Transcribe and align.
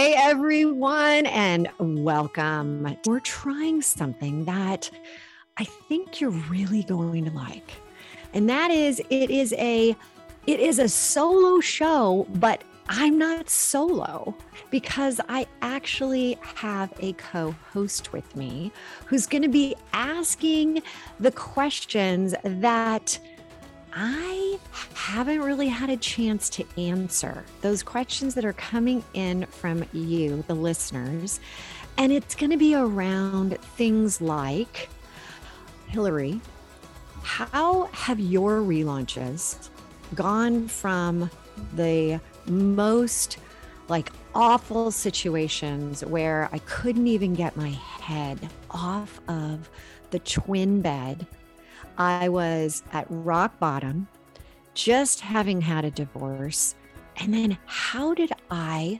Hey, 0.00 0.14
everyone, 0.14 1.26
and 1.26 1.68
welcome. 1.78 2.96
We're 3.04 3.20
trying 3.20 3.82
something 3.82 4.46
that 4.46 4.90
I 5.58 5.64
think 5.64 6.22
you're 6.22 6.30
really 6.30 6.84
going 6.84 7.26
to 7.26 7.30
like. 7.32 7.70
And 8.32 8.48
that 8.48 8.70
is 8.70 9.02
it 9.10 9.30
is 9.30 9.52
a 9.58 9.94
it 10.46 10.58
is 10.58 10.78
a 10.78 10.88
solo 10.88 11.60
show, 11.60 12.26
but 12.36 12.64
I'm 12.88 13.18
not 13.18 13.50
solo 13.50 14.34
because 14.70 15.20
I 15.28 15.46
actually 15.60 16.38
have 16.40 16.94
a 17.00 17.12
co 17.12 17.54
host 17.70 18.14
with 18.14 18.34
me 18.34 18.72
who's 19.04 19.26
going 19.26 19.42
to 19.42 19.50
be 19.50 19.76
asking 19.92 20.82
the 21.18 21.30
questions 21.30 22.34
that 22.42 23.18
I 23.92 24.58
haven't 24.94 25.42
really 25.42 25.68
had 25.68 25.90
a 25.90 25.96
chance 25.96 26.48
to 26.50 26.64
answer. 26.78 27.44
Those 27.60 27.82
questions 27.82 28.34
that 28.34 28.44
are 28.44 28.52
coming 28.52 29.02
in 29.14 29.46
from 29.46 29.84
you, 29.92 30.44
the 30.46 30.54
listeners. 30.54 31.40
And 31.98 32.12
it's 32.12 32.34
going 32.34 32.50
to 32.50 32.56
be 32.56 32.74
around 32.74 33.58
things 33.76 34.20
like 34.20 34.88
Hilary, 35.88 36.40
how 37.22 37.88
have 37.92 38.20
your 38.20 38.60
relaunches 38.60 39.68
gone 40.14 40.68
from 40.68 41.30
the 41.74 42.20
most 42.46 43.38
like 43.88 44.10
awful 44.34 44.90
situations 44.92 46.04
where 46.04 46.48
I 46.52 46.58
couldn't 46.60 47.08
even 47.08 47.34
get 47.34 47.56
my 47.56 47.70
head 47.70 48.48
off 48.70 49.20
of 49.28 49.68
the 50.10 50.20
twin 50.20 50.80
bed 50.80 51.26
I 52.00 52.30
was 52.30 52.82
at 52.94 53.06
rock 53.10 53.58
bottom, 53.58 54.08
just 54.72 55.20
having 55.20 55.60
had 55.60 55.84
a 55.84 55.90
divorce. 55.90 56.74
And 57.18 57.34
then 57.34 57.58
how 57.66 58.14
did 58.14 58.32
I 58.50 58.98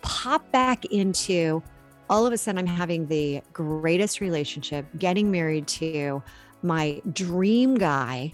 pop 0.00 0.50
back 0.50 0.86
into 0.86 1.62
all 2.08 2.26
of 2.26 2.32
a 2.32 2.38
sudden 2.38 2.58
I'm 2.60 2.66
having 2.66 3.06
the 3.08 3.42
greatest 3.52 4.22
relationship, 4.22 4.86
getting 4.96 5.30
married 5.30 5.66
to 5.68 6.22
my 6.62 7.02
dream 7.12 7.74
guy. 7.74 8.32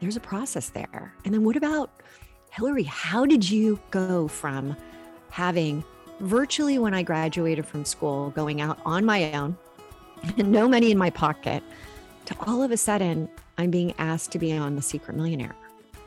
There's 0.00 0.16
a 0.16 0.20
process 0.20 0.70
there. 0.70 1.14
And 1.24 1.32
then 1.32 1.44
what 1.44 1.54
about 1.54 1.92
Hilary? 2.50 2.82
How 2.82 3.24
did 3.24 3.48
you 3.48 3.78
go 3.92 4.26
from 4.26 4.76
having 5.30 5.84
virtually 6.18 6.78
when 6.78 6.92
I 6.92 7.04
graduated 7.04 7.66
from 7.66 7.84
school, 7.84 8.30
going 8.30 8.60
out 8.60 8.80
on 8.84 9.04
my 9.04 9.32
own, 9.32 9.56
and 10.36 10.50
no 10.52 10.68
money 10.68 10.90
in 10.90 10.98
my 10.98 11.10
pocket, 11.10 11.62
to 12.30 12.36
all 12.46 12.62
of 12.62 12.70
a 12.70 12.76
sudden, 12.76 13.28
I'm 13.58 13.70
being 13.70 13.92
asked 13.98 14.30
to 14.32 14.38
be 14.38 14.52
on 14.56 14.76
The 14.76 14.82
Secret 14.82 15.16
Millionaire. 15.16 15.54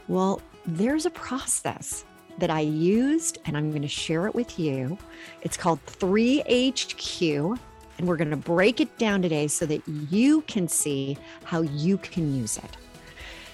Well, 0.07 0.41
there's 0.65 1.05
a 1.05 1.09
process 1.09 2.05
that 2.39 2.49
I 2.49 2.61
used, 2.61 3.39
and 3.45 3.55
I'm 3.57 3.69
going 3.69 3.81
to 3.81 3.87
share 3.87 4.25
it 4.27 4.33
with 4.33 4.57
you. 4.57 4.97
It's 5.41 5.57
called 5.57 5.85
3HQ, 5.85 7.59
and 7.97 8.07
we're 8.07 8.15
going 8.15 8.29
to 8.29 8.37
break 8.37 8.81
it 8.81 8.97
down 8.97 9.21
today 9.21 9.47
so 9.47 9.65
that 9.65 9.85
you 9.87 10.41
can 10.41 10.67
see 10.67 11.17
how 11.43 11.61
you 11.61 11.97
can 11.97 12.35
use 12.35 12.57
it. 12.57 12.77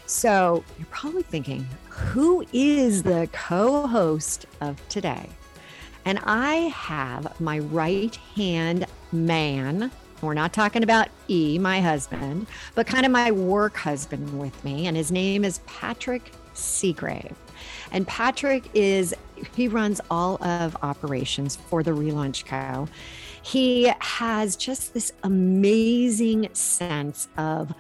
So, 0.06 0.64
you're 0.78 0.88
probably 0.88 1.24
thinking, 1.24 1.68
who 1.90 2.46
is 2.52 3.04
the 3.04 3.30
co 3.32 3.86
host 3.86 4.46
of 4.62 4.76
today? 4.90 5.30
And 6.06 6.20
I 6.24 6.56
have 6.56 7.40
my 7.40 7.60
right 7.60 8.16
hand 8.36 8.86
man, 9.12 9.92
we're 10.22 10.34
not 10.34 10.54
talking 10.54 10.84
about 10.84 11.08
E, 11.30 11.58
my 11.58 11.82
husband, 11.82 12.48
but 12.76 12.88
kind 12.88 13.06
of 13.06 13.12
my 13.12 13.32
work 13.32 13.78
husband 13.78 14.40
with 14.40 14.64
me. 14.64 14.88
And 14.88 14.96
his 14.96 15.12
name 15.12 15.44
is 15.44 15.60
Patrick 15.66 16.32
Segraves. 16.54 17.36
And 17.92 18.08
Patrick 18.08 18.70
is, 18.74 19.16
he 19.56 19.68
runs 19.68 20.00
all 20.10 20.42
of 20.44 20.78
operations 20.82 21.56
for 21.56 21.84
the 21.84 21.92
Relaunch 21.92 22.46
Co. 22.46 22.88
He 23.42 23.92
has 24.00 24.56
just 24.56 24.94
this 24.94 25.12
amazing 25.24 26.50
sense 26.54 27.28
of 27.38 27.74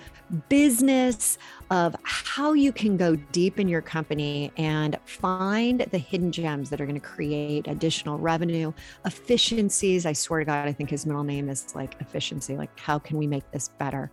business, 0.48 1.38
of 1.71 1.95
how 2.03 2.53
you 2.53 2.71
can 2.71 2.97
go 2.97 3.15
deep 3.15 3.59
in 3.59 3.67
your 3.67 3.81
company 3.81 4.52
and 4.57 4.97
find 5.05 5.81
the 5.91 5.97
hidden 5.97 6.31
gems 6.31 6.69
that 6.69 6.81
are 6.81 6.85
going 6.85 6.99
to 6.99 7.05
create 7.05 7.67
additional 7.67 8.17
revenue, 8.17 8.73
efficiencies. 9.05 10.05
I 10.05 10.13
swear 10.13 10.39
to 10.39 10.45
God, 10.45 10.67
I 10.67 10.73
think 10.73 10.89
his 10.89 11.05
middle 11.05 11.23
name 11.23 11.49
is 11.49 11.75
like 11.75 11.95
efficiency. 12.02 12.57
Like, 12.57 12.77
how 12.80 12.97
can 12.97 13.17
we 13.17 13.27
make 13.27 13.49
this 13.52 13.69
better? 13.77 14.09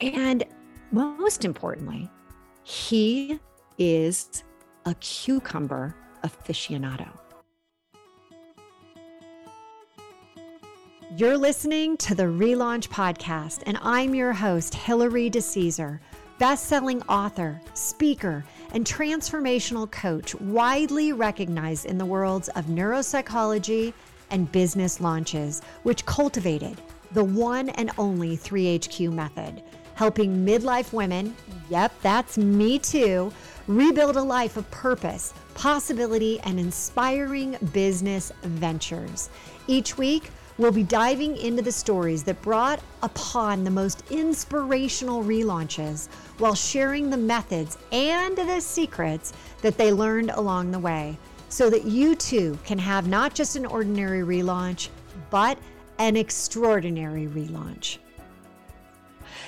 And 0.00 0.44
most 0.90 1.44
importantly, 1.44 2.10
he 2.64 3.38
is 3.78 4.44
a 4.84 4.94
cucumber 4.94 5.94
aficionado. 6.22 7.08
You're 11.16 11.38
listening 11.38 11.96
to 11.98 12.14
the 12.14 12.22
Relaunch 12.22 12.88
Podcast, 12.88 13.64
and 13.66 13.78
I'm 13.82 14.14
your 14.14 14.32
host, 14.32 14.74
Hilary 14.74 15.28
DeCesare, 15.28 15.98
best-selling 16.40 17.02
author, 17.02 17.60
speaker, 17.74 18.42
and 18.72 18.86
transformational 18.86 19.88
coach, 19.90 20.34
widely 20.36 21.12
recognized 21.12 21.84
in 21.84 21.98
the 21.98 22.04
worlds 22.04 22.48
of 22.56 22.64
neuropsychology 22.64 23.92
and 24.30 24.50
business 24.50 25.02
launches, 25.02 25.60
which 25.82 26.06
cultivated 26.06 26.80
the 27.12 27.22
one 27.22 27.68
and 27.68 27.90
only 27.98 28.38
3HQ 28.38 29.12
method, 29.12 29.62
helping 29.94 30.46
midlife 30.46 30.94
women, 30.94 31.36
yep, 31.68 31.92
that's 32.00 32.38
me 32.38 32.78
too, 32.78 33.30
rebuild 33.66 34.16
a 34.16 34.22
life 34.22 34.56
of 34.56 34.68
purpose, 34.70 35.34
possibility, 35.52 36.40
and 36.40 36.58
inspiring 36.58 37.54
business 37.74 38.32
ventures. 38.44 39.28
Each 39.66 39.98
week, 39.98 40.30
We'll 40.60 40.72
be 40.72 40.82
diving 40.82 41.38
into 41.38 41.62
the 41.62 41.72
stories 41.72 42.22
that 42.24 42.42
brought 42.42 42.80
upon 43.02 43.64
the 43.64 43.70
most 43.70 44.02
inspirational 44.10 45.24
relaunches 45.24 46.08
while 46.36 46.54
sharing 46.54 47.08
the 47.08 47.16
methods 47.16 47.78
and 47.92 48.36
the 48.36 48.60
secrets 48.60 49.32
that 49.62 49.78
they 49.78 49.90
learned 49.90 50.32
along 50.32 50.70
the 50.70 50.78
way 50.78 51.16
so 51.48 51.70
that 51.70 51.86
you 51.86 52.14
too 52.14 52.58
can 52.62 52.78
have 52.78 53.08
not 53.08 53.34
just 53.34 53.56
an 53.56 53.64
ordinary 53.64 54.20
relaunch, 54.20 54.90
but 55.30 55.56
an 55.98 56.14
extraordinary 56.14 57.26
relaunch. 57.26 57.96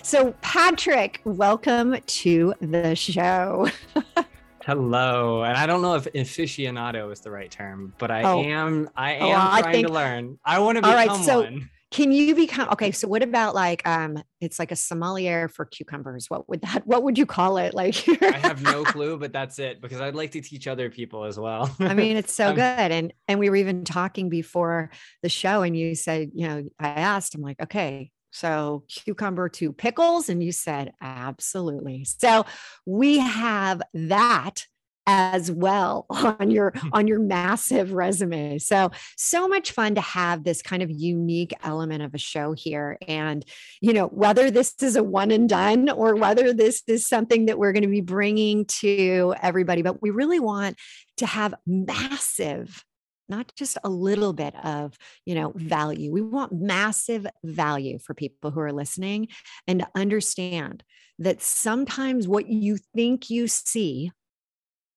So, 0.00 0.34
Patrick, 0.40 1.20
welcome 1.24 1.94
to 2.00 2.54
the 2.62 2.96
show. 2.96 3.68
Hello, 4.64 5.42
and 5.42 5.56
I 5.56 5.66
don't 5.66 5.82
know 5.82 5.96
if 5.96 6.04
aficionado 6.04 7.12
is 7.12 7.20
the 7.20 7.30
right 7.30 7.50
term, 7.50 7.92
but 7.98 8.10
I 8.12 8.22
oh. 8.22 8.40
am. 8.42 8.88
I 8.94 9.18
oh, 9.18 9.30
am 9.30 9.40
oh, 9.40 9.60
trying 9.60 9.64
I 9.64 9.72
think, 9.72 9.86
to 9.88 9.92
learn. 9.92 10.38
I 10.44 10.60
want 10.60 10.76
to 10.76 10.82
become 10.82 10.90
all 10.90 11.06
right, 11.16 11.24
so 11.24 11.42
one. 11.42 11.70
Can 11.90 12.10
you 12.10 12.34
become 12.34 12.68
okay? 12.70 12.90
So, 12.92 13.08
what 13.08 13.22
about 13.22 13.54
like 13.54 13.86
um? 13.86 14.22
It's 14.40 14.58
like 14.58 14.70
a 14.70 14.76
sommelier 14.76 15.48
for 15.48 15.64
cucumbers. 15.64 16.30
What 16.30 16.48
would 16.48 16.62
that? 16.62 16.86
What 16.86 17.02
would 17.02 17.18
you 17.18 17.26
call 17.26 17.58
it? 17.58 17.74
Like, 17.74 18.08
I 18.22 18.38
have 18.38 18.62
no 18.62 18.84
clue, 18.84 19.18
but 19.18 19.32
that's 19.32 19.58
it 19.58 19.82
because 19.82 20.00
I'd 20.00 20.14
like 20.14 20.30
to 20.32 20.40
teach 20.40 20.68
other 20.68 20.90
people 20.90 21.24
as 21.24 21.38
well. 21.38 21.74
I 21.80 21.94
mean, 21.94 22.16
it's 22.16 22.32
so 22.32 22.48
um, 22.50 22.54
good, 22.54 22.62
and 22.62 23.12
and 23.26 23.40
we 23.40 23.50
were 23.50 23.56
even 23.56 23.84
talking 23.84 24.28
before 24.28 24.90
the 25.22 25.28
show, 25.28 25.62
and 25.62 25.76
you 25.76 25.94
said, 25.94 26.30
you 26.34 26.48
know, 26.48 26.64
I 26.78 26.88
asked, 26.88 27.34
I'm 27.34 27.42
like, 27.42 27.60
okay, 27.60 28.10
so 28.32 28.82
cucumber 28.88 29.48
to 29.50 29.72
pickles. 29.72 30.28
And 30.28 30.42
you 30.42 30.52
said, 30.52 30.92
absolutely. 31.00 32.04
So 32.04 32.44
we 32.86 33.18
have 33.18 33.82
that 33.94 34.66
as 35.06 35.50
well 35.50 36.06
on 36.10 36.50
your 36.50 36.72
hmm. 36.76 36.88
on 36.92 37.08
your 37.08 37.18
massive 37.18 37.92
resume. 37.92 38.58
So 38.58 38.90
so 39.16 39.48
much 39.48 39.72
fun 39.72 39.96
to 39.96 40.00
have 40.00 40.44
this 40.44 40.62
kind 40.62 40.82
of 40.82 40.90
unique 40.90 41.52
element 41.62 42.02
of 42.02 42.14
a 42.14 42.18
show 42.18 42.52
here 42.52 42.98
and 43.08 43.44
you 43.80 43.92
know 43.92 44.06
whether 44.06 44.50
this 44.50 44.74
is 44.80 44.96
a 44.96 45.02
one 45.02 45.30
and 45.30 45.48
done 45.48 45.90
or 45.90 46.14
whether 46.14 46.52
this 46.52 46.82
is 46.86 47.06
something 47.06 47.46
that 47.46 47.58
we're 47.58 47.72
going 47.72 47.82
to 47.82 47.88
be 47.88 48.00
bringing 48.00 48.64
to 48.66 49.34
everybody 49.42 49.82
but 49.82 50.00
we 50.00 50.10
really 50.10 50.40
want 50.40 50.76
to 51.16 51.26
have 51.26 51.54
massive 51.66 52.84
not 53.32 53.52
just 53.56 53.78
a 53.82 53.88
little 53.88 54.32
bit 54.32 54.54
of 54.64 54.96
you 55.24 55.34
know 55.34 55.52
value. 55.56 56.12
We 56.12 56.20
want 56.20 56.52
massive 56.52 57.26
value 57.42 57.98
for 57.98 58.14
people 58.14 58.50
who 58.50 58.60
are 58.60 58.72
listening 58.72 59.28
and 59.66 59.80
to 59.80 59.88
understand 59.94 60.84
that 61.18 61.42
sometimes 61.42 62.28
what 62.28 62.48
you 62.48 62.78
think 62.94 63.30
you 63.30 63.48
see 63.48 64.12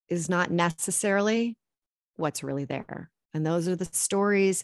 is 0.09 0.29
not 0.29 0.51
necessarily 0.51 1.57
what's 2.17 2.43
really 2.43 2.65
there. 2.65 3.09
And 3.33 3.45
those 3.45 3.67
are 3.67 3.75
the 3.75 3.85
stories 3.85 4.63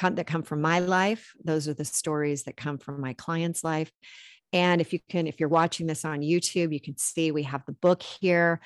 that 0.00 0.26
come 0.26 0.42
from 0.42 0.60
my 0.60 0.78
life. 0.78 1.32
Those 1.42 1.68
are 1.68 1.74
the 1.74 1.84
stories 1.84 2.44
that 2.44 2.56
come 2.56 2.78
from 2.78 3.00
my 3.00 3.12
clients 3.14 3.64
life. 3.64 3.90
And 4.52 4.80
if 4.80 4.92
you 4.92 4.98
can 5.08 5.26
if 5.26 5.38
you're 5.38 5.48
watching 5.48 5.86
this 5.86 6.04
on 6.04 6.20
youtube 6.20 6.72
you 6.72 6.80
can 6.80 6.96
see 6.96 7.30
we 7.30 7.44
have 7.44 7.64
the 7.66 7.72
book 7.72 8.02
here. 8.02 8.60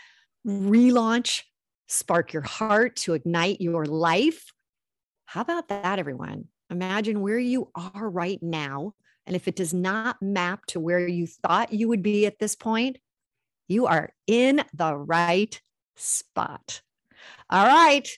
Relaunch 0.47 1.43
spark 1.87 2.33
your 2.33 2.43
heart 2.43 2.97
to 2.97 3.15
ignite 3.15 3.61
your 3.61 3.85
life. 3.85 4.53
How 5.27 5.41
about 5.41 5.69
that, 5.69 5.99
everyone? 5.99 6.47
Imagine 6.71 7.21
where 7.21 7.39
you 7.39 7.71
are 7.75 8.09
right 8.09 8.43
now. 8.43 8.95
And 9.27 9.35
if 9.37 9.49
it 9.49 9.57
does 9.57 9.73
not 9.73 10.21
map 10.21 10.67
to 10.67 10.81
where 10.81 11.07
you 11.07 11.27
thought 11.27 11.73
you 11.73 11.89
would 11.89 12.03
be 12.03 12.27
at 12.27 12.39
this 12.39 12.55
point, 12.55 12.99
you 13.69 13.87
are 13.87 14.11
in 14.27 14.63
the 14.75 14.97
right 14.97 15.61
spot. 15.97 16.83
All 17.51 17.67
right. 17.67 18.09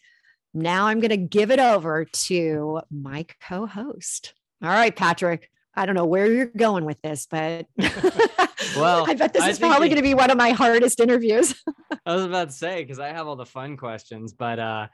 now 0.55 0.87
I'm 0.87 1.01
going 1.01 1.11
to 1.11 1.17
give 1.17 1.51
it 1.51 1.61
over 1.61 2.05
to 2.05 2.81
my 2.91 3.27
co 3.49 3.67
host. 3.67 4.35
All 4.63 4.71
right, 4.71 4.95
Patrick. 4.95 5.51
I 5.75 5.85
don't 5.85 5.95
know 5.95 6.07
where 6.07 6.27
you're 6.27 6.47
going 6.47 6.87
with 6.87 7.01
this, 7.03 7.27
but 7.31 7.67
well, 8.77 9.05
I 9.09 9.15
bet 9.15 9.33
this 9.33 9.43
I 9.43 9.51
is 9.51 9.59
probably 9.59 9.89
going 9.89 9.97
to 9.97 10.03
be 10.03 10.15
one 10.15 10.31
of 10.31 10.37
my 10.37 10.51
hardest 10.51 11.01
interviews. 11.01 11.55
I 12.07 12.15
was 12.15 12.25
about 12.25 12.49
to 12.51 12.55
say 12.55 12.83
because 12.83 12.99
I 12.99 13.09
have 13.09 13.27
all 13.27 13.37
the 13.37 13.47
fun 13.47 13.77
questions, 13.77 14.33
but 14.33 14.59
uh, 14.59 14.89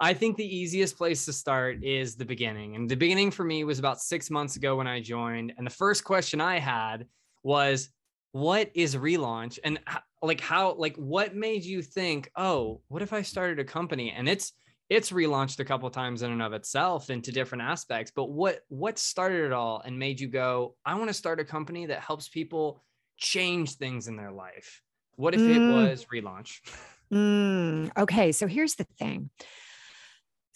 I 0.00 0.14
think 0.14 0.36
the 0.36 0.56
easiest 0.56 0.96
place 0.96 1.24
to 1.24 1.32
start 1.32 1.82
is 1.82 2.16
the 2.16 2.24
beginning. 2.24 2.76
And 2.76 2.88
the 2.88 2.96
beginning 2.96 3.30
for 3.30 3.44
me 3.44 3.64
was 3.64 3.78
about 3.78 4.00
six 4.00 4.30
months 4.30 4.56
ago 4.56 4.76
when 4.76 4.86
I 4.86 5.00
joined. 5.00 5.52
And 5.56 5.66
the 5.66 5.70
first 5.70 6.04
question 6.04 6.40
I 6.40 6.58
had 6.58 7.06
was, 7.42 7.88
"What 8.32 8.70
is 8.74 8.96
relaunch?" 8.96 9.58
And 9.64 9.78
like, 10.22 10.40
how, 10.40 10.74
like, 10.74 10.96
what 10.96 11.34
made 11.34 11.64
you 11.64 11.82
think, 11.82 12.30
"Oh, 12.36 12.80
what 12.88 13.02
if 13.02 13.12
I 13.12 13.22
started 13.22 13.58
a 13.58 13.64
company?" 13.64 14.12
And 14.12 14.28
it's 14.28 14.52
it's 14.88 15.10
relaunched 15.10 15.58
a 15.58 15.64
couple 15.64 15.90
times 15.90 16.22
in 16.22 16.30
and 16.30 16.42
of 16.42 16.52
itself 16.52 17.10
into 17.10 17.32
different 17.32 17.62
aspects 17.62 18.12
but 18.14 18.26
what 18.30 18.60
what 18.68 18.98
started 18.98 19.44
it 19.44 19.52
all 19.52 19.82
and 19.84 19.98
made 19.98 20.20
you 20.20 20.28
go 20.28 20.74
i 20.84 20.94
want 20.94 21.08
to 21.08 21.14
start 21.14 21.40
a 21.40 21.44
company 21.44 21.86
that 21.86 22.00
helps 22.00 22.28
people 22.28 22.82
change 23.16 23.74
things 23.74 24.08
in 24.08 24.16
their 24.16 24.32
life? 24.32 24.82
What 25.16 25.34
if 25.34 25.40
mm. 25.40 25.54
it 25.54 25.72
was 25.72 26.06
relaunch? 26.06 26.60
Mm. 27.12 27.92
okay 27.96 28.32
so 28.32 28.48
here's 28.48 28.74
the 28.74 28.86
thing. 28.98 29.30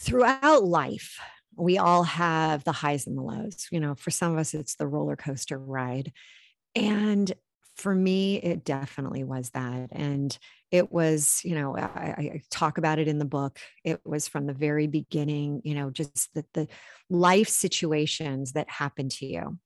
Throughout 0.00 0.64
life 0.64 1.20
we 1.54 1.78
all 1.78 2.02
have 2.02 2.64
the 2.64 2.72
highs 2.72 3.06
and 3.06 3.16
the 3.16 3.22
lows. 3.22 3.68
You 3.70 3.78
know 3.78 3.94
for 3.94 4.10
some 4.10 4.32
of 4.32 4.38
us 4.38 4.52
it's 4.52 4.74
the 4.74 4.88
roller 4.88 5.14
coaster 5.14 5.56
ride. 5.56 6.12
And 6.74 7.32
for 7.76 7.94
me 7.94 8.38
it 8.38 8.64
definitely 8.64 9.22
was 9.22 9.50
that. 9.50 9.90
And 9.92 10.36
it 10.72 10.90
was 10.90 11.40
you 11.44 11.54
know 11.54 11.76
I, 11.76 12.14
I, 12.18 12.42
talk 12.50 12.78
about 12.78 12.98
it 12.98 13.06
in 13.06 13.20
the 13.20 13.24
book. 13.24 13.60
It 13.84 14.00
was 14.04 14.26
from 14.26 14.46
the 14.46 14.52
very 14.52 14.88
beginning 14.88 15.62
you 15.62 15.76
know 15.76 15.90
just 15.90 16.34
the, 16.34 16.44
the 16.52 16.66
life 17.08 17.48
situations 17.48 18.54
that 18.54 18.68
happened 18.68 19.12
to 19.12 19.26
you 19.26 19.56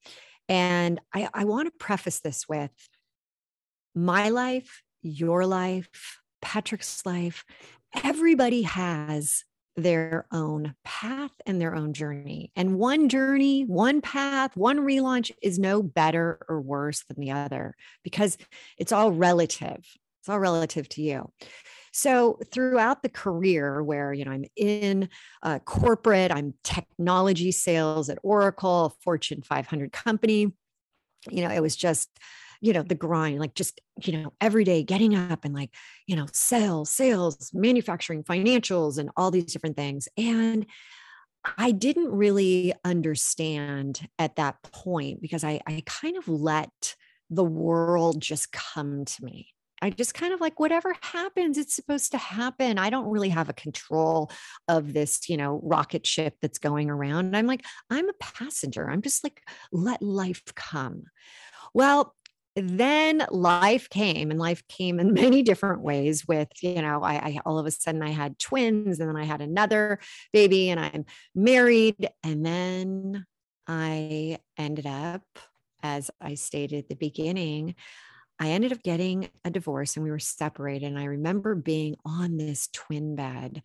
and 0.48 1.00
i, 1.12 1.28
I 1.32 1.44
want 1.44 1.66
to 1.66 1.78
preface 1.78 2.20
this 2.20 2.48
with 2.48 2.70
my 3.94 4.28
life 4.28 4.82
your 5.02 5.46
life 5.46 6.20
patrick's 6.42 7.04
life 7.06 7.44
everybody 7.94 8.62
has 8.62 9.44
their 9.76 10.26
own 10.32 10.74
path 10.84 11.32
and 11.46 11.60
their 11.60 11.74
own 11.74 11.92
journey. 11.92 12.52
And 12.54 12.78
one 12.78 13.08
journey, 13.08 13.64
one 13.64 14.00
path, 14.00 14.56
one 14.56 14.78
relaunch 14.78 15.32
is 15.42 15.58
no 15.58 15.82
better 15.82 16.38
or 16.48 16.60
worse 16.60 17.04
than 17.08 17.20
the 17.20 17.32
other 17.32 17.74
because 18.02 18.38
it's 18.78 18.92
all 18.92 19.10
relative. 19.10 19.84
It's 20.20 20.28
all 20.28 20.38
relative 20.38 20.88
to 20.90 21.02
you. 21.02 21.30
So 21.96 22.40
throughout 22.50 23.04
the 23.04 23.08
career 23.08 23.80
where, 23.80 24.12
you 24.12 24.24
know, 24.24 24.32
I'm 24.32 24.44
in 24.56 25.08
uh, 25.44 25.60
corporate, 25.60 26.32
I'm 26.32 26.54
technology 26.64 27.52
sales 27.52 28.10
at 28.10 28.18
Oracle, 28.24 28.96
Fortune 29.00 29.42
500 29.42 29.92
company, 29.92 30.52
you 31.30 31.42
know, 31.42 31.54
it 31.54 31.62
was 31.62 31.76
just, 31.76 32.10
you 32.60 32.72
know, 32.72 32.82
the 32.82 32.96
grind, 32.96 33.38
like 33.38 33.54
just, 33.54 33.80
you 34.02 34.12
know, 34.12 34.32
every 34.40 34.64
day 34.64 34.82
getting 34.82 35.14
up 35.14 35.44
and 35.44 35.54
like, 35.54 35.70
you 36.08 36.16
know, 36.16 36.26
sales, 36.32 36.90
sales, 36.90 37.52
manufacturing, 37.54 38.24
financials, 38.24 38.98
and 38.98 39.10
all 39.16 39.30
these 39.30 39.52
different 39.52 39.76
things. 39.76 40.08
And 40.18 40.66
I 41.56 41.70
didn't 41.70 42.10
really 42.10 42.74
understand 42.84 44.08
at 44.18 44.34
that 44.34 44.62
point 44.64 45.22
because 45.22 45.44
I, 45.44 45.60
I 45.64 45.84
kind 45.86 46.16
of 46.16 46.26
let 46.26 46.96
the 47.30 47.44
world 47.44 48.20
just 48.20 48.50
come 48.50 49.04
to 49.04 49.24
me. 49.24 49.53
I 49.84 49.90
just 49.90 50.14
kind 50.14 50.32
of 50.32 50.40
like 50.40 50.58
whatever 50.58 50.96
happens, 51.02 51.58
it's 51.58 51.74
supposed 51.74 52.12
to 52.12 52.18
happen. 52.18 52.78
I 52.78 52.88
don't 52.88 53.10
really 53.10 53.28
have 53.28 53.50
a 53.50 53.52
control 53.52 54.30
of 54.66 54.94
this, 54.94 55.28
you 55.28 55.36
know, 55.36 55.60
rocket 55.62 56.06
ship 56.06 56.36
that's 56.40 56.58
going 56.58 56.88
around. 56.88 57.36
I'm 57.36 57.46
like, 57.46 57.66
I'm 57.90 58.08
a 58.08 58.14
passenger. 58.18 58.88
I'm 58.88 59.02
just 59.02 59.22
like, 59.22 59.42
let 59.72 60.00
life 60.00 60.42
come. 60.54 61.02
Well, 61.74 62.14
then 62.56 63.26
life 63.30 63.90
came 63.90 64.30
and 64.30 64.40
life 64.40 64.66
came 64.68 64.98
in 64.98 65.12
many 65.22 65.42
different 65.42 65.82
ways 65.82 66.26
with 66.26 66.48
you 66.62 66.80
know 66.80 67.02
I, 67.02 67.14
I, 67.14 67.40
all 67.44 67.58
of 67.58 67.66
a 67.66 67.72
sudden 67.72 68.00
i 68.00 68.10
had 68.10 68.38
twins 68.38 69.00
and 69.00 69.08
then 69.08 69.16
i 69.16 69.24
had 69.24 69.40
another 69.40 69.98
baby 70.32 70.70
and 70.70 70.78
i'm 70.78 71.04
married 71.34 72.08
and 72.22 72.46
then 72.46 73.26
i 73.66 74.38
ended 74.56 74.86
up 74.86 75.24
as 75.82 76.12
i 76.20 76.34
stated 76.34 76.78
at 76.78 76.88
the 76.88 76.94
beginning 76.94 77.74
I 78.40 78.50
ended 78.50 78.72
up 78.72 78.82
getting 78.82 79.28
a 79.44 79.50
divorce 79.50 79.96
and 79.96 80.04
we 80.04 80.10
were 80.10 80.18
separated. 80.18 80.86
And 80.86 80.98
I 80.98 81.04
remember 81.04 81.54
being 81.54 81.96
on 82.04 82.36
this 82.36 82.68
twin 82.72 83.14
bed 83.14 83.62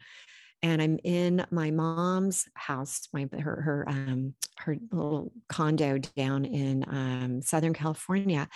and 0.62 0.81
I'm 0.81 1.00
in 1.04 1.45
my 1.51 1.71
mom's 1.71 2.45
house, 2.54 3.07
my 3.13 3.27
her 3.31 3.62
her 3.62 3.86
um 3.88 4.33
her 4.57 4.77
little 4.92 5.31
condo 5.48 5.98
down 5.98 6.45
in 6.45 6.83
um, 6.88 7.42
Southern 7.42 7.74
California, 7.74 8.48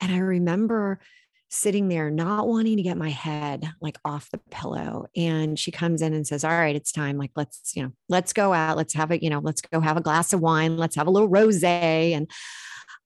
and 0.00 0.12
I 0.12 0.18
remember 0.18 1.00
sitting 1.48 1.88
there 1.88 2.10
not 2.10 2.48
wanting 2.48 2.76
to 2.76 2.82
get 2.82 2.98
my 2.98 3.08
head 3.08 3.70
like 3.80 3.96
off 4.04 4.28
the 4.32 4.38
pillow 4.50 5.06
and 5.16 5.56
she 5.56 5.70
comes 5.70 6.02
in 6.02 6.12
and 6.12 6.26
says 6.26 6.42
all 6.42 6.50
right 6.50 6.74
it's 6.74 6.90
time 6.90 7.16
like 7.16 7.30
let's 7.36 7.72
you 7.76 7.84
know 7.84 7.92
let's 8.08 8.32
go 8.32 8.52
out 8.52 8.76
let's 8.76 8.92
have 8.94 9.12
a 9.12 9.22
you 9.22 9.30
know 9.30 9.38
let's 9.38 9.60
go 9.60 9.80
have 9.80 9.96
a 9.96 10.00
glass 10.00 10.32
of 10.32 10.40
wine 10.40 10.76
let's 10.76 10.96
have 10.96 11.06
a 11.06 11.10
little 11.10 11.28
rosé 11.28 12.12
and 12.16 12.28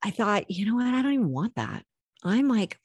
i 0.03 0.11
thought 0.11 0.51
you 0.51 0.65
know 0.65 0.75
what 0.75 0.87
i 0.87 1.03
don't 1.03 1.13
even 1.13 1.29
want 1.29 1.55
that 1.55 1.85
I'm 2.25 2.49
like, 2.49 2.79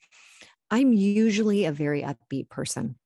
I'm 0.70 0.92
usually 0.92 1.64
a 1.64 1.72
very 1.72 2.02
upbeat 2.02 2.48
person, 2.48 2.96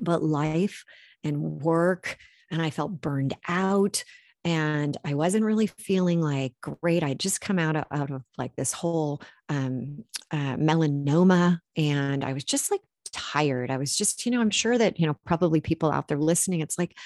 but 0.00 0.22
life 0.22 0.84
and 1.22 1.62
work, 1.62 2.16
and 2.50 2.60
I 2.60 2.70
felt 2.70 3.00
burned 3.00 3.34
out 3.48 4.04
and 4.44 4.96
I 5.04 5.14
wasn't 5.14 5.44
really 5.44 5.66
feeling 5.66 6.20
like 6.20 6.54
great. 6.62 7.02
I 7.02 7.14
just 7.14 7.40
come 7.40 7.58
out 7.58 7.76
of, 7.76 7.84
out 7.90 8.10
of 8.10 8.22
like 8.38 8.56
this 8.56 8.72
whole 8.72 9.20
um, 9.48 10.04
uh, 10.30 10.56
melanoma, 10.56 11.60
and 11.76 12.24
I 12.24 12.32
was 12.32 12.44
just 12.44 12.70
like 12.70 12.80
tired. 13.12 13.70
I 13.70 13.76
was 13.76 13.96
just, 13.96 14.24
you 14.24 14.32
know, 14.32 14.40
I'm 14.40 14.50
sure 14.50 14.78
that 14.78 14.98
you 14.98 15.06
know 15.06 15.16
probably 15.26 15.60
people 15.60 15.90
out 15.92 16.08
there 16.08 16.18
listening. 16.18 16.60
It's 16.60 16.78
like 16.78 16.96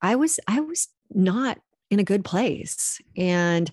I 0.00 0.14
was, 0.16 0.38
I 0.46 0.60
was 0.60 0.88
not 1.10 1.58
in 1.90 1.98
a 1.98 2.04
good 2.04 2.24
place. 2.24 3.00
And 3.16 3.70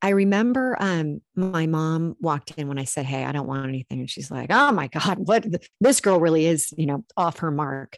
I 0.00 0.10
remember 0.10 0.76
um, 0.80 1.20
my 1.36 1.66
mom 1.66 2.16
walked 2.20 2.52
in 2.52 2.66
when 2.66 2.78
I 2.78 2.84
said, 2.84 3.06
Hey, 3.06 3.24
I 3.24 3.32
don't 3.32 3.46
want 3.46 3.68
anything. 3.68 4.00
And 4.00 4.10
she's 4.10 4.30
like, 4.30 4.50
Oh 4.50 4.72
my 4.72 4.88
God, 4.88 5.18
what 5.26 5.46
this 5.80 6.00
girl 6.00 6.18
really 6.18 6.46
is, 6.46 6.72
you 6.76 6.86
know, 6.86 7.04
off 7.16 7.38
her 7.38 7.50
mark. 7.50 7.96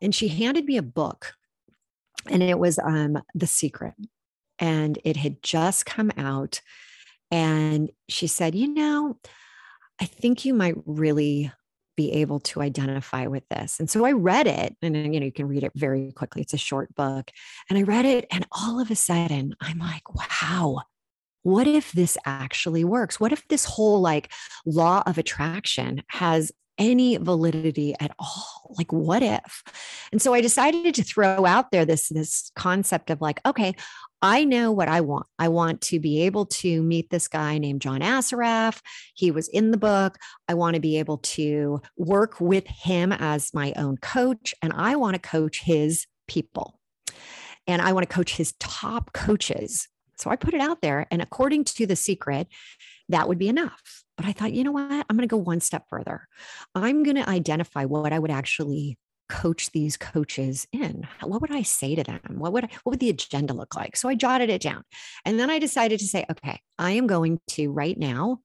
And 0.00 0.14
she 0.14 0.28
handed 0.28 0.64
me 0.64 0.76
a 0.76 0.82
book 0.82 1.34
and 2.28 2.42
it 2.42 2.58
was 2.58 2.78
um, 2.78 3.18
The 3.34 3.46
Secret. 3.46 3.94
And 4.58 4.98
it 5.04 5.16
had 5.16 5.42
just 5.42 5.86
come 5.86 6.12
out. 6.16 6.60
And 7.30 7.90
she 8.08 8.26
said, 8.26 8.54
You 8.54 8.68
know, 8.68 9.18
I 10.00 10.04
think 10.04 10.44
you 10.44 10.54
might 10.54 10.76
really 10.86 11.50
be 11.96 12.12
able 12.12 12.40
to 12.40 12.62
identify 12.62 13.26
with 13.26 13.48
this. 13.48 13.78
And 13.78 13.88
so 13.90 14.04
I 14.04 14.12
read 14.12 14.46
it, 14.46 14.76
and 14.82 14.96
you 15.14 15.20
know, 15.20 15.26
you 15.26 15.32
can 15.32 15.48
read 15.48 15.64
it 15.64 15.72
very 15.74 16.12
quickly. 16.12 16.42
It's 16.42 16.54
a 16.54 16.58
short 16.58 16.94
book. 16.94 17.30
And 17.68 17.78
I 17.78 17.82
read 17.82 18.04
it, 18.04 18.26
and 18.30 18.46
all 18.52 18.80
of 18.80 18.90
a 18.90 18.96
sudden, 18.96 19.54
I'm 19.60 19.78
like, 19.78 20.14
wow, 20.14 20.82
what 21.42 21.66
if 21.66 21.92
this 21.92 22.16
actually 22.24 22.84
works? 22.84 23.18
What 23.18 23.32
if 23.32 23.46
this 23.48 23.64
whole 23.64 24.00
like 24.00 24.32
law 24.64 25.02
of 25.06 25.18
attraction 25.18 26.02
has 26.08 26.52
any 26.78 27.16
validity 27.16 27.94
at 28.00 28.10
all 28.18 28.74
like 28.78 28.92
what 28.92 29.22
if 29.22 29.62
and 30.10 30.22
so 30.22 30.32
i 30.32 30.40
decided 30.40 30.94
to 30.94 31.02
throw 31.02 31.44
out 31.44 31.70
there 31.70 31.84
this 31.84 32.08
this 32.08 32.50
concept 32.56 33.10
of 33.10 33.20
like 33.20 33.40
okay 33.44 33.74
I 34.24 34.44
know 34.44 34.70
what 34.70 34.86
I 34.86 35.00
want. 35.00 35.26
I 35.40 35.48
want 35.48 35.80
to 35.82 35.98
be 35.98 36.22
able 36.22 36.46
to 36.46 36.80
meet 36.80 37.10
this 37.10 37.26
guy 37.26 37.58
named 37.58 37.82
John 37.82 38.00
Assaraf. 38.00 38.80
He 39.14 39.32
was 39.32 39.48
in 39.48 39.72
the 39.72 39.76
book. 39.76 40.16
I 40.48 40.54
want 40.54 40.74
to 40.74 40.80
be 40.80 41.00
able 41.00 41.18
to 41.18 41.82
work 41.96 42.40
with 42.40 42.64
him 42.68 43.10
as 43.10 43.52
my 43.52 43.72
own 43.76 43.96
coach, 43.96 44.54
and 44.62 44.72
I 44.72 44.94
want 44.94 45.14
to 45.14 45.18
coach 45.18 45.60
his 45.62 46.06
people. 46.28 46.78
And 47.66 47.82
I 47.82 47.92
want 47.92 48.08
to 48.08 48.14
coach 48.14 48.36
his 48.36 48.54
top 48.60 49.12
coaches. 49.12 49.88
So 50.22 50.30
I 50.30 50.36
put 50.36 50.54
it 50.54 50.60
out 50.60 50.80
there. 50.80 51.06
And 51.10 51.20
according 51.20 51.64
to 51.64 51.86
The 51.86 51.96
Secret, 51.96 52.48
that 53.08 53.28
would 53.28 53.38
be 53.38 53.48
enough. 53.48 54.04
But 54.16 54.26
I 54.26 54.32
thought, 54.32 54.52
you 54.52 54.64
know 54.64 54.72
what? 54.72 54.90
I'm 54.90 55.16
going 55.16 55.28
to 55.28 55.32
go 55.32 55.36
one 55.36 55.60
step 55.60 55.84
further. 55.88 56.28
I'm 56.74 57.02
going 57.02 57.16
to 57.16 57.28
identify 57.28 57.84
what 57.84 58.12
I 58.12 58.18
would 58.18 58.30
actually 58.30 58.98
coach 59.28 59.70
these 59.72 59.96
coaches 59.96 60.66
in? 60.72 61.08
What 61.22 61.40
would 61.40 61.50
I 61.50 61.62
say 61.62 61.94
to 61.94 62.04
them? 62.04 62.20
What 62.28 62.52
would 62.52 62.64
what 62.64 62.92
would 62.92 63.00
the 63.00 63.08
agenda 63.08 63.54
look 63.54 63.74
like? 63.74 63.96
So 63.96 64.08
I 64.08 64.14
jotted 64.14 64.50
it 64.50 64.60
down. 64.60 64.82
And 65.24 65.40
then 65.40 65.48
I 65.48 65.58
decided 65.58 66.00
to 66.00 66.06
say, 66.06 66.26
okay, 66.30 66.60
I 66.78 66.92
am 66.92 67.06
going 67.06 67.40
to 67.52 67.72
right 67.72 67.98
now, 67.98 68.40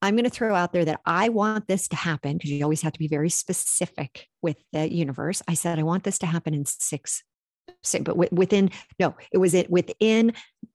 I'm 0.00 0.14
going 0.14 0.24
to 0.24 0.30
throw 0.30 0.54
out 0.54 0.72
there 0.72 0.84
that 0.86 1.00
I 1.04 1.28
want 1.28 1.68
this 1.68 1.88
to 1.88 1.96
happen 1.96 2.38
because 2.38 2.50
you 2.50 2.64
always 2.64 2.82
have 2.82 2.94
to 2.94 2.98
be 2.98 3.08
very 3.08 3.30
specific 3.30 4.28
with 4.40 4.56
the 4.72 4.90
universe. 4.92 5.42
I 5.46 5.54
said, 5.54 5.78
I 5.78 5.82
want 5.82 6.04
this 6.04 6.18
to 6.18 6.26
happen 6.26 6.54
in 6.54 6.64
six, 6.64 6.84
six 6.88 7.22
but 8.02 8.32
within, 8.32 8.70
no, 8.98 9.14
it 9.32 9.38
was 9.38 9.54
it 9.54 9.70
within 9.70 10.32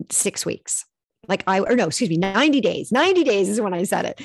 six 0.09 0.45
weeks. 0.45 0.85
Like 1.27 1.43
I, 1.47 1.59
or 1.59 1.75
no, 1.75 1.87
excuse 1.87 2.09
me, 2.09 2.17
90 2.17 2.61
days. 2.61 2.91
90 2.91 3.23
days 3.23 3.49
is 3.49 3.61
when 3.61 3.73
I 3.73 3.83
said 3.83 4.05
it. 4.05 4.21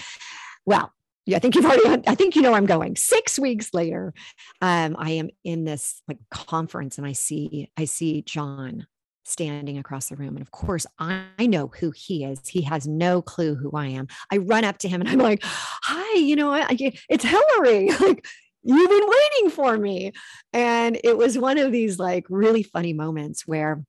Well, 0.65 0.93
yeah, 1.27 1.37
I 1.37 1.41
think 1.41 1.55
you've 1.55 1.65
already, 1.65 2.03
I 2.07 2.15
think 2.15 2.37
you 2.37 2.43
know 2.43 2.51
where 2.51 2.59
I'm 2.59 2.67
going. 2.67 2.97
Six 2.97 3.39
weeks 3.39 3.73
later, 3.73 4.13
um, 4.61 4.95
I 4.99 5.13
am 5.13 5.31
in 5.43 5.65
this 5.65 6.03
like 6.07 6.19
conference 6.31 6.99
and 6.99 7.07
I 7.07 7.13
see, 7.13 7.71
I 7.77 7.87
see 7.87 8.23
John 8.23 8.87
standing 9.25 9.79
across 9.79 10.09
the 10.09 10.17
room. 10.17 10.37
And 10.37 10.43
of 10.43 10.51
course, 10.51 10.87
I, 10.99 11.25
I 11.39 11.47
know 11.47 11.71
who 11.81 11.93
he 11.93 12.25
is. 12.25 12.47
He 12.47 12.63
has 12.63 12.87
no 12.87 13.23
clue 13.23 13.55
who 13.55 13.71
I 13.73 13.87
am. 13.87 14.07
I 14.31 14.37
run 14.37 14.65
up 14.65 14.79
to 14.79 14.89
him 14.89 15.01
and 15.01 15.09
I'm 15.09 15.19
like, 15.19 15.41
hi, 15.43 16.19
you 16.19 16.37
know, 16.37 16.53
I, 16.53 16.67
it's 17.09 17.25
Hilary. 17.25 17.91
like, 18.01 18.27
you've 18.65 18.91
been 18.91 19.09
waiting 19.09 19.51
for 19.51 19.77
me. 19.77 20.13
And 20.53 20.99
it 21.05 21.17
was 21.17 21.39
one 21.39 21.59
of 21.59 21.71
these 21.71 21.99
like 21.99 22.27
really 22.29 22.63
funny 22.63 22.93
moments 22.93 23.47
where 23.47 23.85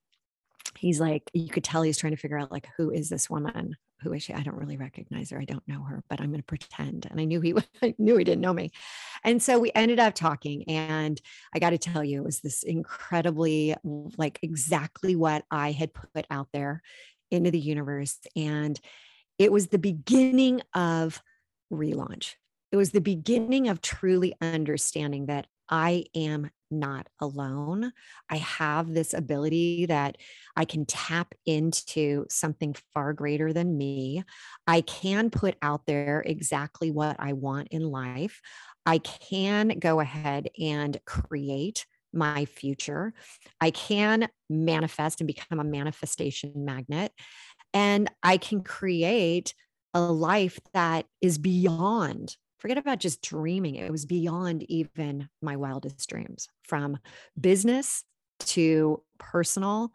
he's 0.78 1.00
like, 1.00 1.30
you 1.34 1.50
could 1.50 1.64
tell 1.64 1.82
he's 1.82 1.98
trying 1.98 2.16
to 2.16 2.18
figure 2.18 2.38
out 2.38 2.52
like, 2.52 2.68
who 2.78 2.92
is 2.92 3.10
this 3.10 3.30
woman? 3.30 3.76
Who 4.02 4.14
is 4.14 4.24
she? 4.24 4.34
I 4.34 4.42
don't 4.42 4.58
really 4.58 4.78
recognize 4.78 5.32
her. 5.32 5.40
I 5.40 5.46
don't 5.46 5.66
know 5.68 5.84
her, 5.84 6.04
but 6.10 6.20
I'm 6.20 6.30
going 6.30 6.42
to 6.42 6.46
pretend. 6.46 7.08
And 7.10 7.20
I 7.20 7.24
knew 7.24 7.40
he 7.40 7.56
I 7.82 7.96
knew 7.98 8.18
he 8.18 8.24
didn't 8.24 8.42
know 8.42 8.54
me. 8.54 8.72
And 9.24 9.42
so 9.42 9.58
we 9.58 9.72
ended 9.74 10.00
up 10.00 10.14
talking. 10.14 10.66
And 10.68 11.20
I 11.54 11.60
got 11.60 11.70
to 11.70 11.78
tell 11.78 12.04
you, 12.04 12.22
it 12.22 12.26
was 12.26 12.42
this 12.42 12.64
incredibly 12.64 13.76
like 14.18 14.40
exactly 14.42 15.16
what 15.16 15.46
I 15.50 15.72
had 15.72 15.94
put 15.94 16.28
out 16.30 16.50
there 16.52 16.82
into 17.32 17.52
the 17.52 17.60
universe. 17.60 18.20
And 18.36 18.80
it 19.40 19.52
was 19.52 19.68
the 19.68 19.80
beginning 19.80 20.62
of 20.74 21.22
relaunch. 21.72 22.36
It 22.72 22.78
was 22.78 22.92
the 22.92 23.02
beginning 23.02 23.70
of 23.70 23.82
truly 23.82 24.34
understanding 24.42 25.28
that 25.28 25.48
I 25.70 26.06
am 26.16 26.52
not 26.70 27.08
alone. 27.20 27.92
I 28.30 28.38
have 28.38 28.94
this 28.94 29.14
ability 29.14 29.86
that 29.88 30.18
I 30.56 30.66
can 30.66 30.86
tap 30.86 31.34
into 31.46 32.26
something 32.30 32.76
far 32.94 33.14
greater 33.14 33.54
than 33.54 33.78
me. 33.78 34.24
I 34.68 34.82
can 34.82 35.30
put 35.30 35.56
out 35.62 35.86
there 35.86 36.24
exactly 36.26 36.92
what 36.92 37.16
I 37.20 37.34
want 37.34 37.70
in 37.70 37.84
life. 37.84 38.42
I 38.86 38.98
can 39.00 39.80
go 39.80 40.00
ahead 40.00 40.50
and 40.60 41.00
create 41.06 41.86
my 42.14 42.46
future. 42.46 43.14
I 43.60 43.72
can 43.72 44.30
manifest 44.50 45.22
and 45.22 45.28
become 45.28 45.60
a 45.60 45.64
manifestation 45.64 46.54
magnet. 46.56 47.12
And 47.74 48.10
I 48.24 48.38
can 48.38 48.64
create 48.64 49.54
a 49.94 50.02
life 50.02 50.60
that 50.74 51.06
is 51.22 51.38
beyond 51.38 52.38
forget 52.66 52.80
about 52.80 52.98
just 52.98 53.22
dreaming. 53.22 53.76
It 53.76 53.92
was 53.92 54.08
beyond 54.08 54.64
even 54.72 55.30
my 55.40 55.56
wildest 55.56 56.10
dreams 56.10 56.48
from 56.64 56.98
business 57.40 58.04
to 58.40 59.04
personal 59.20 59.92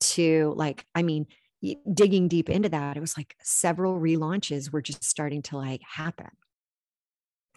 to 0.00 0.54
like, 0.56 0.86
I 0.94 1.02
mean, 1.02 1.26
digging 1.92 2.28
deep 2.28 2.48
into 2.48 2.70
that, 2.70 2.96
it 2.96 3.00
was 3.00 3.18
like 3.18 3.36
several 3.42 4.00
relaunches 4.00 4.72
were 4.72 4.80
just 4.80 5.04
starting 5.04 5.42
to 5.42 5.58
like 5.58 5.82
happen. 5.86 6.30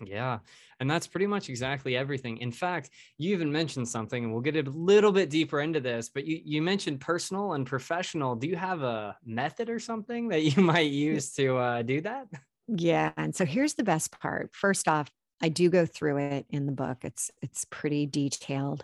Yeah. 0.06 0.40
And 0.82 0.92
that's 0.92 1.08
pretty 1.08 1.28
much 1.28 1.48
exactly 1.48 1.96
everything. 1.96 2.36
In 2.40 2.52
fact, 2.52 2.90
you 3.18 3.34
even 3.34 3.50
mentioned 3.50 3.88
something, 3.88 4.22
and 4.22 4.34
we'll 4.34 4.42
get 4.42 4.58
a 4.58 4.70
little 4.70 5.14
bit 5.14 5.30
deeper 5.30 5.62
into 5.62 5.80
this, 5.80 6.10
but 6.10 6.26
you, 6.26 6.42
you 6.44 6.62
mentioned 6.62 7.00
personal 7.00 7.54
and 7.54 7.66
professional. 7.66 8.36
Do 8.36 8.48
you 8.48 8.58
have 8.58 8.82
a 8.84 9.16
method 9.24 9.70
or 9.70 9.80
something 9.80 10.28
that 10.28 10.42
you 10.42 10.62
might 10.62 10.92
use 10.92 11.32
to 11.36 11.56
uh, 11.56 11.82
do 11.84 12.02
that? 12.02 12.28
Yeah. 12.68 13.12
And 13.18 13.36
so 13.36 13.46
here's 13.46 13.76
the 13.76 13.84
best 13.84 14.12
part. 14.12 14.50
First 14.54 14.88
off, 14.88 15.10
I 15.42 15.50
do 15.50 15.70
go 15.70 15.86
through 15.86 16.18
it 16.18 16.46
in 16.50 16.66
the 16.66 16.72
book. 16.72 17.00
It's 17.04 17.32
it's 17.42 17.66
pretty 17.66 18.06
detailed. 18.06 18.84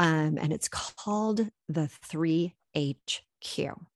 Um, 0.00 0.38
and 0.40 0.52
it's 0.52 0.68
called 0.68 1.48
the 1.68 1.88
3HQ. 1.88 3.86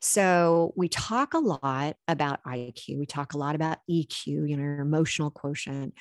So 0.00 0.72
we 0.76 0.88
talk 0.88 1.34
a 1.34 1.38
lot 1.38 1.96
about 2.06 2.40
IQ. 2.46 2.98
We 2.98 3.06
talk 3.06 3.34
a 3.34 3.38
lot 3.38 3.54
about 3.54 3.78
EQ, 3.88 4.48
you 4.48 4.56
know, 4.56 4.82
emotional 4.82 5.30
quotient. 5.30 5.94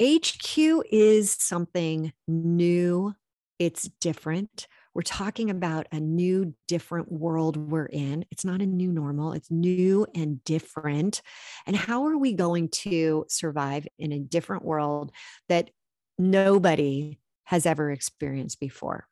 HQ 0.00 0.82
is 0.90 1.30
something 1.30 2.12
new. 2.26 3.14
It's 3.58 3.88
different. 4.00 4.66
We're 4.94 5.02
talking 5.02 5.50
about 5.50 5.86
a 5.90 6.00
new, 6.00 6.54
different 6.68 7.10
world 7.10 7.56
we're 7.56 7.86
in. 7.86 8.24
It's 8.30 8.44
not 8.44 8.60
a 8.60 8.66
new 8.66 8.92
normal, 8.92 9.32
it's 9.32 9.50
new 9.50 10.06
and 10.14 10.42
different. 10.44 11.22
And 11.66 11.74
how 11.74 12.06
are 12.06 12.18
we 12.18 12.34
going 12.34 12.68
to 12.68 13.24
survive 13.28 13.86
in 13.98 14.12
a 14.12 14.18
different 14.18 14.64
world 14.64 15.12
that 15.48 15.70
nobody 16.18 17.18
has 17.44 17.66
ever 17.66 17.90
experienced 17.90 18.60
before? 18.60 19.06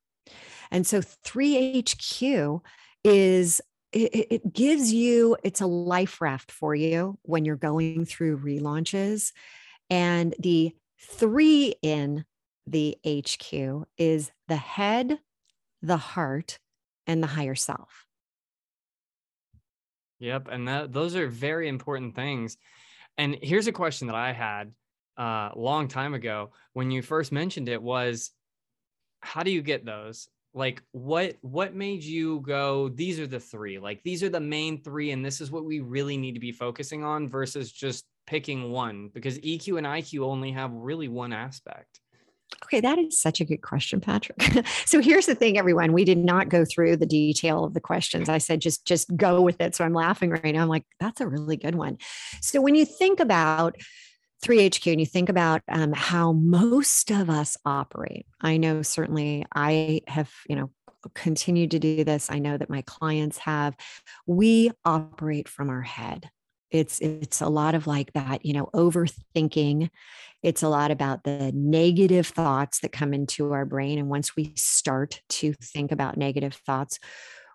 And 0.70 0.86
so 0.86 1.00
3HQ 1.00 2.60
is 3.04 3.60
it, 3.92 4.52
gives 4.52 4.92
you 4.92 5.36
it's 5.42 5.60
a 5.60 5.66
life 5.66 6.20
raft 6.20 6.52
for 6.52 6.74
you 6.74 7.18
when 7.22 7.44
you're 7.44 7.56
going 7.56 8.04
through 8.04 8.38
relaunches 8.38 9.32
and 9.88 10.34
the 10.38 10.72
three 11.00 11.74
in 11.82 12.24
the 12.68 12.96
hq 13.04 13.84
is 13.98 14.30
the 14.46 14.56
head 14.56 15.18
the 15.82 15.96
heart, 15.96 16.58
and 17.06 17.22
the 17.22 17.26
higher 17.26 17.54
self. 17.54 18.06
Yep. 20.20 20.48
And 20.50 20.68
that, 20.68 20.92
those 20.92 21.16
are 21.16 21.26
very 21.26 21.68
important 21.68 22.14
things. 22.14 22.56
And 23.18 23.36
here's 23.42 23.66
a 23.66 23.72
question 23.72 24.06
that 24.06 24.16
I 24.16 24.32
had 24.32 24.72
a 25.18 25.22
uh, 25.22 25.50
long 25.56 25.88
time 25.88 26.14
ago 26.14 26.52
when 26.72 26.90
you 26.90 27.02
first 27.02 27.32
mentioned 27.32 27.68
it 27.68 27.82
was 27.82 28.30
how 29.20 29.42
do 29.42 29.50
you 29.50 29.62
get 29.62 29.84
those? 29.84 30.28
Like 30.52 30.82
what 30.92 31.36
what 31.42 31.74
made 31.74 32.02
you 32.02 32.40
go 32.40 32.88
these 32.88 33.20
are 33.20 33.26
the 33.26 33.40
three? 33.40 33.78
Like 33.78 34.02
these 34.02 34.22
are 34.22 34.28
the 34.28 34.40
main 34.40 34.82
three 34.82 35.10
and 35.10 35.24
this 35.24 35.40
is 35.40 35.50
what 35.50 35.64
we 35.64 35.80
really 35.80 36.16
need 36.16 36.32
to 36.32 36.40
be 36.40 36.52
focusing 36.52 37.04
on 37.04 37.28
versus 37.28 37.70
just 37.70 38.04
picking 38.26 38.70
one 38.70 39.10
because 39.12 39.38
EQ 39.38 39.78
and 39.78 39.86
IQ 39.86 40.24
only 40.24 40.52
have 40.52 40.72
really 40.72 41.08
one 41.08 41.32
aspect. 41.32 42.00
Okay, 42.64 42.80
that 42.80 42.98
is 42.98 43.20
such 43.20 43.40
a 43.40 43.44
good 43.44 43.62
question, 43.62 44.00
Patrick. 44.00 44.42
so 44.86 45.00
here's 45.00 45.26
the 45.26 45.34
thing, 45.34 45.58
everyone. 45.58 45.92
We 45.92 46.04
did 46.04 46.18
not 46.18 46.48
go 46.48 46.64
through 46.64 46.96
the 46.96 47.06
detail 47.06 47.64
of 47.64 47.74
the 47.74 47.80
questions. 47.80 48.28
I 48.28 48.38
said 48.38 48.60
just 48.60 48.84
just 48.86 49.14
go 49.16 49.40
with 49.40 49.60
it. 49.60 49.74
So 49.74 49.84
I'm 49.84 49.94
laughing 49.94 50.30
right 50.30 50.54
now. 50.54 50.62
I'm 50.62 50.68
like, 50.68 50.84
that's 50.98 51.20
a 51.20 51.26
really 51.26 51.56
good 51.56 51.74
one. 51.74 51.98
So 52.40 52.60
when 52.60 52.74
you 52.74 52.84
think 52.84 53.20
about 53.20 53.76
3HQ 54.44 54.90
and 54.90 55.00
you 55.00 55.06
think 55.06 55.28
about 55.28 55.62
um, 55.68 55.92
how 55.92 56.32
most 56.32 57.10
of 57.10 57.28
us 57.28 57.56
operate, 57.64 58.26
I 58.40 58.56
know 58.56 58.82
certainly 58.82 59.44
I 59.54 60.02
have, 60.06 60.32
you 60.48 60.56
know, 60.56 60.70
continued 61.14 61.70
to 61.72 61.78
do 61.78 62.04
this. 62.04 62.30
I 62.30 62.38
know 62.38 62.56
that 62.56 62.70
my 62.70 62.82
clients 62.82 63.38
have. 63.38 63.76
We 64.26 64.70
operate 64.84 65.48
from 65.48 65.70
our 65.70 65.82
head 65.82 66.30
it's 66.70 67.00
it's 67.00 67.40
a 67.40 67.48
lot 67.48 67.74
of 67.74 67.86
like 67.86 68.12
that 68.12 68.44
you 68.44 68.52
know 68.52 68.68
overthinking. 68.74 69.90
It's 70.42 70.62
a 70.62 70.68
lot 70.68 70.90
about 70.90 71.24
the 71.24 71.52
negative 71.54 72.26
thoughts 72.26 72.80
that 72.80 72.92
come 72.92 73.12
into 73.12 73.52
our 73.52 73.66
brain 73.66 73.98
and 73.98 74.08
once 74.08 74.34
we 74.36 74.54
start 74.56 75.20
to 75.28 75.52
think 75.52 75.92
about 75.92 76.16
negative 76.16 76.54
thoughts 76.54 76.98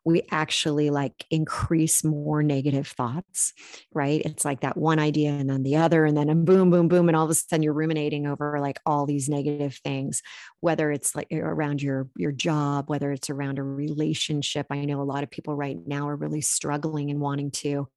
we 0.05 0.21
actually 0.29 0.91
like 0.91 1.25
increase 1.31 2.03
more 2.03 2.43
negative 2.43 2.88
thoughts, 2.88 3.53
right? 3.91 4.21
It's 4.24 4.45
like 4.45 4.62
that 4.62 4.77
one 4.77 5.00
idea 5.00 5.31
and 5.31 5.50
then 5.50 5.63
the 5.63 5.77
other, 5.77 6.05
and 6.05 6.15
then 6.15 6.29
a 6.29 6.35
boom, 6.35 6.69
boom, 6.69 6.88
boom. 6.88 7.09
And 7.09 7.15
all 7.15 7.25
of 7.25 7.31
a 7.31 7.33
sudden 7.33 7.63
you're 7.63 7.74
ruminating 7.74 8.27
over 8.27 8.59
like 8.59 8.79
all 8.85 9.07
these 9.07 9.27
negative 9.27 9.79
things, 9.83 10.21
whether 10.62 10.91
it's 10.91 11.15
like 11.15 11.27
around 11.33 11.81
your, 11.81 12.07
your 12.15 12.31
job, 12.31 12.88
whether 12.88 13.12
it's 13.12 13.31
around 13.31 13.57
a 13.57 13.63
relationship. 13.63 14.67
I 14.69 14.85
know 14.85 15.01
a 15.01 15.03
lot 15.03 15.24
of 15.24 15.31
people 15.31 15.55
right 15.55 15.77
now 15.88 16.07
are 16.07 16.15
really 16.15 16.41
struggling 16.41 17.09
and 17.09 17.19
wanting 17.19 17.50
to 17.51 17.88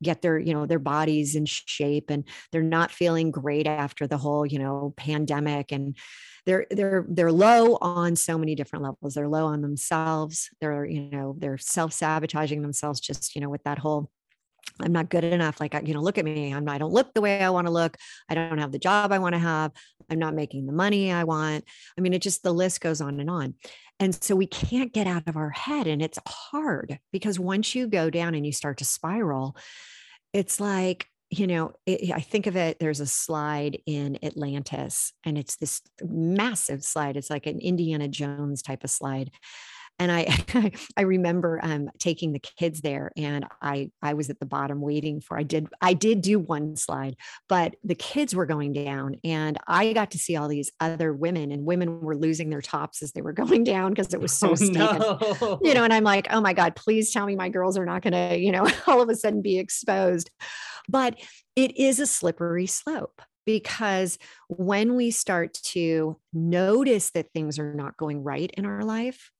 get 0.00 0.22
their, 0.22 0.38
you 0.38 0.54
know, 0.54 0.66
their 0.66 0.78
bodies 0.78 1.34
in 1.34 1.46
shape 1.46 2.10
and 2.10 2.28
they're 2.52 2.62
not 2.62 2.92
feeling 2.92 3.32
great 3.32 3.66
after 3.66 4.06
the 4.06 4.18
whole, 4.18 4.46
you 4.46 4.60
know, 4.60 4.94
pandemic 4.96 5.72
and 5.72 5.96
they're 6.46 6.66
they're 6.70 7.04
they're 7.08 7.32
low 7.32 7.76
on 7.80 8.16
so 8.16 8.38
many 8.38 8.54
different 8.54 8.84
levels 8.84 9.14
they're 9.14 9.28
low 9.28 9.46
on 9.46 9.60
themselves 9.60 10.48
they're 10.60 10.86
you 10.86 11.10
know 11.10 11.36
they're 11.38 11.58
self-sabotaging 11.58 12.62
themselves 12.62 13.00
just 13.00 13.34
you 13.34 13.40
know 13.40 13.50
with 13.50 13.62
that 13.64 13.78
whole 13.78 14.10
I'm 14.80 14.92
not 14.92 15.08
good 15.08 15.24
enough. 15.24 15.60
Like, 15.60 15.74
you 15.86 15.94
know, 15.94 16.02
look 16.02 16.18
at 16.18 16.24
me. 16.24 16.52
I'm 16.52 16.64
not, 16.64 16.74
I 16.74 16.78
don't 16.78 16.92
look 16.92 17.14
the 17.14 17.20
way 17.20 17.40
I 17.40 17.50
want 17.50 17.66
to 17.66 17.72
look. 17.72 17.96
I 18.28 18.34
don't 18.34 18.58
have 18.58 18.72
the 18.72 18.78
job 18.78 19.12
I 19.12 19.18
want 19.18 19.34
to 19.34 19.38
have. 19.38 19.72
I'm 20.10 20.18
not 20.18 20.34
making 20.34 20.66
the 20.66 20.72
money 20.72 21.12
I 21.12 21.24
want. 21.24 21.64
I 21.96 22.00
mean, 22.00 22.12
it 22.12 22.20
just, 22.20 22.42
the 22.42 22.52
list 22.52 22.80
goes 22.80 23.00
on 23.00 23.18
and 23.18 23.30
on. 23.30 23.54
And 23.98 24.14
so 24.22 24.36
we 24.36 24.46
can't 24.46 24.92
get 24.92 25.06
out 25.06 25.26
of 25.26 25.36
our 25.36 25.50
head. 25.50 25.86
And 25.86 26.02
it's 26.02 26.18
hard 26.26 26.98
because 27.12 27.38
once 27.38 27.74
you 27.74 27.86
go 27.86 28.10
down 28.10 28.34
and 28.34 28.44
you 28.44 28.52
start 28.52 28.78
to 28.78 28.84
spiral, 28.84 29.56
it's 30.34 30.60
like, 30.60 31.06
you 31.30 31.46
know, 31.46 31.72
it, 31.86 32.12
I 32.12 32.20
think 32.20 32.46
of 32.46 32.56
it, 32.56 32.78
there's 32.78 33.00
a 33.00 33.06
slide 33.06 33.78
in 33.86 34.18
Atlantis, 34.22 35.12
and 35.24 35.36
it's 35.36 35.56
this 35.56 35.82
massive 36.02 36.84
slide. 36.84 37.16
It's 37.16 37.30
like 37.30 37.46
an 37.46 37.60
Indiana 37.60 38.08
Jones 38.08 38.62
type 38.62 38.84
of 38.84 38.90
slide 38.90 39.30
and 39.98 40.12
I 40.12 40.72
I 40.96 41.02
remember 41.02 41.60
um, 41.62 41.88
taking 41.98 42.32
the 42.32 42.38
kids 42.38 42.80
there, 42.80 43.10
and 43.16 43.46
I 43.62 43.90
I 44.02 44.14
was 44.14 44.30
at 44.30 44.38
the 44.40 44.46
bottom 44.46 44.80
waiting 44.80 45.20
for. 45.20 45.38
I 45.38 45.42
did 45.42 45.68
I 45.80 45.94
did 45.94 46.20
do 46.20 46.38
one 46.38 46.76
slide, 46.76 47.16
but 47.48 47.76
the 47.84 47.94
kids 47.94 48.34
were 48.34 48.46
going 48.46 48.72
down, 48.72 49.16
and 49.24 49.58
I 49.66 49.92
got 49.92 50.10
to 50.12 50.18
see 50.18 50.36
all 50.36 50.48
these 50.48 50.70
other 50.80 51.12
women, 51.12 51.52
and 51.52 51.64
women 51.64 52.00
were 52.00 52.16
losing 52.16 52.50
their 52.50 52.62
tops 52.62 53.02
as 53.02 53.12
they 53.12 53.22
were 53.22 53.32
going 53.46 53.64
down 53.64 53.92
because 53.92 54.12
it 54.12 54.20
was 54.20 54.32
so 54.32 54.50
oh, 54.50 54.54
steep. 54.54 54.74
No. 54.74 55.60
you 55.62 55.74
know, 55.74 55.84
and 55.84 55.92
I'm 55.92 56.04
like, 56.04 56.28
oh 56.30 56.40
my 56.40 56.52
god, 56.52 56.76
please 56.76 57.12
tell 57.12 57.26
me 57.26 57.36
my 57.36 57.48
girls 57.48 57.78
are 57.78 57.86
not 57.86 58.02
going 58.02 58.12
to, 58.12 58.38
you 58.38 58.52
know, 58.52 58.66
all 58.86 59.00
of 59.00 59.08
a 59.08 59.14
sudden 59.14 59.42
be 59.42 59.58
exposed. 59.58 60.30
But 60.88 61.18
it 61.56 61.76
is 61.76 61.98
a 62.00 62.06
slippery 62.06 62.66
slope 62.66 63.20
because 63.44 64.18
when 64.48 64.94
we 64.94 65.10
start 65.10 65.54
to 65.54 66.18
notice 66.32 67.10
that 67.10 67.32
things 67.32 67.58
are 67.58 67.74
not 67.74 67.96
going 67.96 68.22
right 68.22 68.50
in 68.56 68.66
our 68.66 68.82
life, 68.82 69.30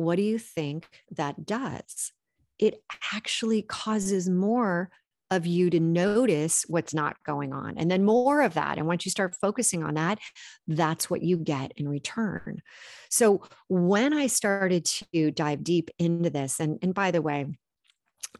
what 0.00 0.16
do 0.16 0.22
you 0.22 0.38
think 0.38 0.88
that 1.12 1.46
does? 1.46 2.12
It 2.58 2.82
actually 3.12 3.62
causes 3.62 4.28
more 4.28 4.90
of 5.30 5.46
you 5.46 5.70
to 5.70 5.78
notice 5.78 6.64
what's 6.66 6.92
not 6.92 7.22
going 7.24 7.52
on 7.52 7.78
and 7.78 7.88
then 7.88 8.04
more 8.04 8.42
of 8.42 8.54
that 8.54 8.78
and 8.78 8.86
once 8.88 9.04
you 9.04 9.12
start 9.12 9.36
focusing 9.40 9.84
on 9.84 9.94
that 9.94 10.18
that's 10.66 11.08
what 11.08 11.22
you 11.22 11.36
get 11.36 11.72
in 11.76 11.88
return 11.88 12.60
so 13.08 13.40
when 13.68 14.12
i 14.12 14.26
started 14.26 14.84
to 14.84 15.30
dive 15.30 15.62
deep 15.62 15.88
into 16.00 16.30
this 16.30 16.58
and 16.58 16.80
and 16.82 16.94
by 16.94 17.12
the 17.12 17.22
way 17.22 17.46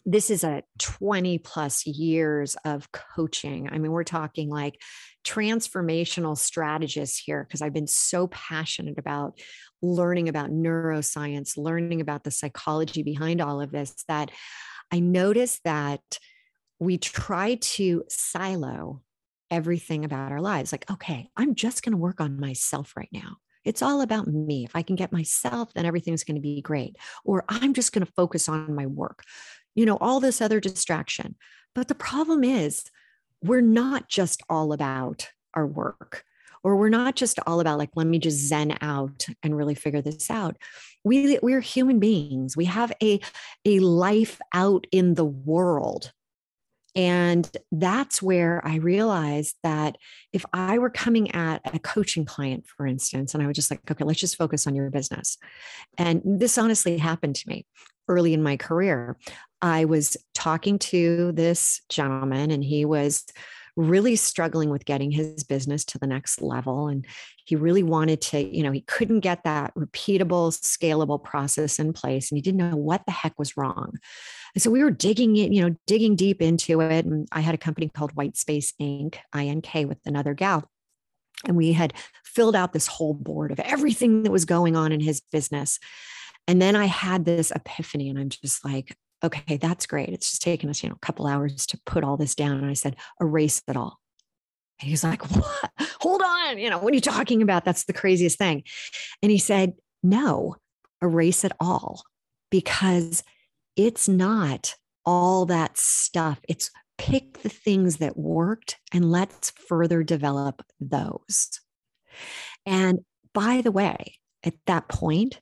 this 0.04 0.30
is 0.30 0.44
a 0.44 0.62
20 0.78 1.38
plus 1.38 1.86
years 1.86 2.56
of 2.64 2.90
coaching. 2.92 3.68
I 3.70 3.78
mean, 3.78 3.90
we're 3.90 4.04
talking 4.04 4.48
like 4.48 4.80
transformational 5.24 6.36
strategists 6.36 7.18
here 7.18 7.44
because 7.44 7.60
I've 7.60 7.74
been 7.74 7.86
so 7.86 8.26
passionate 8.28 8.98
about 8.98 9.38
learning 9.82 10.28
about 10.28 10.50
neuroscience, 10.50 11.56
learning 11.56 12.00
about 12.00 12.24
the 12.24 12.30
psychology 12.30 13.02
behind 13.02 13.40
all 13.40 13.60
of 13.60 13.70
this 13.70 14.04
that 14.08 14.30
I 14.90 15.00
noticed 15.00 15.62
that 15.64 16.18
we 16.78 16.98
try 16.98 17.56
to 17.56 18.04
silo 18.08 19.02
everything 19.50 20.04
about 20.04 20.32
our 20.32 20.40
lives. 20.40 20.72
Like, 20.72 20.90
okay, 20.90 21.28
I'm 21.36 21.54
just 21.54 21.82
going 21.82 21.92
to 21.92 21.98
work 21.98 22.20
on 22.20 22.40
myself 22.40 22.94
right 22.96 23.08
now. 23.12 23.36
It's 23.64 23.82
all 23.82 24.00
about 24.00 24.26
me. 24.26 24.64
If 24.64 24.74
I 24.74 24.82
can 24.82 24.96
get 24.96 25.12
myself, 25.12 25.74
then 25.74 25.84
everything's 25.84 26.24
going 26.24 26.36
to 26.36 26.40
be 26.40 26.62
great. 26.62 26.96
Or 27.24 27.44
I'm 27.48 27.74
just 27.74 27.92
going 27.92 28.06
to 28.06 28.12
focus 28.12 28.48
on 28.48 28.74
my 28.74 28.86
work 28.86 29.22
you 29.74 29.86
know, 29.86 29.96
all 30.00 30.20
this 30.20 30.40
other 30.40 30.60
distraction. 30.60 31.36
But 31.74 31.88
the 31.88 31.94
problem 31.94 32.44
is, 32.44 32.84
we're 33.42 33.60
not 33.60 34.08
just 34.08 34.42
all 34.48 34.72
about 34.72 35.28
our 35.54 35.66
work 35.66 36.24
or 36.62 36.76
we're 36.76 36.88
not 36.88 37.16
just 37.16 37.38
all 37.46 37.60
about 37.60 37.78
like 37.78 37.90
let 37.96 38.06
me 38.06 38.18
just 38.18 38.38
zen 38.38 38.76
out 38.80 39.26
and 39.42 39.56
really 39.56 39.74
figure 39.74 40.02
this 40.02 40.30
out. 40.30 40.56
We 41.04 41.38
we're 41.42 41.60
human 41.60 41.98
beings. 41.98 42.56
We 42.56 42.66
have 42.66 42.92
a 43.02 43.20
a 43.64 43.78
life 43.80 44.40
out 44.52 44.86
in 44.92 45.14
the 45.14 45.24
world. 45.24 46.12
And 46.96 47.48
that's 47.70 48.20
where 48.20 48.60
i 48.66 48.74
realized 48.74 49.54
that 49.62 49.96
if 50.32 50.44
i 50.52 50.76
were 50.76 50.90
coming 50.90 51.30
at 51.30 51.60
a 51.72 51.78
coaching 51.78 52.24
client 52.24 52.66
for 52.66 52.84
instance 52.84 53.32
and 53.32 53.40
i 53.40 53.46
was 53.46 53.54
just 53.54 53.70
like 53.70 53.88
okay 53.88 54.02
let's 54.02 54.18
just 54.18 54.36
focus 54.36 54.66
on 54.66 54.74
your 54.74 54.90
business. 54.90 55.38
And 55.98 56.20
this 56.24 56.58
honestly 56.58 56.98
happened 56.98 57.36
to 57.36 57.48
me 57.48 57.64
early 58.10 58.34
in 58.34 58.42
my 58.42 58.56
career. 58.56 59.16
I 59.62 59.84
was 59.84 60.16
talking 60.34 60.78
to 60.80 61.32
this 61.32 61.80
gentleman, 61.88 62.50
and 62.50 62.64
he 62.64 62.84
was 62.84 63.24
really 63.80 64.16
struggling 64.16 64.70
with 64.70 64.84
getting 64.84 65.10
his 65.10 65.44
business 65.44 65.84
to 65.86 65.98
the 65.98 66.06
next 66.06 66.40
level. 66.40 66.88
And 66.88 67.06
he 67.44 67.56
really 67.56 67.82
wanted 67.82 68.20
to, 68.22 68.40
you 68.40 68.62
know, 68.62 68.72
he 68.72 68.82
couldn't 68.82 69.20
get 69.20 69.44
that 69.44 69.74
repeatable, 69.74 70.52
scalable 70.52 71.22
process 71.22 71.78
in 71.78 71.92
place. 71.92 72.30
And 72.30 72.36
he 72.36 72.42
didn't 72.42 72.58
know 72.58 72.76
what 72.76 73.04
the 73.06 73.12
heck 73.12 73.38
was 73.38 73.56
wrong. 73.56 73.98
And 74.54 74.62
so 74.62 74.70
we 74.70 74.82
were 74.82 74.90
digging 74.90 75.36
it, 75.36 75.52
you 75.52 75.62
know, 75.62 75.76
digging 75.86 76.16
deep 76.16 76.42
into 76.42 76.80
it. 76.80 77.04
And 77.04 77.28
I 77.32 77.40
had 77.40 77.54
a 77.54 77.58
company 77.58 77.88
called 77.88 78.12
White 78.12 78.36
Space 78.36 78.72
Inc., 78.80 79.16
INK, 79.34 79.86
with 79.86 79.98
another 80.04 80.34
gal. 80.34 80.68
And 81.46 81.56
we 81.56 81.72
had 81.72 81.94
filled 82.24 82.56
out 82.56 82.72
this 82.72 82.86
whole 82.86 83.14
board 83.14 83.50
of 83.50 83.60
everything 83.60 84.24
that 84.24 84.32
was 84.32 84.44
going 84.44 84.76
on 84.76 84.92
in 84.92 85.00
his 85.00 85.20
business. 85.32 85.78
And 86.46 86.60
then 86.60 86.76
I 86.76 86.86
had 86.86 87.24
this 87.24 87.50
epiphany, 87.50 88.08
and 88.08 88.18
I'm 88.18 88.28
just 88.28 88.64
like, 88.64 88.96
okay, 89.22 89.56
that's 89.56 89.86
great. 89.86 90.10
It's 90.10 90.30
just 90.30 90.42
taken 90.42 90.70
us, 90.70 90.82
you 90.82 90.88
know, 90.88 90.96
a 90.96 91.06
couple 91.06 91.26
hours 91.26 91.66
to 91.66 91.80
put 91.84 92.04
all 92.04 92.16
this 92.16 92.34
down. 92.34 92.58
And 92.58 92.70
I 92.70 92.74
said, 92.74 92.96
erase 93.20 93.62
it 93.68 93.76
all. 93.76 94.00
And 94.80 94.88
he's 94.88 95.04
like, 95.04 95.22
what? 95.30 95.70
Hold 96.00 96.22
on. 96.22 96.58
You 96.58 96.70
know, 96.70 96.78
what 96.78 96.92
are 96.92 96.94
you 96.94 97.00
talking 97.00 97.42
about? 97.42 97.64
That's 97.64 97.84
the 97.84 97.92
craziest 97.92 98.38
thing. 98.38 98.64
And 99.22 99.30
he 99.30 99.38
said, 99.38 99.74
no, 100.02 100.56
erase 101.02 101.44
it 101.44 101.52
all 101.60 102.02
because 102.50 103.22
it's 103.76 104.08
not 104.08 104.74
all 105.04 105.46
that 105.46 105.76
stuff. 105.76 106.40
It's 106.48 106.70
pick 106.98 107.42
the 107.42 107.48
things 107.48 107.96
that 107.98 108.16
worked 108.16 108.78
and 108.92 109.10
let's 109.10 109.50
further 109.50 110.02
develop 110.02 110.62
those. 110.80 111.60
And 112.66 113.00
by 113.32 113.60
the 113.62 113.72
way, 113.72 114.16
at 114.44 114.54
that 114.66 114.88
point, 114.88 115.40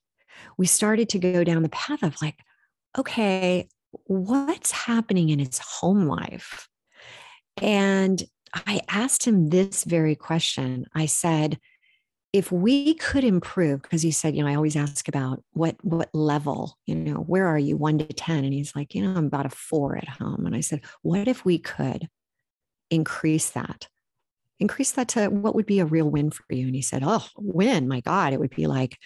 we 0.57 0.67
started 0.67 1.09
to 1.11 1.19
go 1.19 1.43
down 1.45 1.63
the 1.63 1.69
path 1.69 2.03
of 2.03 2.21
like, 2.23 2.39
okay, 2.97 3.69
what's 4.05 4.71
happening 4.71 5.29
in 5.31 5.39
his 5.39 5.59
home 5.59 6.07
life? 6.07 6.69
And 7.61 8.23
I 8.55 8.81
asked 8.89 9.27
him 9.27 9.49
this 9.49 9.85
very 9.85 10.15
question. 10.15 10.87
I 10.95 11.07
said, 11.07 11.59
if 12.33 12.53
we 12.53 12.95
could 12.95 13.25
improve, 13.25 13.83
because 13.83 14.03
he 14.03 14.11
said, 14.11 14.37
you 14.37 14.43
know, 14.43 14.51
I 14.51 14.55
always 14.55 14.77
ask 14.77 15.09
about 15.09 15.43
what 15.53 15.77
what 15.83 16.11
level, 16.13 16.77
you 16.87 16.95
know, 16.95 17.15
where 17.15 17.47
are 17.47 17.59
you 17.59 17.77
one 17.77 17.99
to 17.99 18.07
10? 18.07 18.45
And 18.45 18.53
he's 18.53 18.77
like, 18.77 18.95
you 18.95 19.03
know, 19.03 19.17
I'm 19.17 19.27
about 19.27 19.47
a 19.47 19.51
four 19.51 19.97
at 19.97 20.09
home. 20.09 20.45
And 20.45 20.55
I 20.55 20.61
said, 20.61 20.83
what 21.03 21.27
if 21.27 21.45
we 21.45 21.59
could 21.59 22.09
increase 22.91 23.51
that? 23.51 23.89
Increase 24.61 24.93
that 24.93 25.09
to 25.09 25.29
what 25.29 25.55
would 25.55 25.67
be 25.67 25.81
a 25.81 25.87
real 25.87 26.11
win 26.11 26.31
for 26.31 26.45
you? 26.51 26.67
And 26.67 26.75
he 26.75 26.83
said, 26.83 27.03
Oh, 27.05 27.25
win, 27.37 27.89
my 27.89 28.01
God, 28.01 28.33
it 28.33 28.41
would 28.41 28.55
be 28.55 28.67
like 28.67 28.99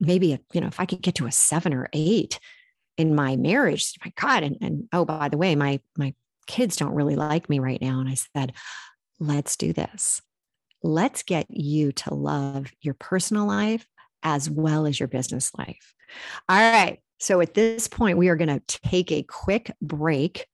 maybe, 0.00 0.32
a, 0.32 0.40
you 0.52 0.60
know, 0.60 0.66
if 0.66 0.80
I 0.80 0.86
could 0.86 1.00
get 1.00 1.14
to 1.16 1.26
a 1.26 1.32
seven 1.32 1.72
or 1.72 1.88
eight, 1.92 2.40
in 3.00 3.14
my 3.14 3.36
marriage 3.36 3.94
my 4.04 4.12
god 4.20 4.42
and, 4.42 4.56
and 4.60 4.88
oh 4.92 5.04
by 5.04 5.28
the 5.28 5.38
way 5.38 5.54
my 5.54 5.80
my 5.96 6.14
kids 6.46 6.76
don't 6.76 6.94
really 6.94 7.16
like 7.16 7.48
me 7.48 7.58
right 7.58 7.80
now 7.80 8.00
and 8.00 8.08
i 8.08 8.14
said 8.14 8.52
let's 9.20 9.56
do 9.56 9.72
this. 9.72 10.22
Let's 10.82 11.22
get 11.22 11.46
you 11.50 11.92
to 11.92 12.14
love 12.14 12.72
your 12.80 12.94
personal 12.94 13.46
life 13.46 13.86
as 14.22 14.50
well 14.50 14.86
as 14.86 14.98
your 14.98 15.08
business 15.08 15.52
life. 15.56 15.94
All 16.48 16.58
right 16.58 16.98
so 17.22 17.40
at 17.42 17.54
this 17.54 17.86
point 17.86 18.18
we 18.18 18.28
are 18.28 18.36
going 18.36 18.48
to 18.48 18.62
take 18.66 19.12
a 19.12 19.22
quick 19.22 19.70
break 19.80 20.46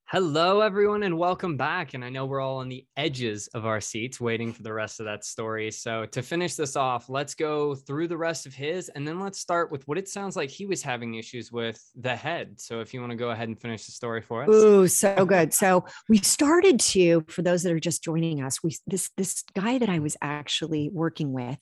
Hello, 0.09 0.61
everyone, 0.61 1.03
and 1.03 1.17
welcome 1.17 1.57
back. 1.57 1.93
And 1.93 2.01
I 2.01 2.07
know 2.07 2.25
we're 2.25 2.39
all 2.39 2.59
on 2.59 2.69
the 2.69 2.85
edges 2.95 3.49
of 3.49 3.65
our 3.65 3.81
seats 3.81 4.21
waiting 4.21 4.53
for 4.53 4.63
the 4.63 4.71
rest 4.71 5.01
of 5.01 5.05
that 5.05 5.25
story. 5.25 5.69
So, 5.69 6.05
to 6.05 6.21
finish 6.21 6.55
this 6.55 6.77
off, 6.77 7.09
let's 7.09 7.35
go 7.35 7.75
through 7.75 8.07
the 8.07 8.15
rest 8.15 8.45
of 8.45 8.53
his 8.53 8.87
and 8.87 9.05
then 9.05 9.19
let's 9.19 9.37
start 9.37 9.69
with 9.69 9.85
what 9.85 9.97
it 9.97 10.07
sounds 10.07 10.37
like 10.37 10.49
he 10.49 10.65
was 10.65 10.81
having 10.81 11.15
issues 11.15 11.51
with 11.51 11.83
the 11.99 12.15
head. 12.15 12.53
So, 12.55 12.79
if 12.79 12.93
you 12.93 13.01
want 13.01 13.11
to 13.11 13.17
go 13.17 13.31
ahead 13.31 13.49
and 13.49 13.59
finish 13.59 13.85
the 13.85 13.91
story 13.91 14.21
for 14.21 14.43
us. 14.43 14.49
Ooh, 14.49 14.87
so 14.87 15.25
good. 15.25 15.53
So, 15.53 15.83
we 16.07 16.19
started 16.19 16.79
to, 16.79 17.25
for 17.27 17.41
those 17.41 17.63
that 17.63 17.73
are 17.73 17.79
just 17.79 18.01
joining 18.01 18.41
us, 18.41 18.63
we 18.63 18.77
this 18.87 19.09
this 19.17 19.43
guy 19.55 19.77
that 19.77 19.89
I 19.89 19.99
was 19.99 20.15
actually 20.21 20.89
working 20.89 21.33
with, 21.33 21.59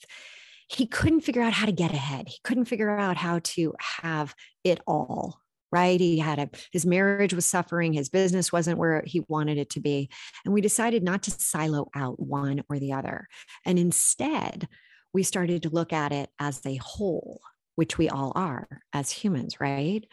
he 0.68 0.86
couldn't 0.86 1.22
figure 1.22 1.42
out 1.42 1.54
how 1.54 1.66
to 1.66 1.72
get 1.72 1.94
ahead. 1.94 2.28
He 2.28 2.38
couldn't 2.44 2.66
figure 2.66 2.96
out 2.96 3.18
how 3.18 3.40
to 3.40 3.74
have 4.04 4.36
it 4.64 4.82
all 4.86 5.42
right? 5.76 6.00
He 6.00 6.20
had 6.20 6.40
a, 6.40 6.50
his 6.72 6.86
marriage 6.86 7.34
was 7.34 7.46
suffering, 7.46 7.92
his 7.92 8.08
business 8.08 8.50
wasn't 8.50 8.78
where 8.78 9.04
he 9.06 9.26
wanted 9.28 9.58
it 9.58 9.70
to 9.72 9.82
be. 9.82 10.10
And 10.46 10.54
we 10.54 10.62
decided 10.62 11.04
not 11.04 11.24
to 11.24 11.32
silo 11.32 11.90
out 11.94 12.18
one 12.18 12.64
or 12.70 12.80
the 12.80 12.94
other. 12.94 13.28
And 13.66 13.78
instead, 13.78 14.70
we 15.12 15.22
started 15.22 15.64
to 15.64 15.70
look 15.70 15.92
at 15.92 16.14
it 16.14 16.30
as 16.40 16.62
a 16.66 16.78
whole, 16.78 17.42
which 17.76 17.98
we 17.98 18.08
all 18.08 18.32
are 18.36 18.70
as 18.94 19.12
humans, 19.12 19.60
right? 19.60 20.06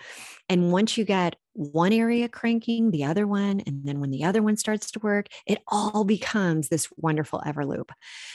And 0.48 0.72
once 0.72 0.98
you 0.98 1.05
get 1.05 1.37
one 1.53 1.92
area 1.92 2.29
cranking, 2.29 2.90
the 2.90 3.05
other 3.05 3.29
one, 3.29 3.62
and 3.64 3.85
then 3.85 4.01
when 4.01 4.11
the 4.11 4.25
other 4.25 4.42
one 4.42 4.57
starts 4.57 4.90
to 4.90 4.98
work, 4.98 5.27
it 5.46 5.59
all 5.68 6.03
becomes 6.03 6.70
this 6.70 6.88
wonderful 6.96 7.40
ever 7.46 7.64
loop. 7.64 7.92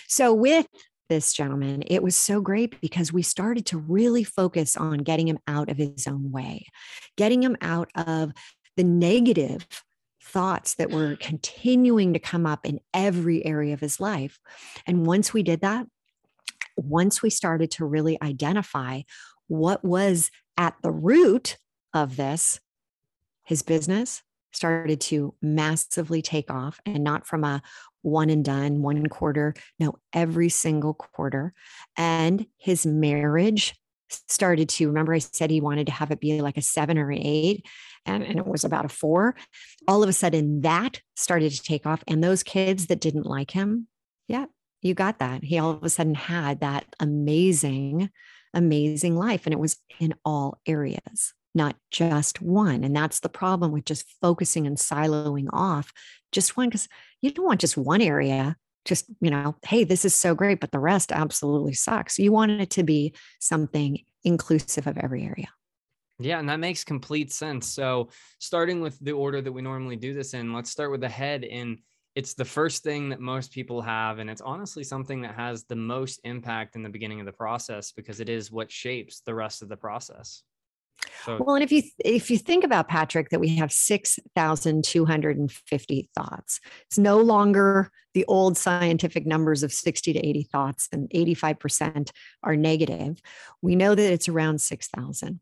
So, 0.07 0.33
with 0.33 0.65
this 1.09 1.33
gentleman, 1.33 1.83
it 1.87 2.03
was 2.03 2.15
so 2.15 2.41
great 2.41 2.79
because 2.81 3.13
we 3.13 3.21
started 3.21 3.65
to 3.67 3.77
really 3.77 4.23
focus 4.23 4.77
on 4.77 4.99
getting 4.99 5.27
him 5.27 5.39
out 5.47 5.69
of 5.69 5.77
his 5.77 6.07
own 6.07 6.31
way, 6.31 6.67
getting 7.15 7.41
him 7.41 7.57
out 7.61 7.89
of 7.95 8.31
the 8.75 8.83
negative 8.83 9.65
thoughts 10.21 10.75
that 10.75 10.91
were 10.91 11.15
continuing 11.19 12.13
to 12.13 12.19
come 12.19 12.45
up 12.45 12.65
in 12.65 12.79
every 12.93 13.45
area 13.45 13.73
of 13.73 13.79
his 13.79 13.99
life. 13.99 14.39
And 14.85 15.05
once 15.05 15.33
we 15.33 15.43
did 15.43 15.61
that, 15.61 15.87
once 16.75 17.21
we 17.21 17.29
started 17.29 17.71
to 17.71 17.85
really 17.85 18.21
identify 18.21 19.01
what 19.47 19.83
was 19.83 20.29
at 20.57 20.75
the 20.83 20.91
root 20.91 21.57
of 21.93 22.17
this, 22.17 22.59
his 23.45 23.63
business 23.63 24.21
started 24.51 24.99
to 24.99 25.33
massively 25.41 26.21
take 26.21 26.51
off 26.51 26.79
and 26.85 27.03
not 27.03 27.25
from 27.25 27.43
a 27.43 27.61
one 28.07 28.29
and 28.29 28.43
done, 28.45 28.81
one 28.81 29.05
quarter, 29.07 29.53
no, 29.79 29.95
every 30.13 30.49
single 30.49 30.93
quarter. 30.93 31.53
And 31.97 32.47
his 32.57 32.85
marriage 32.85 33.75
started 34.09 34.69
to 34.69 34.87
remember 34.87 35.13
I 35.13 35.19
said 35.19 35.49
he 35.49 35.59
wanted 35.59 35.87
to 35.87 35.91
have 35.91 36.11
it 36.11 36.21
be 36.21 36.41
like 36.41 36.55
a 36.55 36.61
seven 36.61 36.97
or 36.97 37.11
eight, 37.11 37.65
and, 38.05 38.23
and 38.23 38.39
it 38.39 38.47
was 38.47 38.63
about 38.63 38.85
a 38.85 38.89
four. 38.89 39.35
All 39.87 40.01
of 40.01 40.07
a 40.07 40.13
sudden, 40.13 40.61
that 40.61 41.01
started 41.15 41.51
to 41.51 41.61
take 41.61 41.85
off. 41.85 42.03
And 42.07 42.23
those 42.23 42.41
kids 42.41 42.87
that 42.87 43.01
didn't 43.01 43.25
like 43.25 43.51
him, 43.51 43.87
yeah, 44.29 44.45
you 44.81 44.93
got 44.93 45.19
that. 45.19 45.43
He 45.43 45.59
all 45.59 45.71
of 45.71 45.83
a 45.83 45.89
sudden 45.89 46.15
had 46.15 46.61
that 46.61 46.85
amazing, 47.01 48.09
amazing 48.53 49.17
life. 49.17 49.41
And 49.45 49.53
it 49.53 49.59
was 49.59 49.75
in 49.99 50.13
all 50.23 50.61
areas, 50.65 51.33
not 51.53 51.75
just 51.91 52.41
one. 52.41 52.85
And 52.85 52.95
that's 52.95 53.19
the 53.19 53.27
problem 53.27 53.73
with 53.73 53.83
just 53.83 54.05
focusing 54.21 54.65
and 54.65 54.77
siloing 54.77 55.47
off 55.51 55.91
just 56.31 56.55
one, 56.55 56.69
because 56.69 56.87
you 57.21 57.31
don't 57.31 57.45
want 57.45 57.61
just 57.61 57.77
one 57.77 58.01
area 58.01 58.55
just 58.85 59.05
you 59.19 59.29
know 59.29 59.55
hey 59.65 59.83
this 59.83 60.05
is 60.05 60.15
so 60.15 60.33
great 60.33 60.59
but 60.59 60.71
the 60.71 60.79
rest 60.79 61.11
absolutely 61.11 61.73
sucks 61.73 62.17
you 62.17 62.31
want 62.31 62.51
it 62.51 62.69
to 62.69 62.83
be 62.83 63.13
something 63.39 63.99
inclusive 64.23 64.87
of 64.87 64.97
every 64.97 65.23
area 65.23 65.47
yeah, 66.19 66.39
and 66.39 66.49
that 66.49 66.59
makes 66.59 66.83
complete 66.83 67.31
sense. 67.31 67.67
So, 67.67 68.09
starting 68.39 68.81
with 68.81 68.97
the 68.99 69.11
order 69.11 69.41
that 69.41 69.51
we 69.51 69.61
normally 69.61 69.95
do 69.95 70.13
this 70.13 70.33
in, 70.33 70.51
let's 70.51 70.71
start 70.71 70.89
with 70.91 71.01
the 71.01 71.09
head. 71.09 71.43
And 71.43 71.77
it's 72.15 72.33
the 72.33 72.45
first 72.45 72.83
thing 72.83 73.09
that 73.09 73.19
most 73.19 73.51
people 73.51 73.81
have. 73.81 74.17
And 74.17 74.29
it's 74.29 74.41
honestly 74.41 74.83
something 74.83 75.21
that 75.21 75.35
has 75.35 75.65
the 75.65 75.75
most 75.75 76.19
impact 76.23 76.75
in 76.75 76.81
the 76.81 76.89
beginning 76.89 77.19
of 77.19 77.27
the 77.27 77.31
process 77.31 77.91
because 77.91 78.19
it 78.19 78.29
is 78.29 78.51
what 78.51 78.71
shapes 78.71 79.21
the 79.21 79.35
rest 79.35 79.61
of 79.61 79.69
the 79.69 79.77
process. 79.77 80.41
So, 81.23 81.41
well, 81.41 81.55
and 81.55 81.63
if 81.63 81.71
you 81.71 81.83
if 82.03 82.31
you 82.31 82.37
think 82.37 82.63
about 82.63 82.87
Patrick, 82.87 83.29
that 83.29 83.39
we 83.39 83.55
have 83.57 83.71
six 83.71 84.19
thousand 84.35 84.83
two 84.83 85.05
hundred 85.05 85.37
and 85.37 85.51
fifty 85.51 86.09
thoughts. 86.15 86.59
It's 86.87 86.97
no 86.97 87.17
longer 87.17 87.91
the 88.13 88.25
old 88.25 88.57
scientific 88.57 89.25
numbers 89.25 89.63
of 89.63 89.73
sixty 89.73 90.13
to 90.13 90.25
eighty 90.25 90.43
thoughts, 90.43 90.87
and 90.91 91.07
eighty 91.11 91.33
five 91.33 91.59
percent 91.59 92.11
are 92.43 92.55
negative. 92.55 93.19
We 93.61 93.75
know 93.75 93.95
that 93.95 94.13
it's 94.13 94.29
around 94.29 94.61
six 94.61 94.87
thousand, 94.87 95.39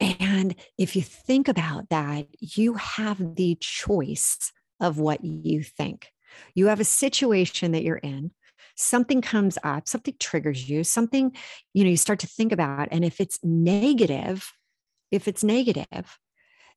and 0.00 0.54
if 0.78 0.96
you 0.96 1.02
think 1.02 1.48
about 1.48 1.88
that, 1.90 2.26
you 2.38 2.74
have 2.74 3.36
the 3.36 3.56
choice 3.60 4.52
of 4.80 4.98
what 4.98 5.24
you 5.24 5.62
think. 5.62 6.12
You 6.54 6.66
have 6.66 6.80
a 6.80 6.84
situation 6.84 7.72
that 7.72 7.84
you're 7.84 7.96
in 7.96 8.32
something 8.74 9.20
comes 9.20 9.58
up 9.64 9.86
something 9.86 10.14
triggers 10.18 10.68
you 10.68 10.82
something 10.82 11.30
you 11.74 11.84
know 11.84 11.90
you 11.90 11.96
start 11.96 12.18
to 12.18 12.26
think 12.26 12.52
about 12.52 12.88
and 12.90 13.04
if 13.04 13.20
it's 13.20 13.38
negative 13.42 14.50
if 15.12 15.28
it's 15.28 15.44
negative, 15.44 16.18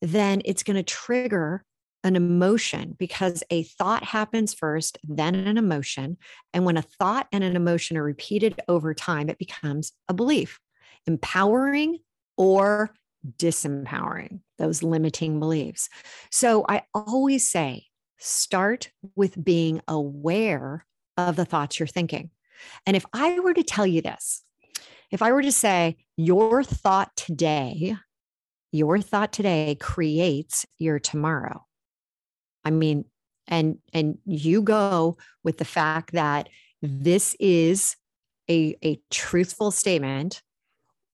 then 0.02 0.42
it's 0.46 0.62
going 0.62 0.76
to 0.76 0.84
trigger 0.84 1.64
an 2.04 2.16
emotion 2.16 2.96
because 3.00 3.44
a 3.50 3.64
thought 3.64 4.04
happens 4.04 4.54
first, 4.54 5.00
then 5.04 5.34
an 5.34 5.58
emotion. 5.58 6.18
And 6.54 6.64
when 6.64 6.78
a 6.78 6.84
thought 6.84 7.28
and 7.32 7.44
an 7.44 7.56
emotion 7.56 7.98
are 7.98 8.04
repeated 8.04 8.62
over 8.68 8.94
time, 8.94 9.28
it 9.28 9.40
becomes 9.40 9.92
a 10.08 10.14
belief, 10.14 10.60
empowering 11.08 11.98
or 12.38 12.94
disempowering 13.38 14.42
those 14.60 14.84
limiting 14.84 15.40
beliefs. 15.40 15.90
So 16.30 16.64
I 16.70 16.84
always 16.94 17.50
say 17.50 17.86
start 18.20 18.92
with 19.16 19.44
being 19.44 19.82
aware 19.88 20.86
of 21.18 21.36
the 21.36 21.46
thoughts 21.46 21.80
you're 21.80 21.88
thinking. 21.88 22.30
And 22.86 22.96
if 22.96 23.06
I 23.14 23.40
were 23.40 23.54
to 23.54 23.64
tell 23.64 23.88
you 23.88 24.04
this, 24.04 24.44
if 25.12 25.22
I 25.22 25.32
were 25.32 25.42
to 25.42 25.52
say, 25.52 25.98
your 26.18 26.64
thought 26.64 27.16
today 27.16 27.96
your 28.76 29.00
thought 29.00 29.32
today 29.32 29.78
creates 29.80 30.66
your 30.78 31.00
tomorrow. 31.00 31.66
I 32.64 32.72
mean, 32.72 33.06
and 33.48 33.78
and 33.94 34.18
you 34.26 34.62
go 34.62 35.18
with 35.44 35.58
the 35.58 35.66
fact 35.66 36.12
that 36.14 36.50
this 36.82 37.36
is 37.40 37.96
a, 38.50 38.78
a 38.84 39.00
truthful 39.10 39.72
statement 39.72 40.42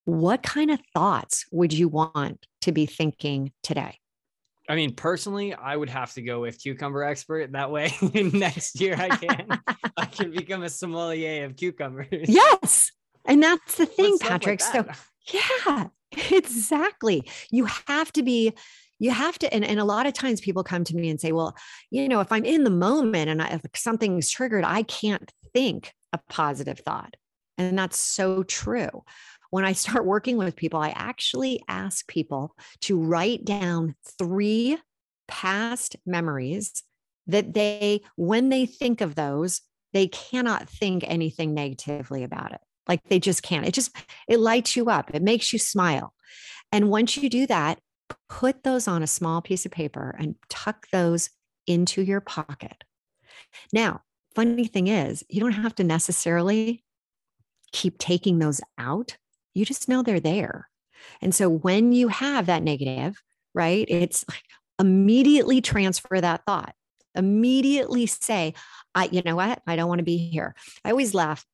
what 0.05 0.41
kind 0.41 0.71
of 0.71 0.79
thoughts 0.93 1.45
would 1.51 1.71
you 1.71 1.87
want 1.87 2.45
to 2.61 2.71
be 2.71 2.85
thinking 2.85 3.51
today 3.63 3.97
I 4.69 4.75
mean, 4.75 4.93
personally, 4.93 5.53
I 5.53 5.75
would 5.75 5.89
have 5.89 6.13
to 6.13 6.21
go 6.21 6.39
with 6.39 6.61
cucumber 6.61 7.03
expert. 7.03 7.51
That 7.51 7.71
way, 7.71 7.91
next 8.13 8.79
year 8.79 8.95
I 8.97 9.09
can 9.09 9.59
I 9.97 10.05
can 10.05 10.31
become 10.31 10.63
a 10.63 10.69
sommelier 10.69 11.43
of 11.43 11.57
cucumbers. 11.57 12.07
Yes, 12.29 12.91
and 13.25 13.43
that's 13.43 13.75
the 13.75 13.85
thing, 13.85 14.17
Patrick. 14.19 14.61
So 14.61 14.85
yeah, 15.33 15.87
Exactly. 16.31 17.29
You 17.51 17.65
have 17.87 18.11
to 18.13 18.23
be, 18.23 18.53
you 18.99 19.11
have 19.11 19.39
to, 19.39 19.53
and, 19.53 19.63
and 19.65 19.79
a 19.79 19.85
lot 19.85 20.05
of 20.05 20.13
times 20.13 20.41
people 20.41 20.63
come 20.63 20.83
to 20.83 20.95
me 20.95 21.09
and 21.09 21.19
say, 21.19 21.31
well, 21.31 21.55
you 21.89 22.07
know, 22.07 22.19
if 22.19 22.31
I'm 22.31 22.45
in 22.45 22.63
the 22.63 22.69
moment 22.69 23.29
and 23.29 23.41
I, 23.41 23.47
if 23.49 23.61
something's 23.75 24.29
triggered, 24.29 24.63
I 24.63 24.83
can't 24.83 25.31
think 25.53 25.93
a 26.13 26.19
positive 26.29 26.79
thought. 26.79 27.15
And 27.57 27.77
that's 27.77 27.97
so 27.97 28.43
true. 28.43 29.03
When 29.49 29.65
I 29.65 29.73
start 29.73 30.05
working 30.05 30.37
with 30.37 30.55
people, 30.55 30.79
I 30.79 30.89
actually 30.89 31.61
ask 31.67 32.07
people 32.07 32.55
to 32.81 32.97
write 32.99 33.43
down 33.45 33.95
three 34.17 34.77
past 35.27 35.95
memories 36.05 36.83
that 37.27 37.53
they, 37.53 38.01
when 38.15 38.49
they 38.49 38.65
think 38.65 39.01
of 39.01 39.15
those, 39.15 39.61
they 39.93 40.07
cannot 40.07 40.69
think 40.69 41.03
anything 41.05 41.53
negatively 41.53 42.23
about 42.23 42.53
it. 42.53 42.61
Like 42.91 43.07
they 43.07 43.19
just 43.21 43.41
can't. 43.41 43.65
It 43.65 43.73
just 43.73 43.95
it 44.27 44.41
lights 44.41 44.75
you 44.75 44.89
up. 44.89 45.11
It 45.13 45.21
makes 45.21 45.53
you 45.53 45.59
smile. 45.59 46.13
And 46.73 46.89
once 46.89 47.15
you 47.15 47.29
do 47.29 47.47
that, 47.47 47.79
put 48.27 48.63
those 48.63 48.85
on 48.85 49.01
a 49.01 49.07
small 49.07 49.41
piece 49.41 49.65
of 49.65 49.71
paper 49.71 50.13
and 50.19 50.35
tuck 50.49 50.87
those 50.91 51.29
into 51.65 52.01
your 52.01 52.19
pocket. 52.19 52.83
Now, 53.71 54.01
funny 54.35 54.67
thing 54.67 54.87
is, 54.87 55.23
you 55.29 55.39
don't 55.39 55.53
have 55.53 55.73
to 55.75 55.85
necessarily 55.85 56.83
keep 57.71 57.97
taking 57.97 58.39
those 58.39 58.59
out. 58.77 59.15
You 59.53 59.63
just 59.63 59.87
know 59.87 60.03
they're 60.03 60.19
there. 60.19 60.67
And 61.21 61.33
so 61.33 61.47
when 61.47 61.93
you 61.93 62.09
have 62.09 62.47
that 62.47 62.61
negative, 62.61 63.21
right, 63.53 63.85
it's 63.87 64.25
like 64.27 64.43
immediately 64.81 65.61
transfer 65.61 66.19
that 66.19 66.43
thought. 66.45 66.75
Immediately 67.15 68.07
say, 68.07 68.53
I, 68.93 69.07
you 69.13 69.21
know 69.23 69.37
what? 69.37 69.61
I 69.65 69.77
don't 69.77 69.87
want 69.87 69.99
to 69.99 70.03
be 70.03 70.17
here. 70.17 70.55
I 70.83 70.89
always 70.91 71.13
laugh 71.13 71.45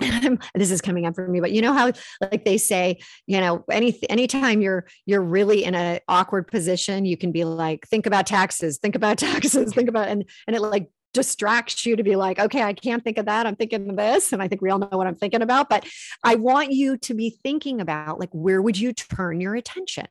this 0.54 0.70
is 0.70 0.80
coming 0.80 1.06
up 1.06 1.14
for 1.14 1.28
me 1.28 1.40
but 1.40 1.52
you 1.52 1.62
know 1.62 1.72
how 1.72 1.92
like 2.20 2.44
they 2.44 2.58
say 2.58 2.98
you 3.26 3.38
know 3.38 3.64
any 3.70 3.98
anytime 4.10 4.60
you're 4.60 4.86
you're 5.06 5.22
really 5.22 5.64
in 5.64 5.74
an 5.74 6.00
awkward 6.08 6.48
position 6.48 7.04
you 7.04 7.16
can 7.16 7.30
be 7.30 7.44
like 7.44 7.86
think 7.86 8.06
about 8.06 8.26
taxes 8.26 8.78
think 8.78 8.94
about 8.94 9.18
taxes 9.18 9.72
think 9.72 9.88
about 9.88 10.08
and 10.08 10.24
and 10.46 10.56
it 10.56 10.60
like 10.60 10.90
distracts 11.12 11.86
you 11.86 11.94
to 11.94 12.02
be 12.02 12.16
like 12.16 12.40
okay 12.40 12.62
i 12.62 12.72
can't 12.72 13.04
think 13.04 13.18
of 13.18 13.26
that 13.26 13.46
i'm 13.46 13.54
thinking 13.54 13.88
of 13.88 13.96
this 13.96 14.32
and 14.32 14.42
i 14.42 14.48
think 14.48 14.60
we 14.60 14.68
all 14.68 14.80
know 14.80 14.88
what 14.90 15.06
i'm 15.06 15.14
thinking 15.14 15.42
about 15.42 15.68
but 15.68 15.86
i 16.24 16.34
want 16.34 16.72
you 16.72 16.96
to 16.96 17.14
be 17.14 17.38
thinking 17.44 17.80
about 17.80 18.18
like 18.18 18.30
where 18.32 18.60
would 18.60 18.76
you 18.76 18.92
turn 18.92 19.40
your 19.40 19.54
attention? 19.54 20.06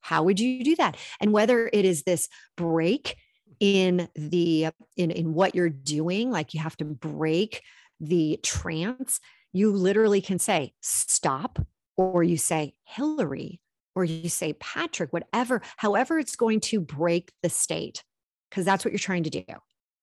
How 0.00 0.22
would 0.22 0.40
you 0.40 0.62
do 0.62 0.76
that? 0.76 0.96
And 1.20 1.32
whether 1.32 1.68
it 1.72 1.84
is 1.84 2.02
this 2.02 2.28
break 2.56 3.16
in 3.60 4.08
the 4.14 4.68
in 4.96 5.10
in 5.10 5.32
what 5.32 5.54
you're 5.54 5.70
doing 5.70 6.30
like 6.30 6.54
you 6.54 6.60
have 6.60 6.76
to 6.76 6.84
break 6.84 7.62
the 8.00 8.38
trance, 8.42 9.20
you 9.52 9.70
literally 9.70 10.20
can 10.20 10.38
say, 10.38 10.72
stop, 10.80 11.58
or 11.96 12.22
you 12.22 12.36
say, 12.36 12.74
Hilary, 12.84 13.60
or 13.94 14.04
you 14.04 14.28
say, 14.28 14.54
Patrick, 14.54 15.12
whatever, 15.12 15.62
however 15.76 16.18
it's 16.18 16.36
going 16.36 16.60
to 16.60 16.80
break 16.80 17.32
the 17.42 17.48
state, 17.48 18.02
because 18.50 18.64
that's 18.64 18.84
what 18.84 18.92
you're 18.92 18.98
trying 18.98 19.22
to 19.24 19.30
do. 19.30 19.44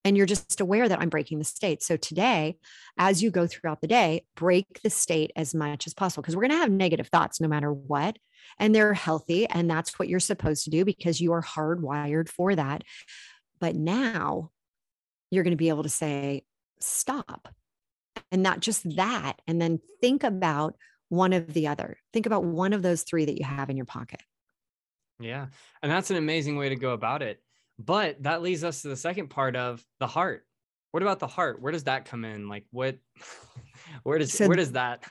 And 0.04 0.16
you're 0.16 0.26
just 0.26 0.60
aware 0.60 0.88
that 0.88 1.00
I'm 1.00 1.10
breaking 1.10 1.38
the 1.38 1.44
state. 1.44 1.82
So 1.82 1.96
today, 1.96 2.56
as 2.98 3.22
you 3.22 3.30
go 3.30 3.46
throughout 3.46 3.80
the 3.80 3.86
day, 3.86 4.24
break 4.34 4.80
the 4.82 4.90
state 4.90 5.30
as 5.36 5.54
much 5.54 5.86
as 5.86 5.94
possible 5.94 6.22
because 6.22 6.34
we're 6.34 6.42
going 6.42 6.52
to 6.52 6.56
have 6.56 6.72
negative 6.72 7.08
thoughts 7.08 7.40
no 7.40 7.46
matter 7.46 7.72
what. 7.72 8.16
And 8.58 8.74
they're 8.74 8.94
healthy. 8.94 9.46
And 9.46 9.70
that's 9.70 9.98
what 9.98 10.08
you're 10.08 10.18
supposed 10.18 10.64
to 10.64 10.70
do 10.70 10.84
because 10.84 11.20
you 11.20 11.32
are 11.32 11.42
hardwired 11.42 12.28
for 12.28 12.56
that. 12.56 12.82
But 13.60 13.76
now 13.76 14.50
you're 15.30 15.44
going 15.44 15.52
to 15.52 15.56
be 15.56 15.68
able 15.68 15.84
to 15.84 15.88
say, 15.88 16.42
stop 16.80 17.54
and 18.30 18.42
not 18.42 18.60
just 18.60 18.96
that 18.96 19.34
and 19.46 19.60
then 19.60 19.80
think 20.00 20.24
about 20.24 20.76
one 21.08 21.32
of 21.32 21.52
the 21.52 21.68
other. 21.68 21.98
Think 22.12 22.26
about 22.26 22.44
one 22.44 22.72
of 22.72 22.82
those 22.82 23.02
three 23.02 23.24
that 23.24 23.38
you 23.38 23.44
have 23.44 23.70
in 23.70 23.76
your 23.76 23.86
pocket. 23.86 24.22
Yeah 25.20 25.46
and 25.82 25.92
that's 25.92 26.10
an 26.10 26.16
amazing 26.16 26.56
way 26.56 26.68
to 26.68 26.76
go 26.76 26.92
about 26.92 27.22
it 27.22 27.40
but 27.78 28.22
that 28.22 28.42
leads 28.42 28.64
us 28.64 28.82
to 28.82 28.88
the 28.88 28.96
second 28.96 29.28
part 29.28 29.56
of 29.56 29.84
the 29.98 30.06
heart. 30.06 30.44
What 30.90 31.02
about 31.02 31.20
the 31.20 31.26
heart? 31.26 31.60
Where 31.60 31.72
does 31.72 31.84
that 31.84 32.04
come 32.04 32.24
in? 32.24 32.48
Like 32.48 32.64
what 32.70 32.98
where 34.02 34.18
does 34.18 34.32
so, 34.32 34.46
where 34.46 34.56
does 34.56 34.72
that 34.72 35.04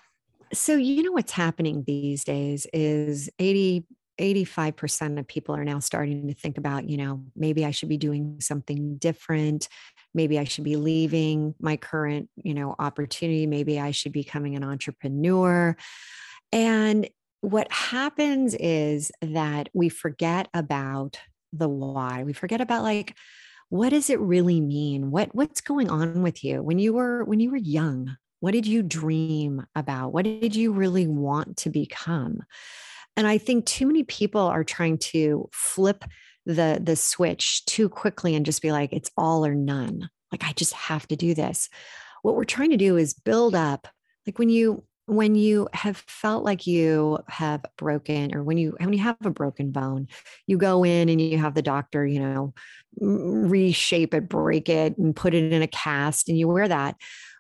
so 0.54 0.76
you 0.76 1.02
know 1.02 1.14
what's 1.14 1.32
happening 1.32 1.84
these 1.88 2.24
days 2.24 2.68
is 2.74 3.30
80 3.40 3.86
85% 4.20 5.20
of 5.20 5.28
people 5.28 5.56
are 5.56 5.64
now 5.64 5.80
starting 5.80 6.28
to 6.28 6.34
think 6.34 6.58
about, 6.58 6.88
you 6.88 6.98
know, 6.98 7.24
maybe 7.36 7.66
I 7.66 7.72
should 7.72 7.90
be 7.90 7.98
doing 7.98 8.40
something 8.40 8.98
different. 8.98 9.68
Maybe 10.14 10.38
I 10.38 10.44
should 10.44 10.64
be 10.64 10.76
leaving 10.76 11.56
my 11.60 11.78
current, 11.78 12.30
you 12.36 12.54
know, 12.54 12.76
opportunity. 12.78 13.48
Maybe 13.48 13.80
I 13.80 13.92
should 13.92 14.12
be 14.12 14.22
becoming 14.22 14.56
an 14.56 14.64
entrepreneur. 14.64 15.76
And 16.52 17.10
what 17.42 17.72
happens 17.72 18.56
is 18.56 19.12
that 19.22 19.70
we 19.74 19.90
forget 19.90 20.48
about 20.54 21.20
the 21.54 21.68
why. 21.68 22.24
We 22.24 22.34
forget 22.34 22.62
about 22.62 22.84
like, 22.84 23.16
what 23.70 23.90
does 23.90 24.10
it 24.10 24.20
really 24.20 24.62
mean? 24.62 25.12
What 25.12 25.34
what's 25.34 25.62
going 25.62 25.90
on 25.90 26.22
with 26.22 26.44
you 26.44 26.62
when 26.62 26.78
you 26.78 26.94
were 26.94 27.24
when 27.24 27.40
you 27.40 27.52
were 27.52 27.58
young? 27.58 28.18
What 28.42 28.52
did 28.52 28.68
you 28.68 28.84
dream 28.84 29.66
about? 29.76 30.14
What 30.14 30.26
did 30.26 30.56
you 30.56 30.74
really 30.74 31.08
want 31.08 31.58
to 31.58 31.70
become? 31.70 32.42
And 33.16 33.28
I 33.28 33.38
think 33.38 33.66
too 33.66 33.86
many 33.86 34.04
people 34.04 34.42
are 34.42 34.64
trying 34.64 34.98
to 34.98 35.50
flip 35.54 36.04
the 36.46 36.80
the 36.82 36.96
switch 36.96 37.66
too 37.66 37.90
quickly 37.90 38.36
and 38.36 38.46
just 38.46 38.62
be 38.62 38.72
like 38.72 38.94
it's 38.94 39.12
all 39.18 39.46
or 39.46 39.56
none. 39.56 40.10
Like 40.32 40.44
I 40.44 40.54
just 40.54 40.74
have 40.74 41.08
to 41.08 41.16
do 41.16 41.34
this. 41.34 41.70
What 42.22 42.36
we're 42.36 42.44
trying 42.44 42.72
to 42.72 42.78
do 42.78 42.98
is 42.98 43.14
build 43.14 43.56
up 43.56 43.88
like 44.26 44.40
when 44.40 44.50
you 44.50 44.84
when 45.08 45.36
you 45.36 45.68
have 45.74 45.98
felt 46.08 46.44
like 46.44 46.68
you 46.68 47.20
have 47.28 47.66
broken 47.78 48.36
or 48.36 48.44
when 48.44 48.58
you 48.58 48.76
when 48.80 48.94
you 48.94 49.00
have 49.00 49.18
a 49.26 49.30
broken 49.30 49.72
bone 49.72 50.08
you 50.48 50.58
go 50.58 50.86
in 50.86 51.10
and 51.10 51.20
you 51.20 51.38
have 51.38 51.54
the 51.54 51.62
doctor 51.62 52.06
you 52.06 52.20
know 52.20 52.54
reshape 53.00 54.14
it 54.14 54.30
break 54.30 54.70
it 54.70 54.98
and 54.98 55.16
put 55.16 55.34
it 55.34 55.52
in 55.52 55.62
a 55.62 55.68
cast 55.68 56.30
and 56.30 56.38
you 56.38 56.48
wear 56.48 56.68
that 56.68 56.96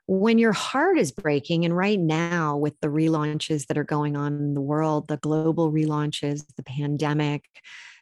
when 0.07 0.37
your 0.37 0.51
heart 0.51 0.97
is 0.97 1.11
breaking 1.11 1.63
and 1.63 1.77
right 1.77 1.99
now 1.99 2.57
with 2.57 2.77
the 2.81 2.87
relaunches 2.87 3.67
that 3.67 3.77
are 3.77 3.83
going 3.83 4.17
on 4.17 4.33
in 4.33 4.53
the 4.53 4.61
world 4.61 5.07
the 5.07 5.17
global 5.17 5.71
relaunches 5.71 6.43
the 6.57 6.63
pandemic 6.63 7.45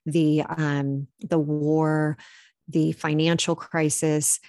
the 0.10 0.44
um 0.44 1.08
the 1.20 1.40
war 1.40 2.18
the 2.68 2.92
financial 2.94 3.56
crisis 3.56 4.40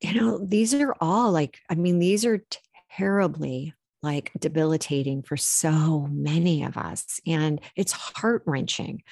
you 0.00 0.14
know 0.14 0.44
these 0.44 0.74
are 0.74 0.94
all 1.00 1.32
like 1.32 1.58
i 1.68 1.74
mean 1.74 1.98
these 1.98 2.24
are 2.24 2.42
terribly 2.90 3.74
like 4.02 4.30
debilitating 4.38 5.22
for 5.22 5.36
so 5.36 6.06
many 6.10 6.62
of 6.62 6.76
us 6.76 7.20
and 7.26 7.60
it's 7.76 7.92
heart 7.92 8.42
wrenching 8.46 9.02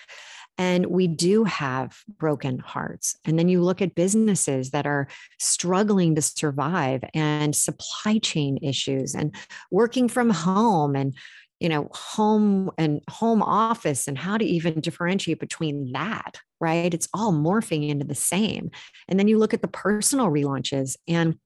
and 0.59 0.87
we 0.87 1.07
do 1.07 1.45
have 1.45 1.99
broken 2.19 2.59
hearts. 2.59 3.17
And 3.25 3.39
then 3.39 3.49
you 3.49 3.63
look 3.63 3.83
at 3.83 3.95
businesses 3.95 4.71
that 4.71 4.87
are 4.87 5.09
struggling 5.39 6.15
to 6.15 6.23
survive 6.23 7.05
and 7.15 7.55
supply 7.55 8.19
chain 8.19 8.59
issues 8.63 9.15
and 9.15 9.35
working 9.71 10.09
from 10.09 10.31
home 10.31 10.97
and 10.97 11.15
you 11.61 11.69
know 11.69 11.89
home 11.93 12.71
and 12.79 13.01
home 13.09 13.43
office 13.43 14.09
and 14.09 14.19
how 14.19 14.37
to 14.37 14.45
even 14.45 14.81
differentiate 14.81 15.41
between 15.41 15.93
that 15.93 16.39
right? 16.61 16.93
It's 16.95 17.09
all 17.13 17.33
morphing 17.33 17.89
into 17.89 18.07
the 18.07 18.15
same. 18.15 18.71
And 19.09 19.19
then 19.19 19.29
you 19.29 19.39
look 19.39 19.55
at 19.55 19.63
the 19.63 19.69
personal 19.69 20.29
relaunches 20.29 20.97
and 21.07 21.39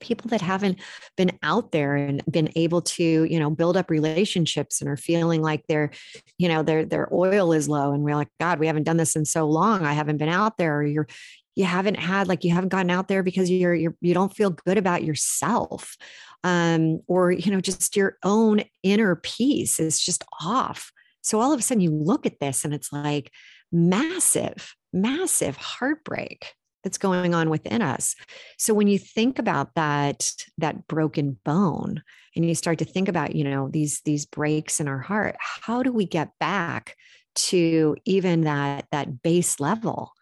people 0.00 0.28
that 0.28 0.42
haven't 0.42 0.78
been 1.16 1.30
out 1.42 1.72
there 1.72 1.96
and 1.96 2.22
been 2.30 2.50
able 2.56 2.82
to 2.82 3.24
you 3.24 3.38
know 3.38 3.48
build 3.48 3.76
up 3.76 3.88
relationships 3.88 4.80
and 4.80 4.90
are 4.90 4.98
feeling 4.98 5.40
like 5.40 5.66
their 5.66 5.90
you 6.36 6.48
know 6.48 6.62
their 6.62 6.84
their 6.84 7.08
oil 7.14 7.52
is 7.52 7.68
low 7.68 7.92
and 7.92 8.02
we're 8.02 8.14
like 8.14 8.28
god 8.38 8.58
we 8.58 8.66
haven't 8.66 8.82
done 8.82 8.98
this 8.98 9.16
in 9.16 9.24
so 9.24 9.46
long. 9.46 9.86
I 9.86 9.92
haven't 9.92 10.18
been 10.18 10.28
out 10.28 10.58
there 10.58 10.78
or 10.78 10.84
you're 10.84 11.08
you 11.54 11.64
haven't 11.64 11.96
had 11.96 12.28
like 12.28 12.44
you 12.44 12.52
haven't 12.52 12.70
gotten 12.70 12.90
out 12.90 13.08
there 13.08 13.22
because 13.22 13.50
you're 13.50 13.74
you're 13.74 13.96
you 14.00 14.14
don't 14.14 14.34
feel 14.34 14.50
good 14.50 14.78
about 14.78 15.04
yourself 15.04 15.96
um 16.42 17.00
or 17.06 17.30
you 17.30 17.50
know 17.50 17.60
just 17.60 17.96
your 17.96 18.16
own 18.22 18.62
inner 18.82 19.16
peace 19.16 19.78
is 19.78 20.00
just 20.00 20.24
off 20.40 20.92
so 21.22 21.40
all 21.40 21.52
of 21.52 21.58
a 21.58 21.62
sudden 21.62 21.80
you 21.80 21.90
look 21.90 22.26
at 22.26 22.40
this 22.40 22.64
and 22.64 22.74
it's 22.74 22.92
like 22.92 23.30
massive 23.72 24.74
massive 24.92 25.56
heartbreak 25.56 26.54
that's 26.84 26.98
going 26.98 27.34
on 27.34 27.50
within 27.50 27.82
us. 27.82 28.14
So 28.58 28.74
when 28.74 28.86
you 28.86 28.98
think 28.98 29.38
about 29.38 29.74
that 29.74 30.30
that 30.58 30.86
broken 30.86 31.38
bone 31.44 32.02
and 32.36 32.44
you 32.44 32.54
start 32.54 32.78
to 32.78 32.84
think 32.84 33.08
about, 33.08 33.34
you 33.34 33.42
know, 33.42 33.68
these 33.68 34.02
these 34.04 34.26
breaks 34.26 34.78
in 34.78 34.86
our 34.86 35.00
heart, 35.00 35.36
how 35.40 35.82
do 35.82 35.92
we 35.92 36.04
get 36.04 36.30
back 36.38 36.94
to 37.34 37.96
even 38.04 38.42
that 38.42 38.84
that 38.92 39.22
base 39.22 39.58
level? 39.58 40.12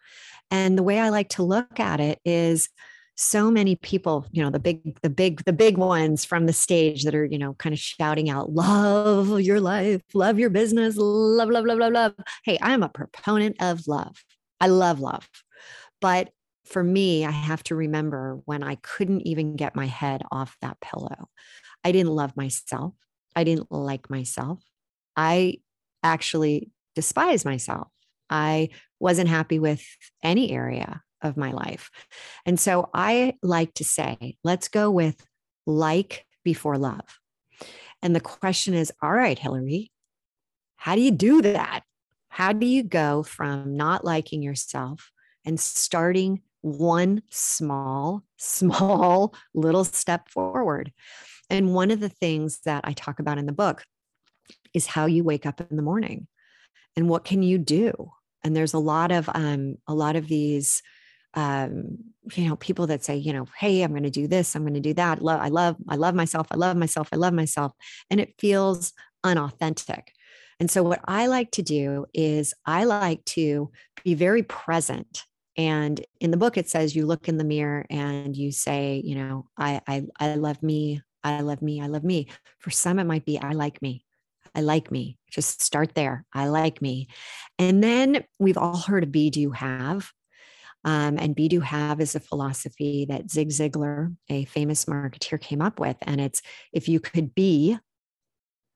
And 0.51 0.77
the 0.77 0.83
way 0.83 0.99
I 0.99 1.09
like 1.09 1.29
to 1.29 1.43
look 1.43 1.79
at 1.79 1.99
it 1.99 2.19
is 2.25 2.69
so 3.15 3.51
many 3.51 3.75
people 3.75 4.25
you 4.31 4.41
know 4.41 4.49
the 4.49 4.57
big 4.57 4.99
the 5.03 5.09
big 5.09 5.43
the 5.45 5.53
big 5.53 5.77
ones 5.77 6.25
from 6.25 6.47
the 6.47 6.51
stage 6.51 7.03
that 7.03 7.13
are 7.13 7.25
you 7.25 7.37
know 7.37 7.53
kind 7.53 7.71
of 7.71 7.77
shouting 7.77 8.27
out 8.27 8.51
love 8.51 9.39
your 9.39 9.59
life 9.59 10.01
love 10.15 10.39
your 10.39 10.49
business 10.49 10.95
love 10.97 11.47
love 11.47 11.63
love 11.63 11.77
love 11.77 11.93
love 11.93 12.15
hey 12.43 12.57
i'm 12.63 12.81
a 12.81 12.89
proponent 12.89 13.55
of 13.61 13.87
love 13.87 14.23
i 14.59 14.65
love 14.65 14.99
love 14.99 15.29
but 16.01 16.31
for 16.65 16.83
me, 16.83 17.25
I 17.25 17.31
have 17.31 17.63
to 17.63 17.75
remember 17.75 18.39
when 18.45 18.63
I 18.63 18.75
couldn't 18.75 19.21
even 19.21 19.55
get 19.55 19.75
my 19.75 19.85
head 19.85 20.23
off 20.31 20.57
that 20.61 20.79
pillow. 20.79 21.29
I 21.83 21.91
didn't 21.91 22.13
love 22.13 22.37
myself. 22.37 22.93
I 23.35 23.43
didn't 23.43 23.71
like 23.71 24.09
myself. 24.09 24.63
I 25.15 25.57
actually 26.03 26.71
despise 26.95 27.45
myself. 27.45 27.87
I 28.29 28.69
wasn't 29.03 29.27
happy 29.27 29.59
with 29.59 29.85
any 30.23 30.51
area 30.51 31.01
of 31.21 31.35
my 31.35 31.51
life. 31.51 31.91
And 32.45 32.57
so 32.57 32.89
I 32.93 33.33
like 33.43 33.73
to 33.75 33.83
say, 33.83 34.37
let's 34.45 34.69
go 34.69 34.89
with 34.89 35.27
like 35.65 36.25
before 36.45 36.77
love. 36.77 37.19
And 38.01 38.15
the 38.15 38.21
question 38.21 38.73
is, 38.73 38.93
all 39.01 39.11
right, 39.11 39.37
Hilary, 39.37 39.91
how 40.77 40.95
do 40.95 41.01
you 41.01 41.11
do 41.11 41.41
that? 41.41 41.81
How 42.29 42.53
do 42.53 42.65
you 42.65 42.81
go 42.81 43.23
from 43.23 43.75
not 43.75 44.05
liking 44.05 44.41
yourself 44.41 45.11
and 45.45 45.59
starting 45.59 46.41
one 46.61 47.23
small, 47.29 48.23
small 48.37 49.35
little 49.53 49.83
step 49.83 50.29
forward. 50.29 50.93
And 51.49 51.75
one 51.75 51.91
of 51.91 51.99
the 51.99 52.07
things 52.09 52.61
that 52.63 52.85
I 52.85 52.93
talk 52.93 53.19
about 53.19 53.37
in 53.37 53.47
the 53.47 53.51
book 53.51 53.83
is 54.73 54.87
how 54.87 55.07
you 55.07 55.25
wake 55.25 55.45
up 55.45 55.59
in 55.59 55.75
the 55.75 55.83
morning 55.83 56.27
and 56.95 57.09
what 57.09 57.25
can 57.25 57.43
you 57.43 57.57
do? 57.57 58.13
And 58.43 58.55
there's 58.55 58.73
a 58.73 58.79
lot 58.79 59.11
of 59.11 59.29
um, 59.33 59.75
a 59.87 59.93
lot 59.93 60.15
of 60.15 60.27
these 60.27 60.81
um, 61.35 61.97
you 62.35 62.47
know, 62.47 62.55
people 62.57 62.85
that 62.87 63.03
say, 63.03 63.15
you 63.15 63.33
know, 63.33 63.47
hey, 63.57 63.81
I'm 63.81 63.91
going 63.91 64.03
to 64.03 64.11
do 64.11 64.27
this, 64.27 64.55
I'm 64.55 64.61
going 64.61 64.75
to 64.75 64.79
do 64.79 64.93
that. 64.93 65.21
Love, 65.21 65.41
I 65.41 65.47
love, 65.47 65.75
I 65.89 65.95
love 65.95 66.13
myself, 66.13 66.45
I 66.51 66.57
love 66.57 66.77
myself, 66.77 67.09
I 67.11 67.15
love 67.15 67.33
myself. 67.33 67.73
And 68.11 68.19
it 68.19 68.35
feels 68.37 68.93
unauthentic. 69.23 70.11
And 70.59 70.69
so, 70.69 70.83
what 70.83 71.01
I 71.07 71.25
like 71.25 71.49
to 71.51 71.63
do 71.63 72.05
is 72.13 72.53
I 72.65 72.83
like 72.83 73.25
to 73.25 73.71
be 74.03 74.13
very 74.13 74.43
present 74.43 75.25
and 75.57 76.03
in 76.19 76.31
the 76.31 76.37
book, 76.37 76.57
it 76.57 76.69
says 76.69 76.95
you 76.95 77.05
look 77.05 77.27
in 77.27 77.37
the 77.37 77.43
mirror 77.43 77.85
and 77.89 78.35
you 78.35 78.51
say, 78.51 79.01
you 79.03 79.15
know, 79.15 79.47
I, 79.57 79.81
I, 79.87 80.03
I 80.19 80.35
love 80.35 80.63
me. 80.63 81.01
I 81.23 81.41
love 81.41 81.61
me. 81.61 81.81
I 81.81 81.87
love 81.87 82.03
me. 82.03 82.27
For 82.59 82.71
some, 82.71 82.99
it 82.99 83.05
might 83.05 83.25
be, 83.25 83.39
I 83.39 83.51
like 83.51 83.81
me. 83.81 84.03
I 84.55 84.61
like 84.61 84.91
me. 84.91 85.17
Just 85.31 85.61
start 85.61 85.95
there. 85.95 86.25
I 86.33 86.47
like 86.47 86.81
me. 86.81 87.07
And 87.57 87.83
then 87.83 88.23
we've 88.39 88.57
all 88.57 88.77
heard 88.77 89.03
of 89.03 89.11
be, 89.11 89.29
do, 89.29 89.51
have. 89.51 90.11
Um, 90.85 91.17
and 91.17 91.35
be, 91.35 91.47
do, 91.47 91.61
have 91.61 92.01
is 92.01 92.15
a 92.15 92.19
philosophy 92.19 93.05
that 93.09 93.31
Zig 93.31 93.49
Ziglar, 93.49 94.15
a 94.29 94.45
famous 94.45 94.85
marketeer, 94.85 95.39
came 95.39 95.61
up 95.61 95.79
with. 95.79 95.97
And 96.01 96.19
it's 96.19 96.41
if 96.73 96.89
you 96.89 96.99
could 96.99 97.33
be 97.33 97.77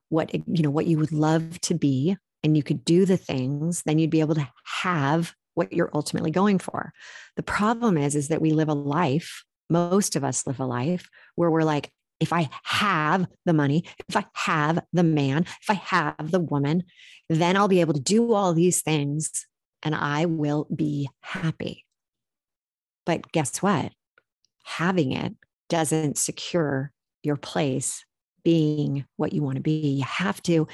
what, 0.10 0.34
you 0.34 0.64
know, 0.64 0.70
what 0.70 0.88
you 0.88 0.98
would 0.98 1.12
love 1.12 1.60
to 1.62 1.74
be, 1.74 2.18
and 2.44 2.56
you 2.56 2.64
could 2.64 2.86
do 2.86 3.06
the 3.06 3.18
things, 3.18 3.84
then 3.86 4.00
you'd 4.00 4.10
be 4.10 4.22
able 4.22 4.36
to 4.36 4.48
have 4.84 5.36
what 5.56 5.74
you're 5.74 5.92
ultimately 5.94 6.32
going 6.32 6.60
for. 6.60 6.94
The 7.36 7.44
problem 7.44 7.98
is, 7.98 8.16
is 8.16 8.28
that 8.30 8.42
we 8.42 8.52
live 8.52 8.70
a 8.70 8.74
life, 8.74 9.44
most 9.70 10.16
of 10.16 10.24
us 10.24 10.48
live 10.48 10.60
a 10.60 10.66
life 10.66 11.10
where 11.36 11.52
we're 11.52 11.64
like, 11.64 11.92
if 12.20 12.34
I 12.34 12.50
have 12.64 13.28
the 13.46 13.54
money, 13.54 13.84
if 14.08 14.16
I 14.16 14.26
have 14.34 14.80
the 14.94 15.04
man, 15.04 15.46
if 15.62 15.70
I 15.70 15.76
have 15.76 16.32
the 16.32 16.40
woman, 16.40 16.84
then 17.30 17.56
I'll 17.56 17.68
be 17.68 17.82
able 17.82 17.94
to 17.94 18.00
do 18.00 18.34
all 18.34 18.54
these 18.54 18.82
things 18.82 19.46
and 19.84 19.94
I 19.94 20.26
will 20.26 20.68
be 20.74 21.10
happy. 21.22 21.86
But 23.06 23.32
guess 23.32 23.62
what? 23.62 23.92
Having 24.64 25.14
it 25.14 25.36
doesn't 25.70 26.18
secure 26.18 26.92
your 27.24 27.38
place 27.38 28.04
being 28.48 29.06
what 29.18 29.34
you 29.34 29.44
want 29.44 29.58
to 29.58 29.62
be. 29.62 29.72
You 29.72 30.06
have 30.06 30.42
to 30.44 30.70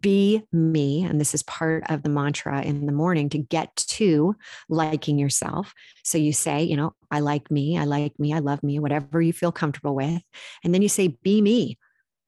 be 0.00 0.42
me. 0.50 1.04
And 1.04 1.20
this 1.20 1.34
is 1.34 1.42
part 1.42 1.84
of 1.90 2.02
the 2.02 2.08
mantra 2.08 2.62
in 2.62 2.86
the 2.86 2.92
morning 2.92 3.28
to 3.28 3.36
get 3.36 3.76
to 3.76 4.34
liking 4.70 5.18
yourself. 5.18 5.74
So 6.04 6.16
you 6.16 6.32
say, 6.32 6.62
you 6.62 6.74
know, 6.74 6.94
I 7.10 7.20
like 7.20 7.50
me, 7.50 7.76
I 7.76 7.84
like 7.84 8.18
me, 8.18 8.32
I 8.32 8.38
love 8.38 8.62
me, 8.62 8.78
whatever 8.78 9.20
you 9.20 9.34
feel 9.34 9.52
comfortable 9.52 9.94
with. 9.94 10.22
And 10.64 10.72
then 10.72 10.80
you 10.80 10.88
say, 10.88 11.18
be 11.22 11.42
me. 11.42 11.76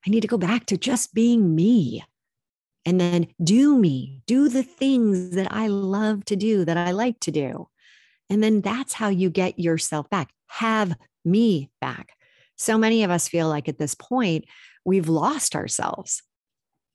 I 0.07 0.11
need 0.11 0.21
to 0.21 0.29
go 0.29 0.37
back 0.37 0.67
to 0.67 0.77
just 0.77 1.15
being 1.15 1.55
me. 1.55 2.05
And 2.85 3.01
then 3.01 3.29
do 3.43 3.79
me, 3.79 4.21
do 4.27 4.51
the 4.51 4.63
things 4.63 5.31
that 5.31 5.51
I 5.51 5.69
love 5.69 6.27
to 6.27 6.37
do, 6.37 6.67
that 6.67 6.77
I 6.77 6.91
like 6.91 7.19
to 7.21 7.31
do. 7.31 7.69
And 8.29 8.43
then 8.43 8.61
that's 8.61 8.93
how 8.93 9.09
you 9.09 9.31
get 9.31 9.59
yourself 9.59 10.11
back. 10.11 10.29
Have 10.49 10.95
me 11.25 11.71
back. 11.81 12.13
So 12.59 12.77
many 12.77 13.03
of 13.03 13.11
us 13.11 13.29
feel 13.29 13.49
like 13.49 13.67
at 13.67 13.79
this 13.79 13.95
point, 13.95 14.45
we've 14.85 15.09
lost 15.09 15.55
ourselves. 15.55 16.23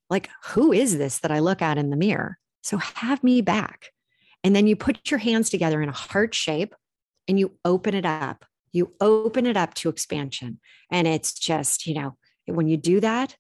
Like, 0.10 0.30
who 0.46 0.72
is 0.72 0.98
this 0.98 1.20
that 1.20 1.32
I 1.32 1.40
look 1.40 1.62
at 1.62 1.78
in 1.78 1.90
the 1.90 1.98
mirror? 1.98 2.38
So 2.64 2.78
have 2.78 3.24
me 3.24 3.42
back. 3.42 3.92
And 4.44 4.56
then 4.56 4.68
you 4.68 4.76
put 4.76 5.10
your 5.10 5.20
hands 5.20 5.50
together 5.50 5.82
in 5.82 5.90
a 5.90 5.94
heart 5.94 6.36
shape 6.36 6.76
and 7.28 7.40
you 7.40 7.58
open 7.64 7.96
it 7.96 8.06
up. 8.06 8.46
You 8.72 8.94
open 9.02 9.46
it 9.46 9.58
up 9.58 9.74
to 9.76 9.90
expansion. 9.90 10.60
And 10.92 11.08
it's 11.08 11.34
just, 11.34 11.88
you 11.88 11.96
know, 11.96 12.18
when 12.46 12.68
you 12.68 12.78
do 12.78 13.00
that, 13.00 13.36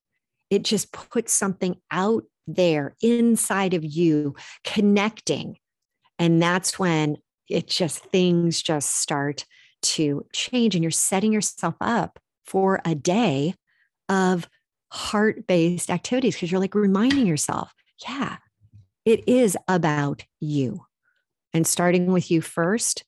it 0.50 0.64
just 0.64 0.92
puts 0.92 1.34
something 1.34 1.76
out 1.92 2.24
there 2.48 2.96
inside 3.02 3.74
of 3.74 3.84
you 3.84 4.36
connecting. 4.64 5.58
And 6.18 6.42
that's 6.42 6.80
when 6.80 7.18
it 7.50 7.68
just 7.68 8.00
things 8.06 8.62
just 8.62 8.96
start 8.96 9.46
to 9.82 10.26
change 10.34 10.76
and 10.76 10.84
you're 10.84 10.92
setting 10.92 11.34
yourself 11.34 11.76
up 11.82 12.20
for 12.46 12.82
a 12.86 12.96
day 12.96 13.54
of 14.10 14.48
heart 14.91 15.48
based 15.48 15.89
activities 15.89 16.36
because 16.36 16.52
you're 16.52 16.62
like 16.62 16.76
reminding 16.76 17.26
yourself, 17.26 17.74
yeah, 18.08 18.38
it 19.04 19.28
is 19.28 19.58
about 19.68 20.26
you 20.39 20.86
and 21.54 21.65
starting 21.65 22.12
with 22.12 22.30
you 22.30 22.41
first 22.41 23.06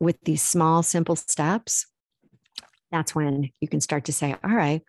with 0.00 0.16
these 0.24 0.42
small, 0.42 0.82
simple 0.82 1.14
steps, 1.14 1.86
that's 2.90 3.14
when 3.14 3.50
you 3.60 3.68
can 3.68 3.80
start 3.80 4.06
to 4.06 4.12
say, 4.12 4.34
all 4.44 4.50
right, 4.50 4.82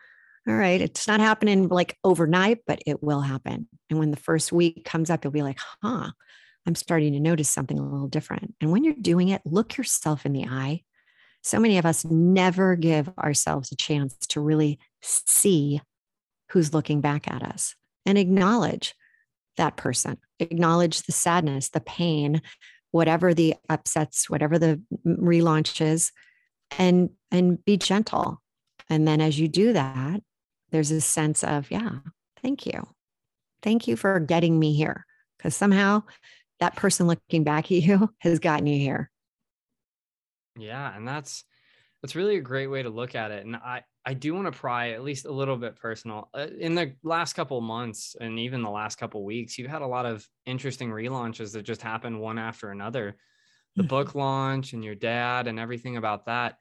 all 0.47 0.55
right, 0.55 0.81
it's 0.81 1.07
not 1.07 1.19
happening 1.19 1.67
like 1.67 1.97
overnight, 2.03 2.59
but 2.65 2.81
it 2.85 3.01
will 3.03 3.21
happen. 3.21 3.69
And 3.89 3.99
when 3.99 4.11
the 4.11 4.17
first 4.17 4.51
week 4.51 4.83
comes 4.85 5.09
up, 5.09 5.23
you'll 5.23 5.31
be 5.31 5.43
like, 5.43 5.59
huh, 5.83 6.11
I'm 6.65 6.75
starting 6.75 7.13
to 7.13 7.19
notice 7.19 7.49
something 7.49 7.77
a 7.77 7.83
little 7.87 8.07
different. 8.07 8.55
And 8.59 8.71
when 8.71 8.83
you're 8.83 8.95
doing 8.95 9.29
it, 9.29 9.41
look 9.45 9.77
yourself 9.77 10.25
in 10.25 10.33
the 10.33 10.45
eye. 10.45 10.81
So 11.43 11.59
many 11.59 11.77
of 11.77 11.85
us 11.85 12.03
never 12.05 12.75
give 12.75 13.09
ourselves 13.19 13.71
a 13.71 13.75
chance 13.75 14.15
to 14.29 14.41
really 14.41 14.79
see 15.03 15.81
who's 16.51 16.73
looking 16.73 17.01
back 17.01 17.29
at 17.29 17.43
us 17.43 17.75
and 18.05 18.17
acknowledge 18.17 18.95
that 19.57 19.77
person, 19.77 20.17
acknowledge 20.39 21.03
the 21.03 21.11
sadness, 21.11 21.69
the 21.69 21.81
pain, 21.81 22.41
whatever 22.91 23.33
the 23.33 23.55
upsets, 23.69 24.29
whatever 24.29 24.57
the 24.57 24.81
relaunches, 25.05 26.11
and 26.77 27.09
and 27.31 27.63
be 27.65 27.77
gentle. 27.77 28.41
And 28.89 29.07
then 29.07 29.21
as 29.21 29.39
you 29.39 29.47
do 29.47 29.73
that, 29.73 30.21
there's 30.71 30.91
a 30.91 31.01
sense 31.01 31.43
of, 31.43 31.69
yeah, 31.71 31.99
thank 32.41 32.65
you. 32.65 32.87
Thank 33.61 33.87
you 33.87 33.95
for 33.95 34.19
getting 34.19 34.59
me 34.59 34.73
here. 34.73 35.05
Because 35.37 35.55
somehow 35.55 36.03
that 36.59 36.75
person 36.75 37.07
looking 37.07 37.43
back 37.43 37.65
at 37.65 37.71
you 37.71 38.09
has 38.19 38.39
gotten 38.39 38.67
you 38.67 38.79
here. 38.79 39.09
Yeah. 40.57 40.95
And 40.95 41.07
that's 41.07 41.43
that's 42.01 42.15
really 42.15 42.35
a 42.35 42.41
great 42.41 42.67
way 42.67 42.83
to 42.83 42.89
look 42.89 43.15
at 43.15 43.31
it. 43.31 43.45
And 43.45 43.55
I 43.55 43.83
I 44.05 44.13
do 44.13 44.33
want 44.33 44.51
to 44.51 44.59
pry 44.59 44.91
at 44.91 45.03
least 45.03 45.25
a 45.25 45.31
little 45.31 45.55
bit 45.55 45.77
personal. 45.77 46.29
Uh, 46.33 46.47
in 46.59 46.75
the 46.75 46.93
last 47.03 47.33
couple 47.33 47.59
months 47.61 48.15
and 48.19 48.37
even 48.37 48.61
the 48.61 48.69
last 48.69 48.97
couple 48.97 49.23
weeks, 49.23 49.57
you've 49.57 49.71
had 49.71 49.81
a 49.81 49.87
lot 49.87 50.05
of 50.05 50.27
interesting 50.45 50.89
relaunches 50.89 51.53
that 51.53 51.63
just 51.63 51.81
happened 51.81 52.19
one 52.19 52.37
after 52.37 52.71
another. 52.71 53.15
The 53.75 53.83
book 53.83 54.09
mm-hmm. 54.09 54.19
launch 54.19 54.73
and 54.73 54.83
your 54.83 54.95
dad 54.95 55.47
and 55.47 55.57
everything 55.57 55.97
about 55.97 56.25
that. 56.25 56.57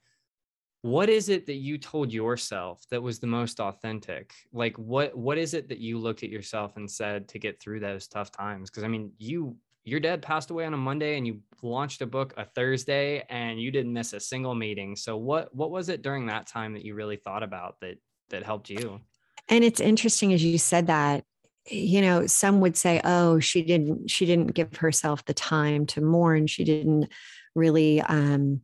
What 0.82 1.08
is 1.08 1.28
it 1.28 1.46
that 1.46 1.56
you 1.56 1.78
told 1.78 2.12
yourself 2.12 2.82
that 2.90 3.02
was 3.02 3.18
the 3.18 3.26
most 3.26 3.60
authentic? 3.60 4.32
Like 4.52 4.76
what 4.76 5.16
what 5.16 5.38
is 5.38 5.54
it 5.54 5.68
that 5.68 5.78
you 5.78 5.98
looked 5.98 6.22
at 6.22 6.30
yourself 6.30 6.76
and 6.76 6.90
said 6.90 7.28
to 7.28 7.38
get 7.38 7.60
through 7.60 7.80
those 7.80 8.08
tough 8.08 8.32
times? 8.32 8.70
Because 8.70 8.82
I 8.82 8.88
mean, 8.88 9.12
you 9.18 9.56
your 9.84 10.00
dad 10.00 10.22
passed 10.22 10.50
away 10.50 10.64
on 10.64 10.74
a 10.74 10.78
Monday 10.78 11.16
and 11.16 11.26
you 11.26 11.40
launched 11.62 12.02
a 12.02 12.06
book 12.06 12.34
a 12.36 12.44
Thursday 12.44 13.24
and 13.28 13.60
you 13.60 13.70
didn't 13.70 13.92
miss 13.92 14.12
a 14.12 14.20
single 14.20 14.54
meeting. 14.54 14.96
So 14.96 15.16
what 15.16 15.54
what 15.54 15.70
was 15.70 15.88
it 15.88 16.02
during 16.02 16.26
that 16.26 16.46
time 16.46 16.74
that 16.74 16.84
you 16.84 16.94
really 16.94 17.16
thought 17.16 17.42
about 17.42 17.80
that 17.80 17.98
that 18.30 18.44
helped 18.44 18.70
you? 18.70 19.00
And 19.48 19.64
it's 19.64 19.80
interesting 19.80 20.32
as 20.32 20.44
you 20.44 20.58
said 20.58 20.86
that 20.86 21.24
you 21.70 22.00
know 22.00 22.26
some 22.26 22.60
would 22.60 22.76
say 22.76 23.00
oh 23.04 23.38
she 23.38 23.62
didn't 23.62 24.10
she 24.10 24.26
didn't 24.26 24.54
give 24.54 24.76
herself 24.76 25.24
the 25.24 25.34
time 25.34 25.86
to 25.86 26.00
mourn 26.00 26.46
she 26.46 26.64
didn't 26.64 27.08
really 27.54 28.00
um 28.00 28.60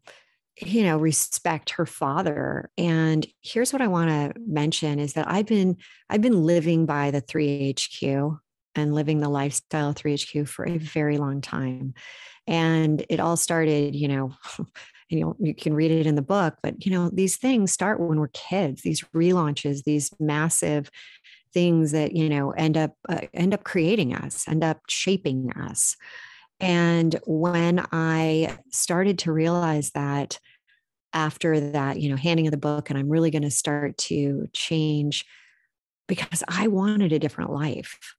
you 0.60 0.82
know 0.82 0.98
respect 0.98 1.70
her 1.70 1.86
father 1.86 2.70
and 2.76 3.24
here's 3.40 3.72
what 3.72 3.82
i 3.82 3.86
want 3.86 4.10
to 4.10 4.32
mention 4.44 4.98
is 4.98 5.12
that 5.12 5.28
i've 5.28 5.46
been 5.46 5.76
i've 6.10 6.20
been 6.20 6.42
living 6.42 6.86
by 6.86 7.12
the 7.12 7.22
3hq 7.22 8.38
and 8.78 8.94
living 8.94 9.20
the 9.20 9.28
lifestyle 9.28 9.94
3HQ 9.94 10.48
for 10.48 10.66
a 10.66 10.78
very 10.78 11.18
long 11.18 11.40
time. 11.40 11.94
And 12.46 13.04
it 13.10 13.20
all 13.20 13.36
started, 13.36 13.94
you 13.94 14.08
know, 14.08 14.32
you 15.10 15.20
know, 15.20 15.36
you 15.38 15.54
can 15.54 15.74
read 15.74 15.90
it 15.90 16.06
in 16.06 16.14
the 16.14 16.22
book, 16.22 16.56
but 16.62 16.84
you 16.84 16.92
know, 16.92 17.10
these 17.10 17.36
things 17.36 17.72
start 17.72 18.00
when 18.00 18.18
we're 18.20 18.28
kids, 18.28 18.82
these 18.82 19.02
relaunches, 19.14 19.84
these 19.84 20.10
massive 20.20 20.90
things 21.52 21.92
that, 21.92 22.14
you 22.14 22.28
know, 22.28 22.50
end 22.52 22.76
up 22.76 22.92
uh, 23.08 23.22
end 23.32 23.54
up 23.54 23.64
creating 23.64 24.14
us, 24.14 24.46
end 24.46 24.62
up 24.62 24.80
shaping 24.88 25.50
us. 25.52 25.96
And 26.60 27.18
when 27.26 27.86
I 27.92 28.58
started 28.70 29.18
to 29.20 29.32
realize 29.32 29.90
that 29.90 30.38
after 31.12 31.58
that, 31.70 32.00
you 32.00 32.10
know, 32.10 32.16
handing 32.16 32.46
of 32.46 32.50
the 32.50 32.58
book, 32.58 32.90
and 32.90 32.98
I'm 32.98 33.08
really 33.08 33.30
going 33.30 33.42
to 33.42 33.50
start 33.50 33.96
to 33.98 34.48
change 34.52 35.24
because 36.06 36.42
I 36.48 36.68
wanted 36.68 37.12
a 37.12 37.18
different 37.18 37.52
life. 37.52 38.16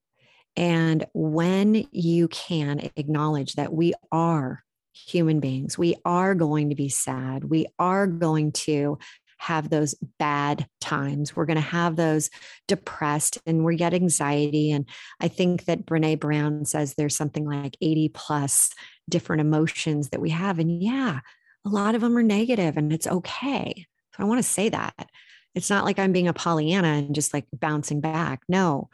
And 0.55 1.05
when 1.13 1.87
you 1.91 2.27
can 2.27 2.89
acknowledge 2.95 3.53
that 3.53 3.73
we 3.73 3.93
are 4.11 4.63
human 4.93 5.39
beings, 5.39 5.77
we 5.77 5.95
are 6.05 6.35
going 6.35 6.69
to 6.69 6.75
be 6.75 6.89
sad, 6.89 7.45
we 7.45 7.67
are 7.77 8.07
going 8.07 8.51
to 8.51 8.97
have 9.39 9.69
those 9.69 9.95
bad 10.19 10.67
times. 10.81 11.35
We're 11.35 11.45
going 11.45 11.55
to 11.55 11.61
have 11.61 11.95
those 11.95 12.29
depressed 12.67 13.37
and 13.45 13.63
we 13.63 13.77
get 13.77 13.93
anxiety. 13.93 14.71
And 14.71 14.85
I 15.21 15.29
think 15.29 15.65
that 15.65 15.85
Brene 15.85 16.19
Brown 16.19 16.65
says 16.65 16.93
there's 16.93 17.15
something 17.15 17.45
like 17.45 17.77
80 17.81 18.09
plus 18.09 18.69
different 19.07 19.39
emotions 19.39 20.09
that 20.09 20.19
we 20.19 20.29
have. 20.31 20.59
And 20.59 20.83
yeah, 20.83 21.21
a 21.65 21.69
lot 21.69 21.95
of 21.95 22.01
them 22.01 22.17
are 22.17 22.23
negative 22.23 22.75
and 22.75 22.91
it's 22.91 23.07
okay. 23.07 23.85
So 24.15 24.23
I 24.23 24.25
want 24.25 24.39
to 24.39 24.43
say 24.43 24.69
that. 24.69 25.09
It's 25.55 25.69
not 25.69 25.85
like 25.85 25.99
I'm 25.99 26.11
being 26.11 26.27
a 26.27 26.33
Pollyanna 26.33 26.89
and 26.89 27.15
just 27.15 27.33
like 27.33 27.45
bouncing 27.53 28.01
back. 28.01 28.41
No, 28.49 28.89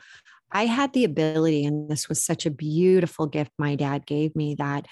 I 0.51 0.65
had 0.65 0.93
the 0.93 1.03
ability, 1.03 1.65
and 1.65 1.89
this 1.89 2.07
was 2.07 2.23
such 2.23 2.45
a 2.45 2.51
beautiful 2.51 3.27
gift 3.27 3.51
my 3.57 3.75
dad 3.75 4.05
gave 4.05 4.35
me 4.35 4.55
that 4.55 4.85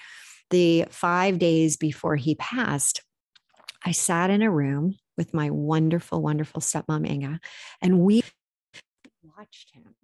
the 0.50 0.84
five 0.90 1.38
days 1.38 1.76
before 1.76 2.16
he 2.16 2.34
passed, 2.34 3.02
I 3.84 3.92
sat 3.92 4.30
in 4.30 4.42
a 4.42 4.50
room 4.50 4.96
with 5.16 5.32
my 5.34 5.50
wonderful, 5.50 6.22
wonderful 6.22 6.60
stepmom, 6.60 7.08
Inga, 7.08 7.40
and 7.80 8.00
we 8.00 8.22
watched 9.36 9.74
him. 9.74 9.94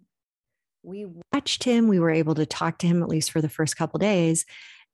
We 0.83 1.07
watched 1.33 1.65
him. 1.65 1.89
We 1.89 2.01
were 2.01 2.11
able 2.11 2.35
to 2.37 2.47
talk 2.47 2.79
to 2.79 2.87
him 2.87 3.03
at 3.03 3.09
least 3.09 3.31
for 3.31 3.41
the 3.41 3.49
first 3.49 3.77
couple 3.77 3.99
days. 3.99 4.47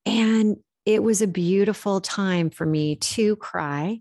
And 0.05 0.57
it 0.85 1.03
was 1.03 1.23
a 1.23 1.27
beautiful 1.27 2.01
time 2.01 2.51
for 2.51 2.67
me 2.67 2.97
to 2.97 3.37
cry, 3.37 4.01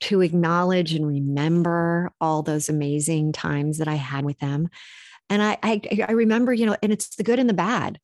to 0.00 0.20
acknowledge 0.20 0.94
and 0.94 1.06
remember 1.06 2.10
all 2.20 2.42
those 2.42 2.68
amazing 2.68 3.32
times 3.32 3.78
that 3.78 3.88
I 3.88 3.94
had 3.94 4.24
with 4.24 4.38
them. 4.38 4.68
And 5.28 5.42
I, 5.42 5.58
I, 5.62 5.80
I 6.08 6.12
remember, 6.12 6.52
you 6.52 6.66
know, 6.66 6.76
and 6.82 6.92
it's 6.92 7.16
the 7.16 7.24
good 7.24 7.38
and 7.38 7.48
the 7.48 7.54
bad, 7.54 7.98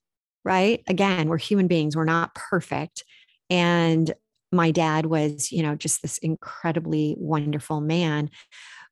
right? 0.44 0.82
Again, 0.88 1.28
we're 1.28 1.38
human 1.38 1.68
beings, 1.68 1.96
we're 1.96 2.04
not 2.04 2.34
perfect. 2.34 3.04
And 3.50 4.12
my 4.50 4.70
dad 4.70 5.06
was, 5.06 5.50
you 5.50 5.62
know, 5.62 5.74
just 5.74 6.02
this 6.02 6.18
incredibly 6.18 7.14
wonderful 7.18 7.80
man. 7.80 8.30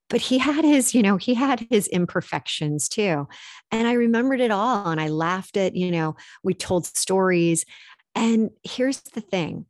But 0.09 0.21
he 0.21 0.39
had 0.39 0.65
his, 0.65 0.93
you 0.93 1.01
know, 1.01 1.17
he 1.17 1.33
had 1.33 1.65
his 1.69 1.87
imperfections 1.87 2.89
too. 2.89 3.27
And 3.71 3.87
I 3.87 3.93
remembered 3.93 4.41
it 4.41 4.51
all. 4.51 4.89
And 4.89 4.99
I 4.99 5.07
laughed 5.07 5.55
at, 5.55 5.75
you 5.75 5.89
know, 5.89 6.15
we 6.43 6.53
told 6.53 6.85
stories. 6.85 7.65
And 8.13 8.49
here's 8.63 8.99
the 9.01 9.21
thing 9.21 9.67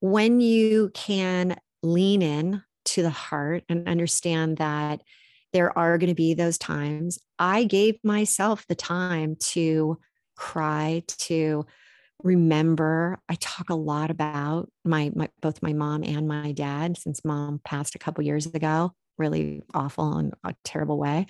when 0.00 0.40
you 0.40 0.90
can 0.94 1.56
lean 1.82 2.22
in 2.22 2.62
to 2.86 3.02
the 3.02 3.10
heart 3.10 3.64
and 3.68 3.88
understand 3.88 4.56
that 4.56 5.02
there 5.52 5.76
are 5.76 5.98
going 5.98 6.08
to 6.08 6.14
be 6.14 6.34
those 6.34 6.58
times. 6.58 7.18
I 7.38 7.64
gave 7.64 7.98
myself 8.04 8.66
the 8.66 8.74
time 8.74 9.36
to 9.50 9.98
cry, 10.36 11.02
to 11.06 11.66
remember. 12.22 13.18
I 13.28 13.36
talk 13.36 13.70
a 13.70 13.74
lot 13.74 14.10
about 14.10 14.70
my, 14.84 15.10
my 15.14 15.28
both 15.40 15.62
my 15.62 15.72
mom 15.72 16.04
and 16.04 16.26
my 16.28 16.52
dad 16.52 16.96
since 16.98 17.24
mom 17.24 17.60
passed 17.64 17.94
a 17.94 17.98
couple 17.98 18.24
years 18.24 18.46
ago, 18.46 18.92
really 19.16 19.62
awful 19.74 20.18
in 20.18 20.32
a 20.44 20.54
terrible 20.64 20.98
way. 20.98 21.26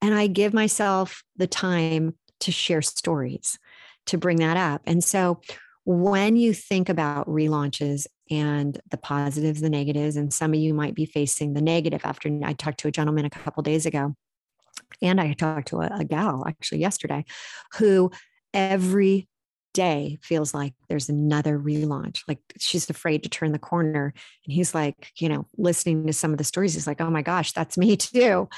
And 0.00 0.14
I 0.14 0.26
give 0.26 0.54
myself 0.54 1.22
the 1.36 1.46
time 1.46 2.14
to 2.40 2.52
share 2.52 2.82
stories, 2.82 3.58
to 4.06 4.18
bring 4.18 4.38
that 4.38 4.56
up. 4.56 4.82
And 4.86 5.04
so 5.04 5.40
when 5.84 6.36
you 6.36 6.54
think 6.54 6.88
about 6.88 7.26
relaunches 7.26 8.06
and 8.30 8.80
the 8.90 8.96
positives, 8.96 9.60
the 9.60 9.70
negatives, 9.70 10.16
and 10.16 10.32
some 10.32 10.54
of 10.54 10.60
you 10.60 10.74
might 10.74 10.94
be 10.94 11.06
facing 11.06 11.54
the 11.54 11.60
negative 11.60 12.02
after 12.04 12.30
I 12.44 12.52
talked 12.52 12.80
to 12.80 12.88
a 12.88 12.92
gentleman 12.92 13.24
a 13.24 13.30
couple 13.30 13.62
days 13.62 13.86
ago. 13.86 14.14
And 15.00 15.20
I 15.20 15.32
talked 15.32 15.68
to 15.68 15.80
a, 15.80 15.90
a 16.00 16.04
gal 16.04 16.44
actually 16.46 16.78
yesterday 16.78 17.24
who 17.78 18.10
every 18.54 19.28
day 19.74 20.18
feels 20.22 20.54
like 20.54 20.74
there's 20.88 21.08
another 21.08 21.58
relaunch. 21.58 22.22
Like 22.28 22.38
she's 22.58 22.88
afraid 22.88 23.22
to 23.22 23.28
turn 23.28 23.52
the 23.52 23.58
corner. 23.58 24.12
And 24.44 24.52
he's 24.52 24.74
like, 24.74 25.12
you 25.16 25.28
know, 25.28 25.46
listening 25.56 26.06
to 26.06 26.12
some 26.12 26.32
of 26.32 26.38
the 26.38 26.44
stories, 26.44 26.74
he's 26.74 26.86
like, 26.86 27.00
oh 27.00 27.10
my 27.10 27.22
gosh, 27.22 27.52
that's 27.52 27.78
me 27.78 27.96
too. 27.98 28.48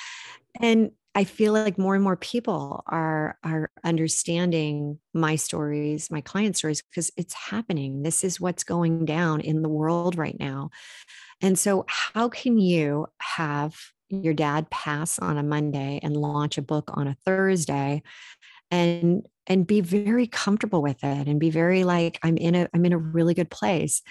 And 0.61 0.91
I 1.15 1.25
feel 1.25 1.53
like 1.53 1.79
more 1.79 1.95
and 1.95 2.03
more 2.03 2.17
people 2.17 2.83
are 2.87 3.39
are 3.45 3.71
understanding 3.85 4.99
my 5.13 5.37
stories, 5.37 6.11
my 6.11 6.21
client 6.21 6.57
stories, 6.57 6.83
because 6.83 7.11
it's 7.17 7.35
happening. 7.35 8.03
This 8.03 8.25
is 8.25 8.41
what's 8.41 8.65
going 8.65 9.05
down 9.05 9.41
in 9.41 9.63
the 9.63 9.69
world 9.69 10.17
right 10.17 10.39
now. 10.39 10.71
And 11.41 11.59
so, 11.59 11.85
how 11.89 12.29
can 12.29 12.59
you 12.59 13.07
have 13.21 13.77
your 14.09 14.35
dad 14.35 14.71
pass 14.71 15.19
on 15.19 15.39
a 15.39 15.43
Monday 15.43 16.01
and 16.03 16.17
launch 16.17 16.59
a 16.59 16.63
book 16.63 16.91
on 16.95 17.09
a 17.09 17.17
Thursday 17.25 18.03
and 18.71 19.23
and 19.47 19.67
be 19.67 19.81
very 19.81 20.27
comfortable 20.27 20.81
with 20.83 21.05
it 21.05 21.29
and 21.29 21.39
be 21.39 21.51
very 21.51 21.85
like 21.85 22.19
I'm 22.23 22.37
in 22.37 22.55
a 22.55 22.69
I'm 22.75 22.85
in 22.87 22.93
a 22.93 22.99
really 22.99 23.35
good 23.35 23.51
place. 23.51 24.03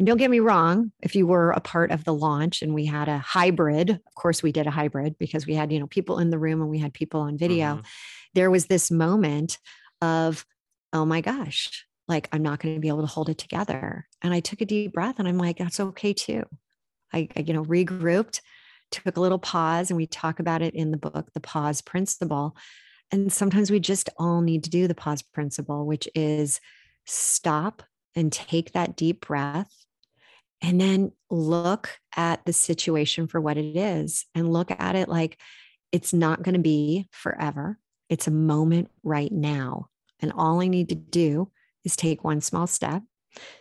And 0.00 0.06
don't 0.06 0.16
get 0.16 0.30
me 0.30 0.40
wrong, 0.40 0.92
if 1.02 1.14
you 1.14 1.26
were 1.26 1.50
a 1.50 1.60
part 1.60 1.90
of 1.90 2.04
the 2.04 2.14
launch 2.14 2.62
and 2.62 2.72
we 2.72 2.86
had 2.86 3.06
a 3.06 3.18
hybrid, 3.18 3.90
of 3.90 4.14
course 4.14 4.42
we 4.42 4.50
did 4.50 4.66
a 4.66 4.70
hybrid 4.70 5.18
because 5.18 5.46
we 5.46 5.54
had, 5.54 5.70
you 5.70 5.78
know, 5.78 5.86
people 5.86 6.20
in 6.20 6.30
the 6.30 6.38
room 6.38 6.62
and 6.62 6.70
we 6.70 6.78
had 6.78 6.94
people 6.94 7.20
on 7.20 7.36
video. 7.36 7.66
Mm-hmm. 7.66 7.86
There 8.32 8.50
was 8.50 8.64
this 8.64 8.90
moment 8.90 9.58
of 10.00 10.46
oh 10.94 11.04
my 11.04 11.20
gosh, 11.20 11.84
like 12.08 12.30
I'm 12.32 12.42
not 12.42 12.60
going 12.60 12.76
to 12.76 12.80
be 12.80 12.88
able 12.88 13.02
to 13.02 13.06
hold 13.06 13.28
it 13.28 13.36
together. 13.36 14.08
And 14.22 14.32
I 14.32 14.40
took 14.40 14.62
a 14.62 14.64
deep 14.64 14.94
breath 14.94 15.18
and 15.18 15.28
I'm 15.28 15.36
like 15.36 15.58
that's 15.58 15.78
okay 15.78 16.14
too. 16.14 16.44
I, 17.12 17.28
I 17.36 17.40
you 17.40 17.52
know 17.52 17.66
regrouped 17.66 18.40
took 18.90 19.18
a 19.18 19.20
little 19.20 19.38
pause 19.38 19.90
and 19.90 19.98
we 19.98 20.06
talk 20.06 20.40
about 20.40 20.62
it 20.62 20.74
in 20.74 20.92
the 20.92 20.96
book, 20.96 21.30
The 21.34 21.40
Pause 21.40 21.82
Principle. 21.82 22.56
And 23.12 23.30
sometimes 23.30 23.70
we 23.70 23.80
just 23.80 24.08
all 24.16 24.40
need 24.40 24.64
to 24.64 24.70
do 24.70 24.88
the 24.88 24.94
pause 24.94 25.20
principle, 25.20 25.84
which 25.84 26.08
is 26.14 26.58
stop 27.04 27.82
and 28.16 28.32
take 28.32 28.72
that 28.72 28.96
deep 28.96 29.26
breath 29.26 29.70
and 30.62 30.80
then 30.80 31.12
look 31.30 31.98
at 32.16 32.44
the 32.44 32.52
situation 32.52 33.26
for 33.26 33.40
what 33.40 33.56
it 33.56 33.76
is 33.76 34.26
and 34.34 34.52
look 34.52 34.70
at 34.70 34.96
it 34.96 35.08
like 35.08 35.38
it's 35.92 36.12
not 36.12 36.42
going 36.42 36.54
to 36.54 36.60
be 36.60 37.08
forever. 37.10 37.78
It's 38.08 38.26
a 38.26 38.32
moment 38.32 38.90
right 39.02 39.32
now. 39.32 39.88
And 40.20 40.32
all 40.32 40.60
I 40.60 40.68
need 40.68 40.88
to 40.90 40.94
do 40.94 41.50
is 41.84 41.96
take 41.96 42.24
one 42.24 42.40
small 42.40 42.66
step. 42.66 43.02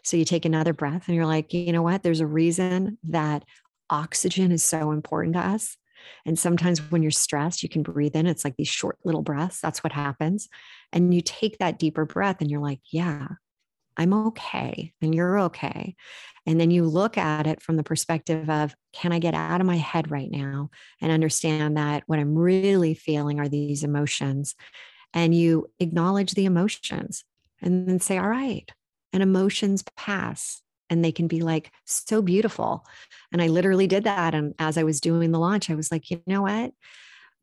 So 0.04 0.18
you 0.18 0.26
take 0.26 0.46
another 0.46 0.74
breath 0.74 1.08
and 1.08 1.16
you're 1.16 1.26
like, 1.26 1.54
you 1.54 1.72
know 1.72 1.82
what? 1.82 2.04
There's 2.04 2.20
a 2.20 2.28
reason 2.28 2.98
that 3.04 3.46
oxygen 3.90 4.52
is 4.52 4.64
so 4.64 4.92
important 4.92 5.36
to 5.36 5.42
us. 5.42 5.78
And 6.26 6.38
sometimes 6.40 6.80
when 6.92 7.02
you're 7.02 7.12
stressed, 7.12 7.62
you 7.62 7.70
can 7.70 7.84
breathe 7.84 8.16
in. 8.16 8.26
It's 8.26 8.44
like 8.44 8.56
these 8.58 8.68
short 8.68 8.98
little 9.04 9.22
breaths. 9.22 9.62
That's 9.62 9.84
what 9.84 9.94
happens. 9.94 10.48
And 10.92 11.14
you 11.14 11.22
take 11.22 11.58
that 11.58 11.78
deeper 11.78 12.06
breath 12.06 12.38
and 12.42 12.50
you're 12.50 12.62
like, 12.62 12.82
yeah, 12.92 13.28
I'm 14.00 14.14
okay. 14.28 14.94
And 15.02 15.14
you're 15.14 15.40
okay. 15.42 15.94
And 16.46 16.60
then 16.60 16.72
you 16.72 16.86
look 16.86 17.18
at 17.18 17.46
it 17.46 17.62
from 17.62 17.76
the 17.76 17.84
perspective 17.84 18.50
of, 18.50 18.74
can 18.94 19.12
I 19.12 19.20
get 19.20 19.34
out 19.34 19.60
of 19.60 19.68
my 19.68 19.76
head 19.76 20.10
right 20.10 20.32
now 20.32 20.70
and 21.02 21.12
understand 21.12 21.76
that 21.76 22.04
what 22.08 22.18
I'm 22.18 22.36
really 22.36 22.94
feeling 22.94 23.42
are 23.42 23.50
these 23.50 23.84
emotions? 23.84 24.56
And 25.14 25.36
you 25.36 25.68
acknowledge 25.80 26.32
the 26.32 26.46
emotions 26.46 27.26
and 27.62 27.90
then 27.90 28.00
say, 28.00 28.18
all 28.18 28.30
right, 28.30 28.72
and 29.12 29.22
emotions 29.22 29.84
pass 29.98 30.62
and 30.90 31.04
they 31.04 31.12
can 31.12 31.28
be 31.28 31.42
like 31.42 31.72
so 31.86 32.22
beautiful. 32.22 32.86
And 33.34 33.42
I 33.42 33.48
literally 33.48 33.86
did 33.86 34.06
that. 34.06 34.34
And 34.34 34.56
as 34.60 34.78
I 34.78 34.84
was 34.84 35.02
doing 35.02 35.32
the 35.32 35.40
launch, 35.40 35.70
I 35.70 35.76
was 35.76 35.92
like, 35.92 36.10
you 36.10 36.22
know 36.26 36.44
what? 36.44 36.72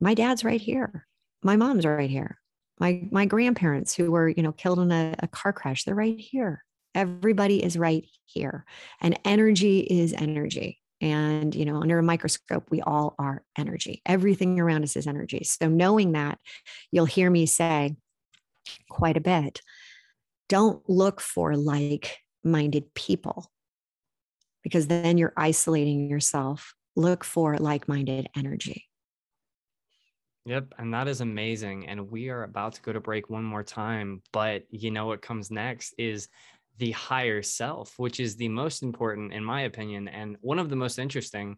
My 0.01 0.15
dad's 0.15 0.43
right 0.43 0.61
here. 0.61 1.07
My 1.43 1.57
mom's 1.57 1.85
right 1.85 2.11
here. 2.11 2.39
My 2.79 3.03
my 3.11 3.27
grandparents 3.27 3.95
who 3.95 4.11
were, 4.11 4.29
you 4.29 4.43
know, 4.43 4.53
killed 4.53 4.81
in 4.81 4.93
a, 4.93 5.15
a 5.21 5.29
car 5.29 5.53
crash, 5.53 5.85
they're 5.85 5.95
right 5.95 6.19
here. 6.19 6.65
Everybody 6.95 7.63
is 7.63 7.79
right 7.79 8.07
here. 8.25 8.65
And 9.01 9.19
energy 9.25 9.81
is 9.81 10.13
energy. 10.13 10.81
And, 11.01 11.55
you 11.55 11.67
know, 11.67 11.83
under 11.83 11.99
a 11.99 12.03
microscope, 12.03 12.71
we 12.71 12.81
all 12.81 13.15
are 13.19 13.43
energy. 13.59 14.01
Everything 14.07 14.59
around 14.59 14.83
us 14.83 14.97
is 14.97 15.07
energy. 15.07 15.45
So 15.45 15.69
knowing 15.69 16.13
that, 16.13 16.39
you'll 16.91 17.05
hear 17.05 17.31
me 17.31 17.45
say 17.45 17.97
quite 18.89 19.17
a 19.17 19.21
bit. 19.21 19.61
Don't 20.49 20.89
look 20.89 21.21
for 21.21 21.57
like 21.57 22.19
minded 22.43 22.95
people 22.95 23.51
because 24.63 24.87
then 24.87 25.19
you're 25.19 25.35
isolating 25.37 26.09
yourself. 26.09 26.75
Look 26.95 27.25
for 27.25 27.59
like 27.59 27.89
minded 27.89 28.29
energy. 28.35 28.87
Yep. 30.47 30.75
And 30.79 30.95
that 30.95 31.09
is 31.09 31.21
amazing. 31.21 31.89
And 31.89 32.11
we 32.11 32.31
are 32.31 32.45
about 32.45 32.75
to 32.75 32.83
go 32.83 32.93
to 32.93 33.01
break 33.01 33.29
one 33.29 33.45
more 33.45 33.65
time. 33.65 34.23
But 34.33 34.63
you 34.71 34.93
know 34.93 35.07
what 35.07 35.21
comes 35.21 35.51
next 35.51 35.93
is 35.99 36.29
the 36.79 36.93
higher 36.93 37.43
self, 37.43 37.95
which 37.99 38.21
is 38.21 38.37
the 38.37 38.49
most 38.49 38.83
important, 38.83 39.33
in 39.33 39.45
my 39.45 39.63
opinion, 39.63 40.09
and 40.09 40.37
one 40.41 40.59
of 40.59 40.71
the 40.71 40.77
most 40.77 40.99
interesting 40.99 41.57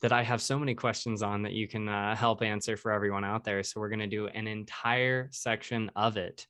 that 0.00 0.12
I 0.12 0.22
have 0.22 0.40
so 0.40 0.58
many 0.58 0.74
questions 0.74 1.22
on 1.22 1.42
that 1.42 1.52
you 1.52 1.68
can 1.68 1.88
uh, 1.88 2.16
help 2.16 2.42
answer 2.42 2.76
for 2.76 2.90
everyone 2.90 3.24
out 3.24 3.44
there. 3.44 3.62
So 3.62 3.80
we're 3.80 3.88
going 3.88 3.98
to 3.98 4.06
do 4.06 4.28
an 4.28 4.46
entire 4.46 5.28
section 5.32 5.90
of 5.94 6.16
it. 6.16 6.46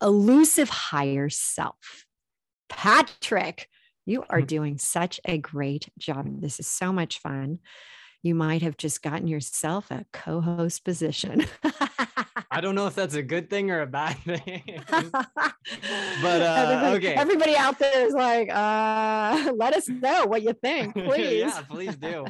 elusive 0.00 0.68
higher 0.68 1.28
self. 1.28 2.06
Patrick, 2.68 3.68
you 4.06 4.24
are 4.30 4.38
mm-hmm. 4.38 4.46
doing 4.46 4.78
such 4.78 5.20
a 5.26 5.36
great 5.36 5.90
job. 5.98 6.40
This 6.40 6.58
is 6.58 6.66
so 6.66 6.92
much 6.92 7.18
fun 7.18 7.58
you 8.26 8.34
might 8.34 8.62
have 8.62 8.76
just 8.76 9.02
gotten 9.02 9.28
yourself 9.28 9.90
a 9.90 10.04
co-host 10.12 10.84
position. 10.84 11.46
I 12.50 12.60
don't 12.60 12.74
know 12.74 12.86
if 12.86 12.94
that's 12.94 13.14
a 13.14 13.22
good 13.22 13.48
thing 13.48 13.70
or 13.70 13.82
a 13.82 13.86
bad 13.86 14.16
thing. 14.24 14.82
but 14.88 15.14
uh, 16.24 16.56
everybody, 16.58 16.96
okay, 16.96 17.14
everybody 17.14 17.56
out 17.56 17.78
there 17.78 18.06
is 18.06 18.14
like, 18.14 18.50
uh, 18.52 19.52
let 19.56 19.74
us 19.74 19.88
know 19.88 20.26
what 20.26 20.42
you 20.42 20.52
think, 20.54 20.94
please. 20.94 21.40
yeah, 21.40 21.62
please 21.68 21.96
do. 21.96 22.26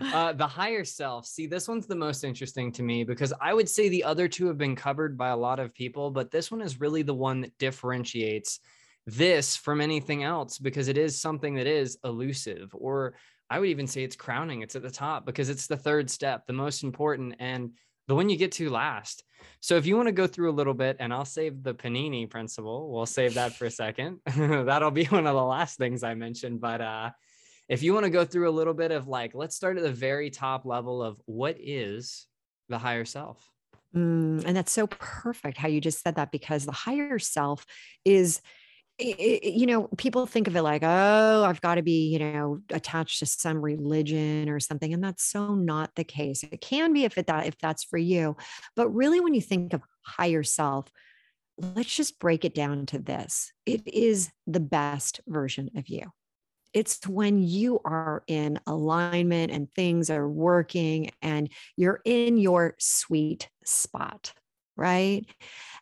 Uh, 0.00 0.32
the 0.32 0.46
higher 0.46 0.84
self. 0.84 1.26
See, 1.26 1.46
this 1.46 1.68
one's 1.68 1.86
the 1.86 1.96
most 1.96 2.24
interesting 2.24 2.72
to 2.72 2.82
me 2.82 3.04
because 3.04 3.34
I 3.40 3.52
would 3.52 3.68
say 3.68 3.88
the 3.88 4.04
other 4.04 4.28
two 4.28 4.46
have 4.46 4.56
been 4.56 4.76
covered 4.76 5.18
by 5.18 5.28
a 5.28 5.36
lot 5.36 5.58
of 5.58 5.74
people, 5.74 6.10
but 6.10 6.30
this 6.30 6.50
one 6.50 6.62
is 6.62 6.80
really 6.80 7.02
the 7.02 7.14
one 7.14 7.40
that 7.42 7.58
differentiates 7.58 8.60
this 9.10 9.56
from 9.56 9.80
anything 9.80 10.22
else 10.22 10.58
because 10.58 10.88
it 10.88 10.98
is 10.98 11.20
something 11.20 11.54
that 11.54 11.66
is 11.66 11.98
elusive 12.04 12.74
or 12.74 13.14
I 13.50 13.58
would 13.58 13.68
even 13.68 13.88
say 13.88 14.04
it's 14.04 14.16
crowning. 14.16 14.62
It's 14.62 14.76
at 14.76 14.82
the 14.82 14.90
top 14.90 15.26
because 15.26 15.48
it's 15.48 15.66
the 15.66 15.76
third 15.76 16.08
step, 16.08 16.46
the 16.46 16.52
most 16.52 16.84
important 16.84 17.34
and 17.40 17.72
the 18.06 18.14
one 18.14 18.28
you 18.28 18.36
get 18.36 18.52
to 18.52 18.70
last. 18.70 19.24
So 19.60 19.76
if 19.76 19.86
you 19.86 19.96
want 19.96 20.06
to 20.06 20.12
go 20.12 20.26
through 20.26 20.50
a 20.50 20.52
little 20.52 20.74
bit, 20.74 20.96
and 21.00 21.12
I'll 21.12 21.24
save 21.24 21.62
the 21.62 21.74
panini 21.74 22.28
principle, 22.28 22.92
we'll 22.92 23.06
save 23.06 23.34
that 23.34 23.52
for 23.52 23.66
a 23.66 23.70
second. 23.70 24.18
That'll 24.36 24.90
be 24.90 25.04
one 25.04 25.26
of 25.26 25.34
the 25.34 25.42
last 25.42 25.78
things 25.78 26.02
I 26.02 26.14
mentioned. 26.14 26.60
But 26.60 26.80
uh, 26.80 27.10
if 27.68 27.82
you 27.82 27.94
want 27.94 28.04
to 28.04 28.10
go 28.10 28.24
through 28.24 28.48
a 28.48 28.52
little 28.52 28.74
bit 28.74 28.90
of 28.90 29.08
like, 29.08 29.32
let's 29.34 29.56
start 29.56 29.76
at 29.76 29.82
the 29.82 29.92
very 29.92 30.30
top 30.30 30.64
level 30.64 31.02
of 31.02 31.20
what 31.26 31.56
is 31.60 32.26
the 32.68 32.78
higher 32.78 33.04
self. 33.04 33.48
Mm, 33.94 34.44
and 34.44 34.56
that's 34.56 34.72
so 34.72 34.86
perfect 34.86 35.56
how 35.56 35.68
you 35.68 35.80
just 35.80 36.02
said 36.02 36.16
that 36.16 36.30
because 36.30 36.64
the 36.64 36.72
higher 36.72 37.18
self 37.18 37.66
is 38.04 38.40
you 39.00 39.66
know, 39.66 39.88
people 39.96 40.26
think 40.26 40.46
of 40.46 40.56
it 40.56 40.62
like, 40.62 40.82
oh, 40.84 41.44
I've 41.44 41.60
got 41.60 41.76
to 41.76 41.82
be, 41.82 42.08
you 42.08 42.18
know, 42.18 42.60
attached 42.70 43.20
to 43.20 43.26
some 43.26 43.62
religion 43.62 44.48
or 44.48 44.60
something, 44.60 44.92
and 44.92 45.02
that's 45.02 45.24
so 45.24 45.54
not 45.54 45.94
the 45.94 46.04
case. 46.04 46.42
It 46.42 46.60
can 46.60 46.92
be 46.92 47.04
if 47.04 47.18
it 47.18 47.26
that 47.26 47.46
if 47.46 47.58
that's 47.58 47.84
for 47.84 47.98
you, 47.98 48.36
but 48.76 48.88
really, 48.90 49.20
when 49.20 49.34
you 49.34 49.40
think 49.40 49.72
of 49.72 49.82
higher 50.02 50.42
self, 50.42 50.86
let's 51.58 51.94
just 51.94 52.18
break 52.18 52.44
it 52.44 52.54
down 52.54 52.86
to 52.86 52.98
this: 52.98 53.52
it 53.66 53.86
is 53.86 54.30
the 54.46 54.60
best 54.60 55.20
version 55.26 55.70
of 55.76 55.88
you. 55.88 56.10
It's 56.72 57.06
when 57.06 57.42
you 57.42 57.80
are 57.84 58.22
in 58.28 58.60
alignment 58.66 59.50
and 59.50 59.72
things 59.72 60.08
are 60.08 60.28
working 60.28 61.10
and 61.20 61.50
you're 61.76 62.00
in 62.04 62.36
your 62.36 62.76
sweet 62.78 63.48
spot 63.64 64.32
right? 64.80 65.24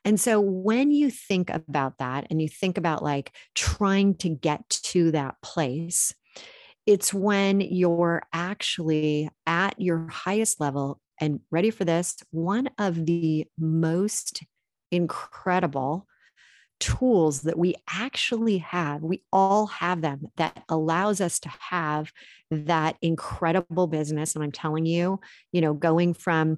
And 0.04 0.20
so 0.20 0.40
when 0.40 0.90
you 0.90 1.10
think 1.10 1.50
about 1.50 1.98
that 1.98 2.26
and 2.30 2.42
you 2.42 2.48
think 2.48 2.76
about 2.76 3.02
like 3.02 3.32
trying 3.54 4.14
to 4.16 4.28
get 4.28 4.68
to 4.68 5.10
that 5.12 5.36
place, 5.42 6.14
it's 6.86 7.12
when 7.12 7.60
you're 7.60 8.22
actually 8.32 9.30
at 9.46 9.80
your 9.80 10.08
highest 10.08 10.60
level 10.60 11.00
and 11.20 11.40
ready 11.50 11.70
for 11.70 11.84
this, 11.84 12.16
one 12.30 12.70
of 12.78 13.06
the 13.06 13.46
most 13.58 14.42
incredible 14.90 16.06
tools 16.80 17.42
that 17.42 17.58
we 17.58 17.74
actually 17.90 18.58
have 18.58 19.02
we 19.02 19.20
all 19.32 19.66
have 19.66 20.00
them 20.00 20.28
that 20.36 20.62
allows 20.68 21.20
us 21.20 21.40
to 21.40 21.48
have 21.58 22.12
that 22.52 22.96
incredible 23.02 23.88
business 23.88 24.34
and 24.36 24.44
i'm 24.44 24.52
telling 24.52 24.86
you 24.86 25.18
you 25.50 25.60
know 25.60 25.74
going 25.74 26.14
from 26.14 26.56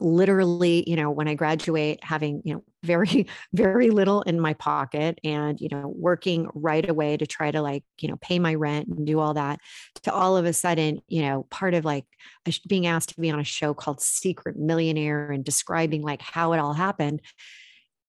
literally 0.00 0.84
you 0.86 0.96
know 0.96 1.10
when 1.10 1.28
i 1.28 1.34
graduate 1.34 1.98
having 2.02 2.42
you 2.44 2.54
know 2.54 2.62
very 2.84 3.26
very 3.52 3.90
little 3.90 4.22
in 4.22 4.38
my 4.38 4.54
pocket 4.54 5.18
and 5.24 5.60
you 5.60 5.68
know 5.68 5.92
working 5.96 6.48
right 6.54 6.88
away 6.88 7.16
to 7.16 7.26
try 7.26 7.50
to 7.50 7.60
like 7.60 7.82
you 8.00 8.08
know 8.08 8.16
pay 8.20 8.38
my 8.38 8.54
rent 8.54 8.86
and 8.86 9.04
do 9.04 9.18
all 9.18 9.34
that 9.34 9.58
to 10.02 10.12
all 10.12 10.36
of 10.36 10.44
a 10.44 10.52
sudden 10.52 11.00
you 11.08 11.22
know 11.22 11.44
part 11.50 11.74
of 11.74 11.84
like 11.84 12.04
being 12.68 12.86
asked 12.86 13.08
to 13.08 13.20
be 13.20 13.30
on 13.30 13.40
a 13.40 13.44
show 13.44 13.74
called 13.74 14.00
secret 14.00 14.56
millionaire 14.56 15.30
and 15.32 15.44
describing 15.44 16.02
like 16.02 16.22
how 16.22 16.52
it 16.52 16.58
all 16.58 16.72
happened 16.72 17.20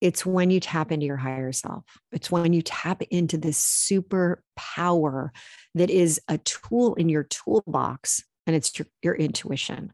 it's 0.01 0.25
when 0.25 0.49
you 0.49 0.59
tap 0.59 0.91
into 0.91 1.05
your 1.05 1.17
higher 1.17 1.51
self. 1.51 1.83
It's 2.11 2.31
when 2.31 2.53
you 2.53 2.61
tap 2.61 3.01
into 3.09 3.37
this 3.37 3.57
super 3.57 4.41
power 4.55 5.33
that 5.75 5.89
is 5.89 6.21
a 6.27 6.37
tool 6.37 6.95
in 6.95 7.09
your 7.09 7.23
toolbox 7.23 8.23
and 8.47 8.55
it's 8.55 8.77
your, 8.79 8.87
your 9.03 9.15
intuition 9.15 9.91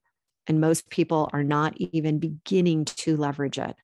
and 0.47 0.61
most 0.61 0.89
people 0.89 1.29
are 1.33 1.43
not 1.43 1.75
even 1.77 2.19
beginning 2.19 2.85
to 2.85 3.17
leverage 3.17 3.57
it. 3.57 3.75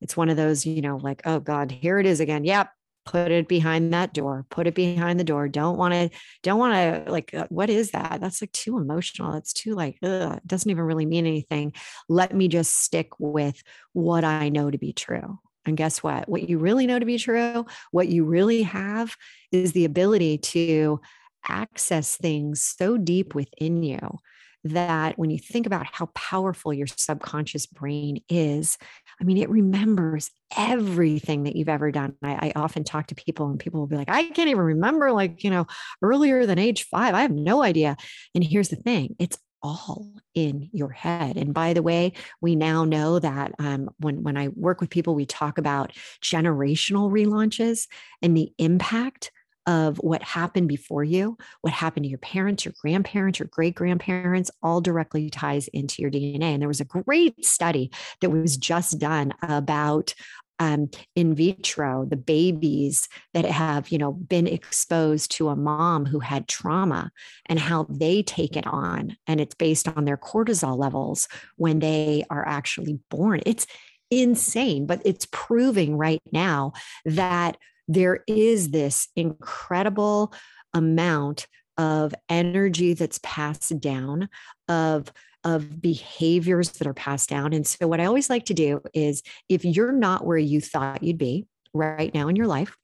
It's 0.00 0.16
one 0.16 0.28
of 0.28 0.36
those 0.36 0.66
you 0.66 0.82
know 0.82 0.96
like 0.96 1.22
oh 1.24 1.40
god 1.40 1.70
here 1.70 1.98
it 1.98 2.06
is 2.06 2.20
again. 2.20 2.44
Yep 2.44 2.70
put 3.04 3.30
it 3.30 3.48
behind 3.48 3.92
that 3.92 4.14
door 4.14 4.46
put 4.50 4.66
it 4.66 4.74
behind 4.74 5.20
the 5.20 5.24
door. 5.24 5.48
Don't 5.48 5.76
want 5.76 5.94
to 5.94 6.10
don't 6.42 6.58
want 6.58 6.74
to 6.74 7.10
like 7.10 7.32
uh, 7.34 7.46
what 7.50 7.70
is 7.70 7.90
that? 7.90 8.18
That's 8.20 8.40
like 8.40 8.52
too 8.52 8.78
emotional. 8.78 9.34
It's 9.34 9.52
too 9.52 9.74
like 9.74 9.98
ugh, 10.02 10.36
it 10.36 10.46
doesn't 10.46 10.70
even 10.70 10.84
really 10.84 11.06
mean 11.06 11.26
anything. 11.26 11.72
Let 12.08 12.34
me 12.34 12.48
just 12.48 12.78
stick 12.78 13.10
with 13.18 13.62
what 13.92 14.24
i 14.24 14.48
know 14.48 14.70
to 14.70 14.78
be 14.78 14.92
true. 14.92 15.38
And 15.66 15.76
guess 15.76 16.02
what? 16.02 16.28
What 16.28 16.48
you 16.48 16.58
really 16.58 16.86
know 16.86 16.98
to 16.98 17.06
be 17.06 17.18
true 17.18 17.66
what 17.90 18.08
you 18.08 18.24
really 18.24 18.62
have 18.62 19.16
is 19.52 19.72
the 19.72 19.84
ability 19.84 20.38
to 20.38 21.00
access 21.46 22.16
things 22.16 22.62
so 22.62 22.96
deep 22.96 23.34
within 23.34 23.82
you 23.82 24.18
that 24.64 25.18
when 25.18 25.30
you 25.30 25.38
think 25.38 25.66
about 25.66 25.86
how 25.86 26.06
powerful 26.14 26.72
your 26.72 26.86
subconscious 26.86 27.66
brain 27.66 28.22
is, 28.28 28.78
I 29.20 29.24
mean, 29.24 29.36
it 29.36 29.50
remembers 29.50 30.30
everything 30.56 31.44
that 31.44 31.56
you've 31.56 31.68
ever 31.68 31.90
done. 31.90 32.14
I, 32.22 32.48
I, 32.48 32.52
often 32.56 32.84
talk 32.84 33.08
to 33.08 33.14
people, 33.14 33.48
and 33.48 33.58
people 33.58 33.80
will 33.80 33.86
be 33.86 33.96
like, 33.96 34.08
I 34.08 34.24
can't 34.24 34.48
even 34.48 34.62
remember, 34.62 35.12
like, 35.12 35.44
you 35.44 35.50
know, 35.50 35.66
earlier 36.02 36.46
than 36.46 36.58
age 36.58 36.84
five. 36.84 37.14
I 37.14 37.22
have 37.22 37.30
no 37.30 37.62
idea. 37.62 37.96
And 38.34 38.42
here's 38.42 38.68
the 38.68 38.76
thing 38.76 39.16
it's 39.18 39.38
all 39.62 40.12
in 40.34 40.68
your 40.72 40.90
head. 40.90 41.36
And 41.36 41.54
by 41.54 41.72
the 41.72 41.82
way, 41.82 42.12
we 42.40 42.54
now 42.54 42.84
know 42.84 43.18
that 43.18 43.52
um, 43.58 43.88
when, 43.98 44.22
when 44.22 44.36
I 44.36 44.48
work 44.48 44.80
with 44.80 44.90
people, 44.90 45.14
we 45.14 45.24
talk 45.24 45.56
about 45.56 45.92
generational 46.22 47.10
relaunches 47.10 47.88
and 48.20 48.36
the 48.36 48.52
impact 48.58 49.32
of 49.66 49.96
what 49.98 50.22
happened 50.22 50.68
before 50.68 51.04
you, 51.04 51.38
what 51.62 51.72
happened 51.72 52.04
to 52.04 52.10
your 52.10 52.18
parents, 52.18 52.64
your 52.64 52.74
grandparents, 52.80 53.38
your 53.38 53.48
great 53.50 53.74
grandparents, 53.74 54.50
all 54.62 54.80
directly 54.80 55.30
ties 55.30 55.68
into 55.68 56.02
your 56.02 56.10
DNA. 56.10 56.42
And 56.42 56.60
there 56.60 56.68
was 56.68 56.80
a 56.80 56.84
great 56.84 57.44
study 57.44 57.90
that 58.20 58.30
was 58.30 58.56
just 58.56 58.98
done 58.98 59.32
about 59.42 60.14
um, 60.60 60.88
in 61.16 61.34
vitro, 61.34 62.04
the 62.04 62.16
babies 62.16 63.08
that 63.32 63.44
have, 63.44 63.88
you 63.88 63.98
know, 63.98 64.12
been 64.12 64.46
exposed 64.46 65.32
to 65.32 65.48
a 65.48 65.56
mom 65.56 66.06
who 66.06 66.20
had 66.20 66.46
trauma 66.46 67.10
and 67.46 67.58
how 67.58 67.86
they 67.88 68.22
take 68.22 68.56
it 68.56 68.66
on. 68.66 69.16
And 69.26 69.40
it's 69.40 69.54
based 69.54 69.88
on 69.88 70.04
their 70.04 70.16
cortisol 70.16 70.78
levels 70.78 71.28
when 71.56 71.80
they 71.80 72.24
are 72.30 72.46
actually 72.46 73.00
born. 73.10 73.40
It's 73.44 73.66
insane, 74.10 74.86
but 74.86 75.02
it's 75.04 75.26
proving 75.32 75.96
right 75.96 76.22
now 76.30 76.72
that 77.04 77.56
there 77.88 78.24
is 78.26 78.70
this 78.70 79.08
incredible 79.16 80.32
amount 80.72 81.46
of 81.76 82.14
energy 82.28 82.94
that's 82.94 83.20
passed 83.22 83.78
down 83.80 84.28
of 84.68 85.12
of 85.42 85.80
behaviors 85.80 86.70
that 86.72 86.86
are 86.86 86.94
passed 86.94 87.28
down. 87.28 87.52
And 87.52 87.66
so 87.66 87.86
what 87.86 88.00
i 88.00 88.06
always 88.06 88.30
like 88.30 88.46
to 88.46 88.54
do 88.54 88.80
is 88.94 89.22
if 89.48 89.64
you're 89.64 89.92
not 89.92 90.24
where 90.24 90.38
you 90.38 90.60
thought 90.60 91.02
you'd 91.02 91.18
be 91.18 91.46
right 91.74 92.14
now 92.14 92.28
in 92.28 92.36
your 92.36 92.46
life 92.46 92.76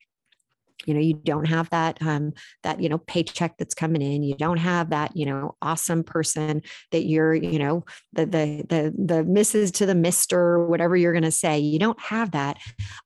you 0.87 0.95
know 0.95 1.01
you 1.01 1.15
don't 1.15 1.47
have 1.47 1.69
that 1.71 2.01
um 2.03 2.33
that 2.63 2.81
you 2.81 2.89
know 2.89 2.99
paycheck 2.99 3.57
that's 3.59 3.75
coming 3.75 4.03
in 4.03 4.23
you 4.23 4.35
don't 4.35 4.59
have 4.59 4.91
that 4.91 5.17
you 5.17 5.27
know 5.27 5.55
awesome 5.63 6.03
person 6.03 6.63
that 6.91 7.05
you're 7.05 7.35
you 7.35 7.59
know 7.59 7.85
the 8.13 8.27
the 8.27 8.65
the 8.69 8.95
the 8.97 9.25
misses 9.25 9.71
to 9.71 9.87
the 9.87 9.95
mister 9.95 10.67
whatever 10.67 10.97
you're 10.97 11.13
going 11.13 11.23
to 11.23 11.31
say 11.31 11.59
you 11.59 11.79
don't 11.79 12.01
have 12.01 12.33
that. 12.33 12.59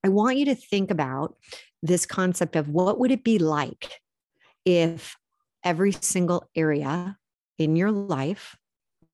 I 0.04 0.08
want 0.08 0.36
you 0.36 0.46
to 0.46 0.54
think 0.54 0.90
about 0.90 1.36
this 1.84 2.06
concept 2.06 2.56
of 2.56 2.68
what 2.68 2.98
would 2.98 3.10
it 3.10 3.22
be 3.22 3.38
like 3.38 4.00
if 4.64 5.16
every 5.62 5.92
single 5.92 6.48
area 6.56 7.18
in 7.58 7.76
your 7.76 7.92
life 7.92 8.56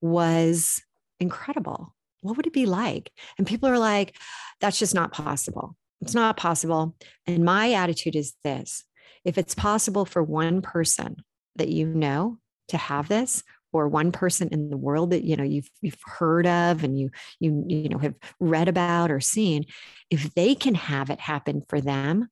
was 0.01 0.81
incredible? 1.18 1.95
What 2.23 2.37
would 2.37 2.47
it 2.47 2.53
be 2.53 2.66
like? 2.66 3.11
And 3.39 3.47
people 3.47 3.68
are 3.68 3.79
like 3.79 4.16
that's 4.61 4.79
just 4.79 4.95
not 4.95 5.12
possible. 5.12 5.77
It's 6.01 6.14
not 6.14 6.37
possible. 6.37 6.95
And 7.27 7.45
my 7.45 7.73
attitude 7.73 8.16
is 8.16 8.35
this 8.45 8.85
if 9.25 9.37
it's 9.37 9.55
possible 9.55 10.05
for 10.05 10.23
one 10.23 10.62
person 10.62 11.16
that 11.57 11.68
you 11.68 11.87
know 11.87 12.39
to 12.68 12.77
have 12.77 13.09
this 13.09 13.43
or 13.73 13.89
one 13.89 14.12
person 14.12 14.49
in 14.49 14.71
the 14.71 14.77
world 14.77 15.11
that 15.11 15.25
you 15.25 15.37
know 15.37 15.45
you've 15.45 15.71
you've 15.83 16.01
heard 16.05 16.47
of 16.47 16.85
and 16.85 16.99
you 16.99 17.11
you 17.41 17.64
you 17.66 17.89
know 17.89 17.99
have 17.99 18.14
read 18.39 18.68
about 18.68 19.11
or 19.11 19.21
seen 19.21 19.66
if 20.09 20.35
they 20.35 20.55
can 20.55 20.75
have 20.75 21.11
it 21.11 21.21
happen 21.21 21.62
for 21.68 21.81
them 21.81 22.29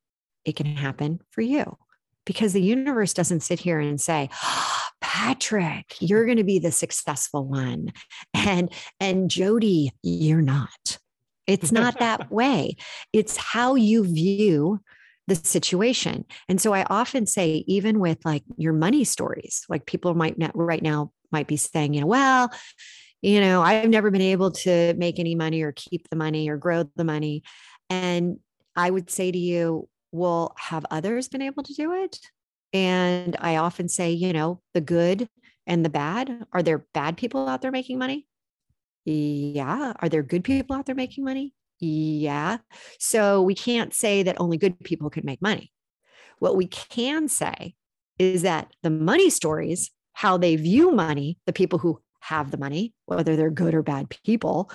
it 0.49 0.57
can 0.57 0.76
happen 0.76 1.20
for 1.30 1.42
you 1.42 1.76
because 2.26 2.53
the 2.53 2.62
universe 2.62 3.14
doesn't 3.14 3.40
sit 3.40 3.61
here 3.61 3.80
and 3.80 4.01
say, 4.01 4.28
oh, 4.44 4.74
Patrick, 5.01 5.96
you're 6.01 6.26
going 6.26 6.38
to 6.38 6.44
be 6.44 6.59
the 6.59 6.72
successful 6.72 7.46
one. 7.46 7.92
And, 8.34 8.70
and 9.01 9.30
Jody, 9.30 9.92
you're 10.03 10.42
not. 10.42 10.99
It's 11.46 11.72
not 11.72 11.99
that 12.01 12.30
way. 12.32 12.76
It's 13.12 13.36
how 13.36 13.74
you 13.74 14.05
view 14.05 14.80
the 15.28 15.34
situation. 15.34 16.24
And 16.49 16.61
so 16.61 16.74
I 16.74 16.84
often 16.90 17.26
say, 17.26 17.64
even 17.66 18.01
with 18.01 18.18
like 18.24 18.42
your 18.57 18.72
money 18.72 19.05
stories, 19.05 19.64
like 19.68 19.86
people 19.86 20.14
might 20.14 20.38
not 20.38 20.53
right 20.55 20.82
now 20.82 21.12
might 21.30 21.46
be 21.46 21.57
saying, 21.57 21.94
you 21.94 22.01
know, 22.01 22.07
well, 22.07 22.51
you 23.22 23.40
know, 23.40 23.62
I've 23.62 23.90
never 23.90 24.11
been 24.11 24.20
able 24.20 24.51
to 24.53 24.94
make 24.94 25.18
any 25.18 25.34
money 25.34 25.62
or 25.62 25.72
keep 25.72 26.09
the 26.09 26.16
money 26.16 26.49
or 26.49 26.57
grow 26.57 26.84
the 26.96 27.05
money. 27.05 27.42
And 27.90 28.38
I 28.76 28.90
would 28.90 29.11
say 29.11 29.30
to 29.30 29.38
you, 29.38 29.88
well, 30.12 30.54
have 30.59 30.86
others 30.90 31.28
been 31.28 31.42
able 31.42 31.62
to 31.62 31.74
do 31.74 31.92
it? 31.92 32.18
And 32.72 33.36
I 33.40 33.56
often 33.56 33.88
say, 33.88 34.11
you 34.11 34.32
know, 34.32 34.61
the 34.74 34.80
good 34.80 35.28
and 35.66 35.84
the 35.84 35.90
bad. 35.90 36.46
Are 36.52 36.62
there 36.62 36.86
bad 36.94 37.16
people 37.16 37.48
out 37.48 37.62
there 37.62 37.70
making 37.70 37.98
money? 37.98 38.26
Yeah. 39.04 39.94
Are 40.00 40.09
there 40.09 40.22
good 40.22 40.44
people 40.44 40.76
out 40.76 40.86
there 40.86 40.94
making 40.94 41.24
money? 41.24 41.54
Yeah. 41.80 42.59
So 42.98 43.40
we 43.42 43.54
can't 43.54 43.94
say 43.94 44.22
that 44.22 44.40
only 44.40 44.56
good 44.56 44.78
people 44.80 45.11
can 45.11 45.24
make 45.24 45.40
money. 45.40 45.72
What 46.38 46.56
we 46.56 46.66
can 46.66 47.28
say 47.28 47.74
is 48.18 48.42
that 48.42 48.72
the 48.82 48.90
money 48.90 49.30
stories, 49.30 49.90
how 50.12 50.36
they 50.36 50.56
view 50.56 50.90
money, 50.90 51.38
the 51.46 51.52
people 51.52 51.78
who 51.78 52.00
have 52.20 52.50
the 52.50 52.59
money, 52.59 52.92
whether 53.06 53.36
they're 53.36 53.50
good 53.50 53.74
or 53.74 53.82
bad 53.82 54.09
people, 54.24 54.70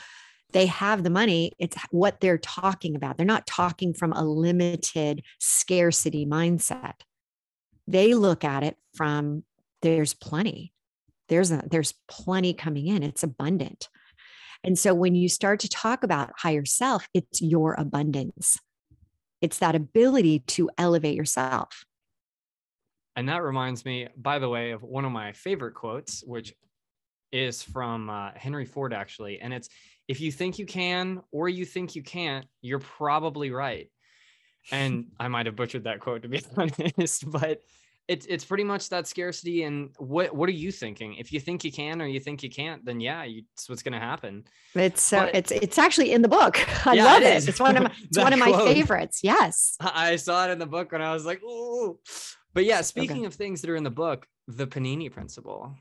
they 0.53 0.67
have 0.67 1.03
the 1.03 1.09
money. 1.09 1.51
It's 1.59 1.75
what 1.91 2.21
they're 2.21 2.37
talking 2.37 2.95
about. 2.95 3.17
They're 3.17 3.25
not 3.25 3.47
talking 3.47 3.93
from 3.93 4.13
a 4.13 4.23
limited 4.23 5.23
scarcity 5.39 6.25
mindset. 6.25 7.01
They 7.87 8.13
look 8.13 8.43
at 8.43 8.63
it 8.63 8.77
from 8.95 9.43
there's 9.81 10.13
plenty. 10.13 10.71
There's 11.29 11.51
a, 11.51 11.63
there's 11.69 11.93
plenty 12.07 12.53
coming 12.53 12.87
in. 12.87 13.03
It's 13.03 13.23
abundant. 13.23 13.89
And 14.63 14.79
so 14.79 14.93
when 14.93 15.15
you 15.15 15.27
start 15.27 15.59
to 15.61 15.67
talk 15.67 16.03
about 16.03 16.31
higher 16.37 16.63
self, 16.65 17.07
it's 17.13 17.41
your 17.41 17.73
abundance. 17.73 18.57
it's 19.43 19.59
that 19.59 19.75
ability 19.75 20.39
to 20.39 20.69
elevate 20.77 21.15
yourself. 21.15 21.83
And 23.17 23.27
that 23.27 23.43
reminds 23.43 23.83
me, 23.83 24.07
by 24.15 24.39
the 24.39 24.47
way, 24.47 24.71
of 24.71 24.83
one 24.83 25.03
of 25.03 25.11
my 25.11 25.33
favorite 25.33 25.73
quotes, 25.73 26.23
which 26.25 26.53
is 27.33 27.61
from 27.61 28.09
uh, 28.09 28.31
Henry 28.35 28.63
Ford, 28.63 28.93
actually. 28.93 29.41
And 29.41 29.53
it's 29.53 29.67
if 30.07 30.21
you 30.21 30.31
think 30.31 30.59
you 30.59 30.65
can 30.65 31.21
or 31.31 31.49
you 31.49 31.65
think 31.65 31.95
you 31.95 32.03
can't, 32.03 32.45
you're 32.61 32.79
probably 32.79 33.51
right. 33.51 33.89
And 34.71 35.07
I 35.19 35.27
might 35.27 35.45
have 35.45 35.55
butchered 35.55 35.85
that 35.85 35.99
quote 35.99 36.23
to 36.23 36.27
be 36.27 36.41
honest, 36.57 37.29
but 37.29 37.61
it's 38.09 38.25
it's 38.25 38.43
pretty 38.43 38.65
much 38.65 38.89
that 38.89 39.07
scarcity. 39.07 39.63
And 39.63 39.91
what 39.97 40.35
what 40.35 40.49
are 40.49 40.53
you 40.53 40.71
thinking? 40.71 41.15
If 41.15 41.31
you 41.31 41.39
think 41.39 41.63
you 41.63 41.71
can 41.71 42.01
or 42.01 42.05
you 42.05 42.19
think 42.19 42.43
you 42.43 42.49
can't, 42.49 42.83
then 42.83 42.99
yeah, 42.99 43.23
you, 43.23 43.43
it's 43.53 43.69
what's 43.69 43.81
going 43.81 43.93
to 43.93 43.99
happen. 43.99 44.43
It's 44.75 45.01
so 45.01 45.21
but, 45.21 45.35
it's 45.35 45.51
it's 45.51 45.77
actually 45.77 46.11
in 46.11 46.21
the 46.21 46.27
book. 46.27 46.59
I 46.87 46.93
yeah, 46.93 47.05
love 47.05 47.23
it. 47.23 47.43
it. 47.43 47.47
It's 47.47 47.59
one 47.59 47.77
of 47.77 47.83
my 47.83 47.91
it's 48.03 48.17
one 48.17 48.33
of 48.33 48.39
my 48.39 48.51
quote, 48.51 48.73
favorites. 48.73 49.21
Yes, 49.23 49.77
I 49.79 50.17
saw 50.17 50.47
it 50.47 50.51
in 50.51 50.59
the 50.59 50.65
book 50.65 50.91
when 50.91 51.01
I 51.01 51.13
was 51.13 51.25
like, 51.25 51.41
oh. 51.45 51.99
But 52.53 52.65
yeah, 52.65 52.81
speaking 52.81 53.19
okay. 53.19 53.25
of 53.25 53.33
things 53.33 53.61
that 53.61 53.69
are 53.69 53.75
in 53.75 53.83
the 53.83 53.89
book, 53.89 54.27
the 54.47 54.67
Panini 54.67 55.11
Principle. 55.11 55.75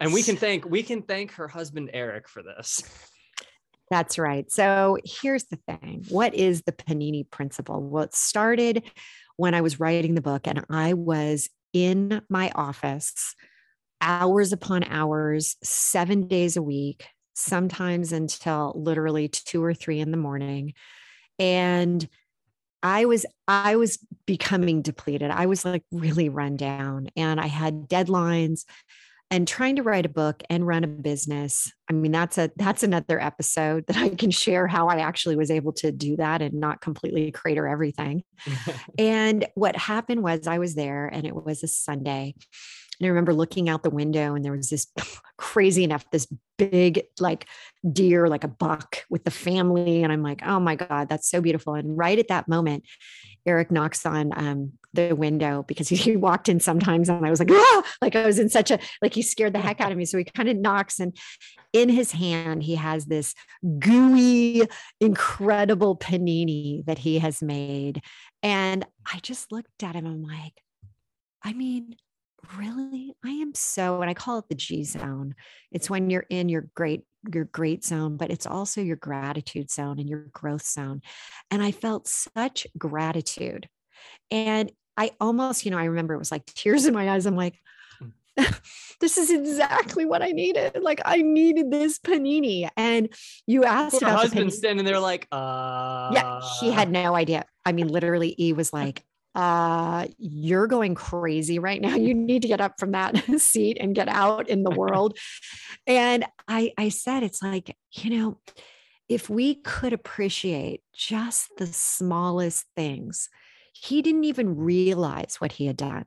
And 0.00 0.12
we 0.14 0.22
can 0.22 0.36
thank 0.36 0.64
we 0.64 0.82
can 0.82 1.02
thank 1.02 1.32
her 1.32 1.46
husband 1.46 1.90
Eric 1.92 2.28
for 2.28 2.42
this. 2.42 2.82
That's 3.90 4.18
right. 4.18 4.50
So 4.50 4.98
here's 5.04 5.44
the 5.44 5.58
thing. 5.68 6.04
What 6.08 6.34
is 6.34 6.62
the 6.62 6.72
Panini 6.72 7.28
principle? 7.28 7.82
Well, 7.82 8.04
it 8.04 8.14
started 8.14 8.84
when 9.36 9.54
I 9.54 9.60
was 9.60 9.80
writing 9.80 10.14
the 10.14 10.20
book 10.20 10.46
and 10.46 10.64
I 10.70 10.94
was 10.94 11.50
in 11.72 12.22
my 12.28 12.50
office 12.54 13.34
hours 14.00 14.52
upon 14.52 14.84
hours, 14.84 15.56
seven 15.62 16.26
days 16.26 16.56
a 16.56 16.62
week, 16.62 17.06
sometimes 17.34 18.12
until 18.12 18.72
literally 18.76 19.28
two 19.28 19.62
or 19.62 19.74
three 19.74 20.00
in 20.00 20.10
the 20.10 20.16
morning. 20.16 20.72
And 21.38 22.08
I 22.82 23.04
was 23.04 23.26
I 23.46 23.76
was 23.76 23.98
becoming 24.24 24.82
depleted. 24.82 25.30
I 25.30 25.46
was 25.46 25.64
like 25.64 25.84
really 25.92 26.28
run 26.28 26.56
down 26.56 27.08
and 27.16 27.40
I 27.40 27.46
had 27.46 27.88
deadlines 27.88 28.64
and 29.30 29.46
trying 29.46 29.76
to 29.76 29.82
write 29.82 30.06
a 30.06 30.10
book 30.10 30.42
and 30.50 30.66
run 30.66 30.84
a 30.84 30.88
business. 30.88 31.72
I 31.88 31.92
mean 31.92 32.12
that's 32.12 32.38
a 32.38 32.50
that's 32.56 32.82
another 32.82 33.20
episode 33.20 33.86
that 33.86 33.96
i 33.96 34.08
can 34.10 34.30
share 34.30 34.66
how 34.66 34.88
i 34.88 34.98
actually 34.98 35.36
was 35.36 35.50
able 35.50 35.72
to 35.74 35.92
do 35.92 36.16
that 36.16 36.42
and 36.42 36.54
not 36.54 36.80
completely 36.80 37.30
crater 37.30 37.66
everything. 37.66 38.22
And 38.98 39.46
what 39.54 39.76
happened 39.76 40.22
was 40.22 40.46
i 40.46 40.58
was 40.58 40.74
there 40.74 41.06
and 41.06 41.26
it 41.26 41.34
was 41.34 41.62
a 41.62 41.68
sunday 41.68 42.34
and 43.00 43.06
I 43.06 43.08
remember 43.08 43.32
looking 43.32 43.70
out 43.70 43.82
the 43.82 43.88
window 43.88 44.34
and 44.34 44.44
there 44.44 44.52
was 44.52 44.68
this 44.68 44.86
crazy 45.38 45.84
enough, 45.84 46.04
this 46.10 46.28
big 46.58 47.02
like 47.18 47.46
deer, 47.90 48.28
like 48.28 48.44
a 48.44 48.48
buck 48.48 49.04
with 49.08 49.24
the 49.24 49.30
family. 49.30 50.02
And 50.02 50.12
I'm 50.12 50.22
like, 50.22 50.42
oh 50.44 50.60
my 50.60 50.76
God, 50.76 51.08
that's 51.08 51.30
so 51.30 51.40
beautiful. 51.40 51.74
And 51.74 51.96
right 51.96 52.18
at 52.18 52.28
that 52.28 52.46
moment, 52.46 52.84
Eric 53.46 53.70
knocks 53.70 54.04
on 54.04 54.32
um, 54.36 54.72
the 54.92 55.14
window 55.14 55.64
because 55.66 55.88
he 55.88 56.14
walked 56.14 56.50
in 56.50 56.60
sometimes 56.60 57.08
and 57.08 57.24
I 57.24 57.30
was 57.30 57.38
like, 57.40 57.50
ah! 57.50 57.82
like 58.02 58.16
I 58.16 58.26
was 58.26 58.38
in 58.38 58.50
such 58.50 58.70
a, 58.70 58.78
like 59.00 59.14
he 59.14 59.22
scared 59.22 59.54
the 59.54 59.60
heck 59.60 59.80
out 59.80 59.92
of 59.92 59.96
me. 59.96 60.04
So 60.04 60.18
he 60.18 60.24
kind 60.24 60.50
of 60.50 60.58
knocks 60.58 61.00
and 61.00 61.16
in 61.72 61.88
his 61.88 62.12
hand, 62.12 62.64
he 62.64 62.74
has 62.74 63.06
this 63.06 63.34
gooey, 63.78 64.62
incredible 65.00 65.96
panini 65.96 66.84
that 66.84 66.98
he 66.98 67.20
has 67.20 67.42
made. 67.42 68.02
And 68.42 68.84
I 69.10 69.20
just 69.20 69.52
looked 69.52 69.82
at 69.82 69.94
him. 69.94 70.04
I'm 70.04 70.22
like, 70.22 70.60
I 71.42 71.54
mean, 71.54 71.94
really 72.56 73.14
i 73.24 73.30
am 73.30 73.54
so 73.54 74.00
and 74.00 74.10
i 74.10 74.14
call 74.14 74.38
it 74.38 74.48
the 74.48 74.54
g 74.54 74.82
zone 74.84 75.34
it's 75.70 75.90
when 75.90 76.10
you're 76.10 76.26
in 76.30 76.48
your 76.48 76.66
great 76.74 77.04
your 77.32 77.44
great 77.44 77.84
zone 77.84 78.16
but 78.16 78.30
it's 78.30 78.46
also 78.46 78.80
your 78.80 78.96
gratitude 78.96 79.70
zone 79.70 79.98
and 79.98 80.08
your 80.08 80.26
growth 80.32 80.66
zone 80.66 81.00
and 81.50 81.62
i 81.62 81.70
felt 81.70 82.08
such 82.08 82.66
gratitude 82.78 83.68
and 84.30 84.72
i 84.96 85.10
almost 85.20 85.64
you 85.64 85.70
know 85.70 85.78
i 85.78 85.84
remember 85.84 86.14
it 86.14 86.18
was 86.18 86.32
like 86.32 86.46
tears 86.46 86.86
in 86.86 86.94
my 86.94 87.10
eyes 87.10 87.26
i'm 87.26 87.36
like 87.36 87.58
mm. 88.02 88.12
this 89.00 89.16
is 89.16 89.30
exactly 89.30 90.04
what 90.04 90.22
I 90.22 90.32
needed. 90.32 90.82
Like 90.82 91.00
I 91.04 91.22
needed 91.22 91.70
this 91.70 91.98
panini. 91.98 92.68
And 92.76 93.08
you 93.46 93.64
asked 93.64 94.00
about 94.00 94.20
husband 94.20 94.52
standing 94.52 94.84
there 94.84 95.00
like, 95.00 95.26
uh 95.32 96.10
yeah, 96.12 96.40
he 96.60 96.70
had 96.70 96.90
no 96.90 97.14
idea. 97.14 97.44
I 97.64 97.72
mean, 97.72 97.88
literally, 97.88 98.34
he 98.36 98.52
was 98.52 98.72
like, 98.72 99.04
uh, 99.34 100.06
you're 100.18 100.66
going 100.66 100.94
crazy 100.94 101.58
right 101.58 101.80
now. 101.80 101.94
You 102.00 102.14
need 102.14 102.42
to 102.42 102.48
get 102.48 102.60
up 102.60 102.74
from 102.78 102.92
that 102.92 103.16
seat 103.40 103.76
and 103.80 103.94
get 103.94 104.08
out 104.08 104.48
in 104.48 104.62
the 104.62 104.70
world. 104.76 105.18
and 105.86 106.24
I, 106.48 106.72
I 106.78 106.88
said, 106.88 107.22
it's 107.22 107.42
like, 107.42 107.76
you 107.92 108.10
know, 108.10 108.38
if 109.08 109.28
we 109.28 109.56
could 109.56 109.92
appreciate 109.92 110.82
just 110.92 111.48
the 111.58 111.66
smallest 111.66 112.66
things, 112.76 113.28
he 113.72 114.02
didn't 114.02 114.24
even 114.24 114.56
realize 114.56 115.36
what 115.38 115.52
he 115.52 115.66
had 115.66 115.76
done. 115.76 116.06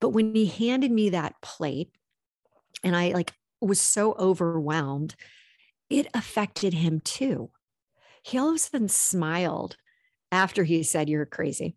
But 0.00 0.10
when 0.10 0.34
he 0.34 0.46
handed 0.46 0.90
me 0.90 1.10
that 1.10 1.34
plate, 1.42 1.90
and 2.82 2.96
I 2.96 3.10
like 3.10 3.32
was 3.60 3.80
so 3.80 4.14
overwhelmed, 4.14 5.14
it 5.90 6.06
affected 6.14 6.74
him 6.74 7.00
too. 7.00 7.50
He 8.22 8.38
all 8.38 8.50
of 8.50 8.56
a 8.56 8.58
sudden 8.58 8.88
smiled 8.88 9.76
after 10.30 10.64
he 10.64 10.82
said, 10.82 11.08
You're 11.08 11.26
crazy. 11.26 11.76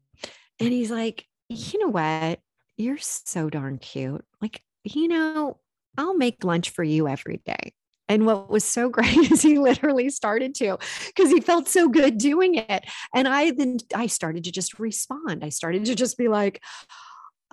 And 0.62 0.72
he's 0.72 0.92
like, 0.92 1.26
you 1.50 1.80
know 1.80 1.90
what? 1.90 2.40
You're 2.78 2.98
so 3.00 3.50
darn 3.50 3.78
cute. 3.78 4.24
Like, 4.42 4.62
you 4.84 5.08
know, 5.08 5.58
I'll 5.98 6.16
make 6.16 6.44
lunch 6.44 6.70
for 6.70 6.84
you 6.84 7.08
every 7.08 7.42
day. 7.46 7.74
And 8.08 8.26
what 8.26 8.50
was 8.50 8.64
so 8.64 8.90
great 8.98 9.32
is 9.32 9.42
he 9.42 9.58
literally 9.58 10.10
started 10.10 10.54
to 10.56 10.78
because 11.08 11.32
he 11.32 11.40
felt 11.42 11.68
so 11.68 11.90
good 11.90 12.18
doing 12.18 12.56
it. 12.56 12.86
And 13.14 13.28
I 13.28 13.52
then 13.52 13.78
I 13.96 14.08
started 14.08 14.44
to 14.46 14.52
just 14.52 14.80
respond. 14.80 15.44
I 15.44 15.50
started 15.50 15.86
to 15.86 15.96
just 15.96 16.18
be 16.18 16.28
like, 16.28 16.62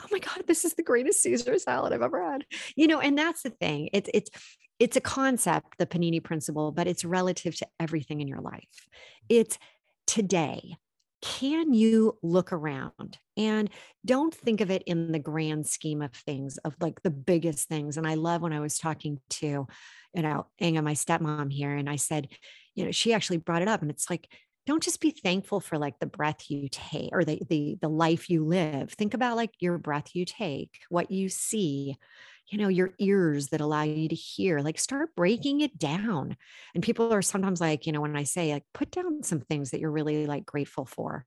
oh 0.01 0.07
my 0.11 0.19
God, 0.19 0.45
this 0.47 0.65
is 0.65 0.75
the 0.75 0.83
greatest 0.83 1.23
Caesar 1.23 1.59
salad 1.59 1.93
I've 1.93 2.03
ever 2.03 2.31
had. 2.31 2.45
You 2.77 2.89
know, 2.89 3.01
and 3.01 3.17
that's 3.17 3.43
the 3.43 3.51
thing. 3.51 3.89
It's 3.93 4.11
it's 4.13 4.31
it's 4.79 4.97
a 4.97 5.01
concept, 5.01 5.79
the 5.79 5.87
panini 5.87 6.23
principle, 6.23 6.73
but 6.73 6.87
it's 6.87 7.05
relative 7.05 7.57
to 7.57 7.67
everything 7.81 8.21
in 8.21 8.29
your 8.29 8.41
life. 8.41 8.69
It's 9.29 9.59
today 10.07 10.77
can 11.21 11.75
you 11.75 12.17
look 12.23 12.53
around 12.53 13.19
and 13.37 13.71
don't 14.05 14.35
think 14.35 14.61
of 14.61 14.71
it 14.71 14.83
in 14.87 15.13
the 15.13 15.19
grand 15.19 15.67
scheme 15.67 16.01
of 16.03 16.13
things 16.13 16.59
of 16.59 16.75
like 16.81 17.03
the 17.03 17.11
biggest 17.11 17.69
things 17.69 17.97
and 17.97 18.07
i 18.07 18.15
love 18.15 18.41
when 18.43 18.53
i 18.53 18.61
was 18.61 18.79
talking 18.79 19.19
to 19.29 19.67
you 20.15 20.23
know 20.23 20.47
Inga, 20.63 20.83
my 20.83 20.95
stepmom 20.95 21.53
here 21.53 21.75
and 21.75 21.91
i 21.91 21.97
said 21.97 22.29
you 22.75 22.85
know 22.85 22.93
she 22.93 23.13
actually 23.13 23.39
brought 23.39 23.63
it 23.63 23.69
up 23.69 23.83
and 23.83 23.91
it's 23.91 24.09
like 24.09 24.29
don't 24.69 24.83
just 24.83 25.01
be 25.01 25.11
thankful 25.11 25.61
for 25.61 25.79
like 25.79 25.99
the 25.99 26.05
breath 26.07 26.51
you 26.51 26.69
take 26.71 27.09
or 27.13 27.25
the 27.25 27.41
the 27.49 27.79
the 27.81 27.89
life 27.89 28.29
you 28.29 28.45
live. 28.45 28.93
Think 28.93 29.15
about 29.15 29.35
like 29.35 29.53
your 29.61 29.79
breath 29.79 30.15
you 30.15 30.27
take 30.27 30.81
what 30.91 31.11
you 31.11 31.31
see 31.31 31.97
you 32.49 32.59
know 32.59 32.69
your 32.69 32.93
ears 32.99 33.49
that 33.49 33.61
allow 33.61 33.83
you 33.83 34.09
to 34.09 34.15
hear 34.15 34.61
like 34.61 34.79
start 34.79 35.15
breaking 35.15 35.61
it 35.61 35.79
down. 35.79 36.37
And 36.75 36.83
people 36.83 37.13
are 37.13 37.23
sometimes 37.23 37.61
like 37.61 37.87
you 37.87 37.93
know 37.93 38.01
when 38.01 38.17
i 38.17 38.25
say 38.25 38.53
like 38.53 38.65
put 38.73 38.91
down 38.91 39.23
some 39.23 39.41
things 39.41 39.71
that 39.71 39.81
you're 39.81 39.91
really 39.91 40.27
like 40.27 40.47
grateful 40.47 40.87
for. 40.87 41.25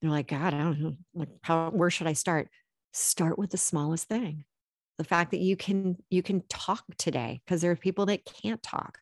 They're 0.00 0.10
like 0.10 0.28
god 0.28 0.54
i 0.54 0.58
don't 0.58 0.80
know 0.80 0.94
like 1.14 1.28
how 1.42 1.70
where 1.70 1.90
should 1.90 2.06
i 2.06 2.12
start? 2.12 2.48
Start 2.92 3.38
with 3.38 3.50
the 3.50 3.58
smallest 3.58 4.08
thing. 4.08 4.44
The 4.98 5.04
fact 5.04 5.32
that 5.32 5.40
you 5.40 5.56
can 5.56 5.96
you 6.10 6.22
can 6.22 6.42
talk 6.48 6.84
today 6.98 7.40
because 7.44 7.60
there 7.60 7.70
are 7.70 7.76
people 7.76 8.06
that 8.06 8.24
can't 8.24 8.62
talk. 8.62 8.98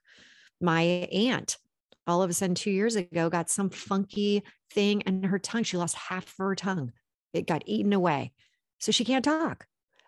My 0.61 0.83
aunt 0.83 1.59
all 2.07 2.23
of 2.23 2.31
a 2.31 2.33
sudden 2.33 2.55
two 2.55 2.71
years 2.71 2.97
ago 2.97 3.31
got 3.31 3.49
some 3.49 3.71
funky 3.71 4.43
thing 4.73 5.03
and 5.03 5.25
her 5.25 5.39
tongue. 5.39 5.63
She 5.63 5.77
lost 5.77 5.95
half 5.95 6.25
of 6.25 6.35
her 6.39 6.55
tongue. 6.57 6.93
It 7.33 7.47
got 7.47 7.63
eaten 7.67 7.93
away. 7.93 8.33
So 8.81 8.91
she 8.91 9.05
can't 9.05 9.25
talk 9.25 9.67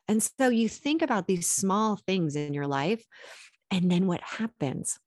and 0.08 0.22
so 0.22 0.48
you 0.48 0.68
think 0.68 1.02
about 1.02 1.26
these 1.26 1.48
small 1.48 1.96
things 1.96 2.36
in 2.36 2.54
your 2.54 2.66
life. 2.66 3.04
And 3.70 3.90
then 3.90 4.06
what 4.06 4.20
happens 4.20 4.98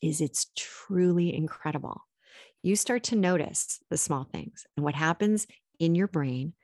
is 0.00 0.20
it's 0.20 0.46
truly 0.56 1.34
incredible. 1.34 2.02
You 2.62 2.76
start 2.76 3.04
to 3.04 3.16
notice 3.16 3.80
the 3.90 3.96
small 3.96 4.24
things. 4.24 4.64
And 4.76 4.84
what 4.84 4.94
happens 4.94 5.46
in 5.78 5.94
your 5.94 6.08
brain 6.08 6.54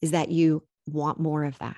is 0.00 0.10
that 0.10 0.30
you 0.30 0.66
want 0.86 1.20
more 1.20 1.44
of 1.44 1.58
that. 1.58 1.76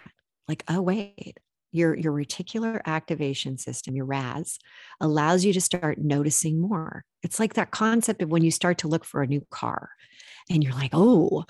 Like, 0.48 0.64
oh, 0.68 0.80
wait, 0.80 1.38
your, 1.72 1.96
your 1.96 2.12
reticular 2.12 2.80
activation 2.86 3.58
system, 3.58 3.96
your 3.96 4.04
RAS, 4.06 4.58
allows 5.00 5.44
you 5.44 5.52
to 5.52 5.60
start 5.60 5.98
noticing 5.98 6.60
more. 6.60 7.04
It's 7.22 7.40
like 7.40 7.54
that 7.54 7.70
concept 7.70 8.22
of 8.22 8.30
when 8.30 8.44
you 8.44 8.50
start 8.50 8.78
to 8.78 8.88
look 8.88 9.04
for 9.04 9.22
a 9.22 9.26
new 9.26 9.44
car 9.50 9.90
and 10.50 10.62
you're 10.62 10.74
like, 10.74 10.90
oh, 10.92 11.44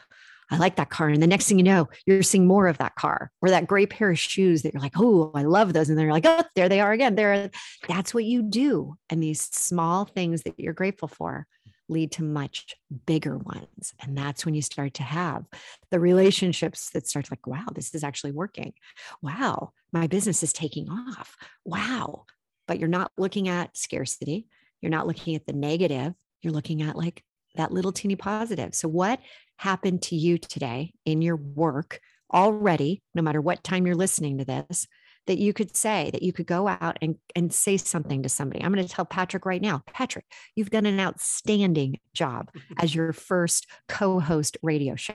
I 0.55 0.59
like 0.59 0.77
that 0.77 0.91
car. 0.91 1.09
And 1.09 1.21
the 1.21 1.27
next 1.27 1.49
thing 1.49 1.59
you 1.59 1.65
know, 1.65 1.89
you're 2.07 2.23
seeing 2.23 2.47
more 2.47 2.69
of 2.69 2.79
that 2.79 2.95
car 2.95 3.33
or 3.43 3.51
that 3.51 3.67
gray 3.67 3.87
pair 3.87 4.11
of 4.11 4.19
shoes 4.19 4.63
that 4.63 4.73
you're 4.73 4.83
like, 4.83 4.93
oh, 4.97 5.33
I 5.35 5.43
love 5.43 5.73
those. 5.73 5.89
And 5.89 5.99
then 5.99 6.05
you're 6.05 6.13
like, 6.13 6.27
oh, 6.27 6.45
there 6.55 6.69
they 6.69 6.81
are 6.81 6.93
again. 6.93 7.17
There, 7.17 7.51
that's 7.89 8.15
what 8.15 8.25
you 8.25 8.41
do. 8.41 8.95
And 9.11 9.21
these 9.21 9.41
small 9.41 10.05
things 10.05 10.43
that 10.43 10.59
you're 10.59 10.73
grateful 10.73 11.09
for 11.09 11.49
lead 11.89 12.13
to 12.13 12.23
much 12.23 12.77
bigger 13.05 13.37
ones. 13.37 13.95
And 14.01 14.17
that's 14.17 14.47
when 14.47 14.55
you 14.55 14.63
start 14.63 14.95
to 14.95 15.03
have 15.03 15.45
the 15.91 15.99
relationships 15.99 16.91
that 16.91 17.09
start 17.09 17.27
to 17.27 17.33
like, 17.33 17.47
wow, 17.47 17.67
this 17.75 17.93
is 17.95 18.05
actually 18.05 18.33
working. 18.33 18.75
Wow, 19.23 19.73
my 19.93 20.07
business 20.07 20.43
is 20.45 20.53
taking 20.53 20.89
off. 20.89 21.37
Wow. 21.65 22.27
But 22.69 22.79
you're 22.79 22.89
not 22.89 23.11
looking 23.19 23.49
at 23.49 23.77
scarcity. 23.77 24.47
You're 24.81 24.91
not 24.91 25.07
looking 25.07 25.35
at 25.35 25.47
the 25.47 25.53
negative. 25.53 26.15
You're 26.43 26.53
looking 26.53 26.81
at 26.81 26.97
like 26.97 27.25
that 27.57 27.73
little 27.73 27.93
teeny 27.93 28.17
positive. 28.17 28.75
So, 28.75 28.89
what 28.89 29.21
happened 29.57 30.03
to 30.03 30.17
you 30.17 30.39
today 30.39 30.93
in 31.05 31.23
your 31.23 31.37
work 31.37 32.01
already, 32.33 33.03
no 33.15 33.23
matter 33.23 33.41
what 33.41 33.65
time 33.65 33.87
you're 33.87 33.95
listening 33.95 34.39
to 34.39 34.45
this, 34.45 34.87
that 35.27 35.39
you 35.39 35.53
could 35.53 35.77
say, 35.77 36.11
that 36.13 36.23
you 36.23 36.33
could 36.33 36.47
go 36.47 36.69
out 36.69 36.99
and, 37.01 37.17
and 37.35 37.53
say 37.53 37.77
something 37.77 38.23
to 38.23 38.29
somebody? 38.29 38.63
I'm 38.63 38.73
going 38.73 38.87
to 38.87 38.93
tell 38.93 39.05
Patrick 39.05 39.47
right 39.47 39.63
now 39.63 39.83
Patrick, 39.87 40.27
you've 40.55 40.71
done 40.71 40.87
an 40.87 41.01
outstanding 41.01 41.99
job 42.13 42.51
as 42.79 42.95
your 42.95 43.13
first 43.13 43.67
co 43.89 44.21
host 44.21 44.57
radio 44.63 44.97
show, 44.97 45.15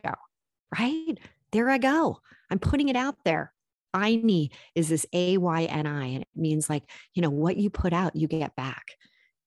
right? 0.77 1.17
There 1.51 1.69
I 1.69 1.77
go. 1.77 2.19
I'm 2.49 2.59
putting 2.59 2.89
it 2.89 2.95
out 2.95 3.15
there. 3.25 3.53
Ayni 3.95 4.49
is 4.75 4.89
this 4.89 5.05
A 5.13 5.37
Y 5.37 5.63
N 5.63 5.87
I, 5.87 6.05
and 6.05 6.21
it 6.21 6.27
means 6.35 6.69
like, 6.69 6.83
you 7.15 7.21
know, 7.21 7.31
what 7.31 7.57
you 7.57 7.69
put 7.69 7.91
out, 7.91 8.15
you 8.15 8.27
get 8.27 8.55
back. 8.55 8.83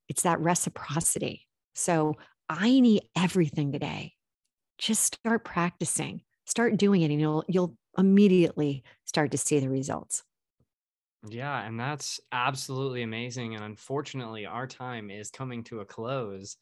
It's 0.08 0.22
that 0.22 0.40
reciprocity. 0.40 1.46
So 1.74 2.16
I 2.48 2.80
need 2.80 3.02
everything 3.16 3.72
today. 3.72 4.14
Just 4.82 5.04
start 5.04 5.44
practicing, 5.44 6.22
start 6.44 6.76
doing 6.76 7.02
it, 7.02 7.10
and 7.10 7.20
you'll 7.20 7.44
you'll 7.48 7.78
immediately 7.96 8.84
start 9.06 9.30
to 9.32 9.38
see 9.38 9.58
the 9.60 9.70
results. 9.70 10.24
Yeah, 11.28 11.62
and 11.62 11.78
that's 11.78 12.20
absolutely 12.32 13.02
amazing. 13.02 13.54
And 13.54 13.64
unfortunately, 13.64 14.44
our 14.46 14.66
time 14.66 15.10
is 15.10 15.30
coming 15.30 15.62
to 15.64 15.80
a 15.80 15.86
close. 15.86 16.56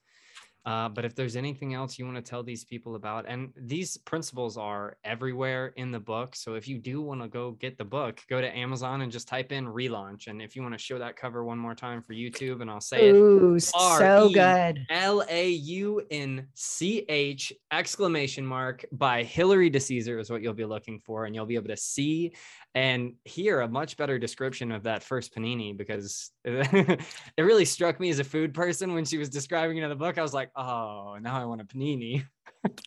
Uh, 0.67 0.89
but 0.89 1.05
if 1.05 1.15
there's 1.15 1.37
anything 1.37 1.73
else 1.73 1.99
you 1.99 2.05
want 2.05 2.17
to 2.17 2.23
tell 2.23 2.43
these 2.43 2.65
people 2.65 2.95
about, 2.95 3.25
and 3.27 3.51
these 3.57 3.97
principles 3.97 4.59
are 4.59 4.97
everywhere 5.05 5.73
in 5.77 5.91
the 5.91 6.01
book. 6.01 6.37
So 6.37 6.55
if 6.55 6.69
you 6.69 6.79
do 6.79 7.01
want 7.01 7.23
to 7.23 7.29
go 7.29 7.53
get 7.53 7.79
the 7.79 7.85
book, 7.85 8.21
go 8.29 8.41
to 8.41 8.57
Amazon 8.57 9.01
and 9.01 9.11
just 9.11 9.27
type 9.27 9.53
in 9.53 9.67
relaunch. 9.67 10.27
And 10.27 10.43
if 10.43 10.55
you 10.55 10.63
want 10.63 10.75
to 10.75 10.79
show 10.79 10.99
that 10.99 11.17
cover 11.17 11.45
one 11.45 11.59
more 11.59 11.75
time 11.75 12.03
for 12.03 12.13
YouTube, 12.13 12.61
and 12.61 12.71
I'll 12.71 12.81
say 12.81 13.09
Ooh, 13.11 13.55
it 13.55 13.63
so 13.63 14.31
good. 14.33 14.85
L 14.91 15.25
A 15.29 15.49
U 15.49 16.03
N 16.11 16.47
C 16.55 17.07
H 17.09 17.53
exclamation 17.73 18.45
mark 18.45 18.85
by 18.93 19.23
Hilary 19.23 19.71
DeCesare 19.71 20.21
is 20.21 20.31
what 20.31 20.43
you'll 20.43 20.53
be 20.53 20.67
looking 20.67 21.01
for. 21.01 21.25
And 21.25 21.35
you'll 21.35 21.47
be 21.47 21.55
able 21.55 21.69
to 21.69 21.77
see 21.77 22.35
and 22.75 23.15
hear 23.25 23.61
a 23.61 23.69
much 23.69 23.97
better 23.97 24.19
description 24.19 24.71
of 24.71 24.85
that 24.85 25.03
first 25.03 25.35
panini 25.35 25.77
because 25.77 26.31
it 26.45 27.03
really 27.39 27.65
struck 27.65 27.99
me 27.99 28.11
as 28.11 28.21
a 28.21 28.25
food 28.25 28.55
person 28.55 28.95
when 28.95 29.05
she 29.05 29.19
was 29.19 29.29
describing 29.29 29.79
it 29.79 29.83
in 29.83 29.89
the 29.91 29.97
book. 29.97 30.19
I 30.19 30.23
was 30.23 30.35
like, 30.35 30.50
oh, 30.57 31.19
now 31.21 31.41
I 31.41 31.45
want 31.45 31.61
a 31.61 31.65
panini. 31.65 32.25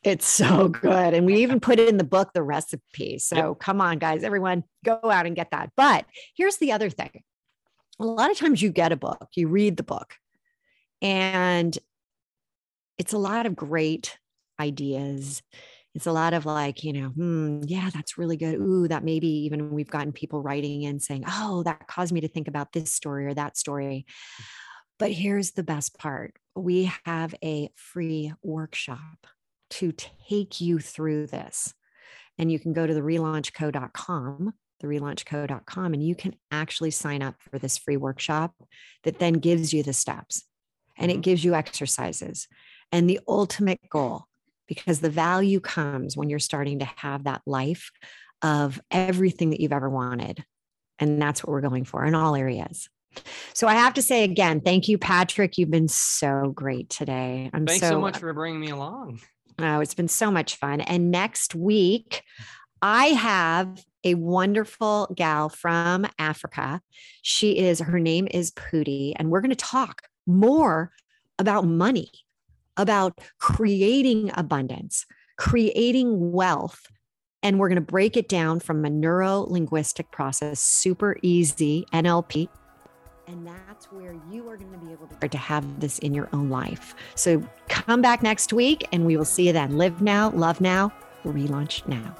It's 0.03 0.27
so 0.27 0.67
good. 0.67 1.15
And 1.15 1.25
we 1.25 1.41
even 1.41 1.59
put 1.59 1.79
it 1.79 1.89
in 1.89 1.97
the 1.97 2.03
book, 2.03 2.31
the 2.31 2.43
recipe. 2.43 3.17
So 3.17 3.35
yep. 3.35 3.59
come 3.59 3.81
on, 3.81 3.97
guys, 3.97 4.23
everyone, 4.23 4.65
go 4.85 4.99
out 5.03 5.25
and 5.25 5.35
get 5.35 5.49
that. 5.49 5.71
But 5.75 6.05
here's 6.37 6.57
the 6.57 6.73
other 6.73 6.91
thing 6.91 7.23
a 7.99 8.05
lot 8.05 8.29
of 8.29 8.37
times 8.37 8.61
you 8.61 8.69
get 8.69 8.91
a 8.91 8.95
book, 8.95 9.29
you 9.35 9.47
read 9.47 9.77
the 9.77 9.83
book, 9.83 10.13
and 11.01 11.75
it's 12.99 13.13
a 13.13 13.17
lot 13.17 13.47
of 13.47 13.55
great 13.55 14.19
ideas 14.59 15.41
it's 15.95 16.07
a 16.07 16.11
lot 16.11 16.33
of 16.33 16.45
like, 16.45 16.83
you 16.83 16.91
know, 16.91 17.09
hmm, 17.09 17.61
yeah, 17.65 17.89
that's 17.93 18.17
really 18.17 18.35
good. 18.35 18.55
Ooh, 18.55 18.87
that 18.87 19.03
maybe 19.03 19.27
even 19.27 19.71
we've 19.71 19.89
gotten 19.89 20.11
people 20.11 20.41
writing 20.41 20.83
in 20.83 20.99
saying, 20.99 21.23
oh, 21.27 21.61
that 21.63 21.87
caused 21.87 22.11
me 22.11 22.21
to 22.21 22.27
think 22.27 22.47
about 22.47 22.73
this 22.73 22.91
story 22.91 23.27
or 23.27 23.33
that 23.35 23.57
story. 23.57 24.05
But 25.03 25.11
here's 25.11 25.51
the 25.51 25.63
best 25.63 25.99
part 25.99 26.33
we 26.55 26.89
have 27.03 27.35
a 27.43 27.69
free 27.75 28.31
workshop 28.41 29.27
to 29.71 29.91
take 29.91 30.61
you 30.61 30.79
through 30.79 31.27
this. 31.27 31.73
And 32.37 32.49
you 32.49 32.57
can 32.57 32.71
go 32.71 32.87
to 32.87 32.93
the 32.93 33.01
relaunchco.com, 33.01 34.53
the 34.79 34.87
relaunchco.com, 34.87 35.93
and 35.93 36.01
you 36.01 36.15
can 36.15 36.35
actually 36.51 36.91
sign 36.91 37.21
up 37.21 37.35
for 37.41 37.59
this 37.59 37.77
free 37.77 37.97
workshop 37.97 38.53
that 39.03 39.19
then 39.19 39.33
gives 39.33 39.73
you 39.73 39.83
the 39.83 39.91
steps 39.91 40.45
and 40.97 41.11
it 41.11 41.15
mm-hmm. 41.15 41.21
gives 41.23 41.43
you 41.43 41.53
exercises. 41.53 42.47
And 42.93 43.09
the 43.09 43.19
ultimate 43.27 43.81
goal 43.89 44.23
because 44.69 45.01
the 45.01 45.09
value 45.09 45.59
comes 45.59 46.15
when 46.15 46.29
you're 46.29 46.39
starting 46.39 46.79
to 46.79 46.89
have 46.95 47.25
that 47.25 47.41
life 47.45 47.91
of 48.41 48.79
everything 48.89 49.49
that 49.49 49.59
you've 49.59 49.73
ever 49.73 49.89
wanted. 49.89 50.45
And 50.97 51.21
that's 51.21 51.43
what 51.43 51.51
we're 51.51 51.59
going 51.59 51.83
for 51.83 52.05
in 52.05 52.15
all 52.15 52.37
areas. 52.37 52.87
So 53.53 53.67
I 53.67 53.73
have 53.75 53.93
to 53.95 54.01
say 54.01 54.23
again, 54.23 54.61
thank 54.61 54.87
you, 54.87 54.97
Patrick. 54.97 55.57
You've 55.57 55.71
been 55.71 55.87
so 55.87 56.51
great 56.55 56.89
today. 56.89 57.49
I'm 57.53 57.65
Thanks 57.65 57.81
so, 57.81 57.91
so 57.91 58.01
much 58.01 58.17
for 58.17 58.33
bringing 58.33 58.59
me 58.59 58.69
along. 58.69 59.21
Oh, 59.59 59.79
it's 59.79 59.93
been 59.93 60.07
so 60.07 60.31
much 60.31 60.55
fun. 60.55 60.81
And 60.81 61.11
next 61.11 61.55
week, 61.55 62.23
I 62.81 63.07
have 63.07 63.83
a 64.03 64.15
wonderful 64.15 65.13
gal 65.15 65.49
from 65.49 66.05
Africa. 66.19 66.81
She 67.21 67.57
is, 67.57 67.79
her 67.79 67.99
name 67.99 68.27
is 68.31 68.51
Pooty, 68.51 69.13
and 69.15 69.29
we're 69.29 69.41
going 69.41 69.51
to 69.51 69.55
talk 69.55 70.03
more 70.25 70.91
about 71.39 71.65
money 71.65 72.11
about 72.77 73.19
creating 73.39 74.31
abundance, 74.35 75.05
creating 75.37 76.31
wealth. 76.31 76.87
And 77.41 77.59
we're 77.59 77.67
going 77.67 77.75
to 77.75 77.81
break 77.81 78.15
it 78.15 78.29
down 78.29 78.59
from 78.59 78.85
a 78.85 78.89
neuro 78.89 79.41
linguistic 79.41 80.11
process, 80.11 80.61
super 80.61 81.17
easy 81.21 81.85
NLP. 81.93 82.47
And 83.27 83.47
that's 83.47 83.85
where 83.91 84.15
you 84.29 84.49
are 84.49 84.57
going 84.57 84.71
to 84.71 84.77
be 84.85 84.91
able 84.91 85.07
to, 85.07 85.27
to 85.27 85.37
have 85.37 85.79
this 85.79 85.99
in 85.99 86.13
your 86.13 86.27
own 86.33 86.49
life. 86.49 86.93
So 87.15 87.41
come 87.69 88.01
back 88.01 88.21
next 88.21 88.51
week 88.51 88.87
and 88.91 89.05
we 89.05 89.15
will 89.15 89.25
see 89.25 89.47
you 89.47 89.53
then. 89.53 89.77
Live 89.77 90.01
now, 90.01 90.31
love 90.31 90.59
now, 90.59 90.91
relaunch 91.23 91.87
now. 91.87 92.15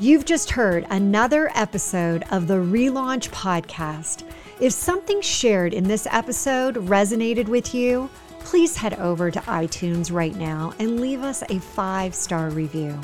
You've 0.00 0.24
just 0.24 0.50
heard 0.50 0.86
another 0.90 1.50
episode 1.54 2.24
of 2.30 2.46
the 2.46 2.54
Relaunch 2.54 3.30
Podcast. 3.30 4.22
If 4.60 4.72
something 4.72 5.20
shared 5.20 5.74
in 5.74 5.84
this 5.84 6.06
episode 6.10 6.76
resonated 6.76 7.48
with 7.48 7.74
you, 7.74 8.08
please 8.40 8.76
head 8.76 8.94
over 8.94 9.30
to 9.30 9.40
iTunes 9.40 10.12
right 10.12 10.36
now 10.36 10.72
and 10.78 11.00
leave 11.00 11.22
us 11.22 11.42
a 11.48 11.58
five 11.58 12.14
star 12.14 12.50
review. 12.50 12.98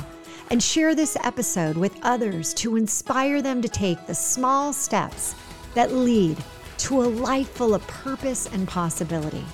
And 0.49 0.61
share 0.61 0.95
this 0.95 1.17
episode 1.23 1.75
with 1.75 1.97
others 2.01 2.53
to 2.55 2.77
inspire 2.77 3.41
them 3.41 3.61
to 3.61 3.67
take 3.67 4.05
the 4.05 4.15
small 4.15 4.71
steps 4.71 5.35
that 5.75 5.93
lead 5.93 6.37
to 6.77 7.01
a 7.01 7.03
life 7.03 7.49
full 7.49 7.73
of 7.73 7.85
purpose 7.87 8.47
and 8.51 8.67
possibility. 8.67 9.45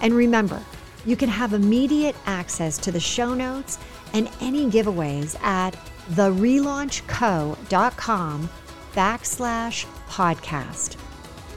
And 0.00 0.14
remember, 0.14 0.62
you 1.04 1.16
can 1.16 1.28
have 1.28 1.52
immediate 1.52 2.14
access 2.26 2.78
to 2.78 2.92
the 2.92 3.00
show 3.00 3.34
notes 3.34 3.78
and 4.12 4.30
any 4.40 4.70
giveaways 4.70 5.36
at 5.42 5.72
therelaunchco.com 6.12 8.50
backslash 8.94 9.86
podcast. 10.08 10.96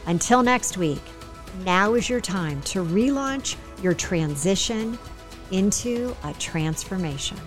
Until 0.07 0.41
next 0.43 0.77
week, 0.77 1.01
now 1.63 1.93
is 1.93 2.09
your 2.09 2.21
time 2.21 2.61
to 2.63 2.83
relaunch 2.83 3.55
your 3.81 3.93
transition 3.93 4.99
into 5.51 6.15
a 6.23 6.33
transformation. 6.33 7.37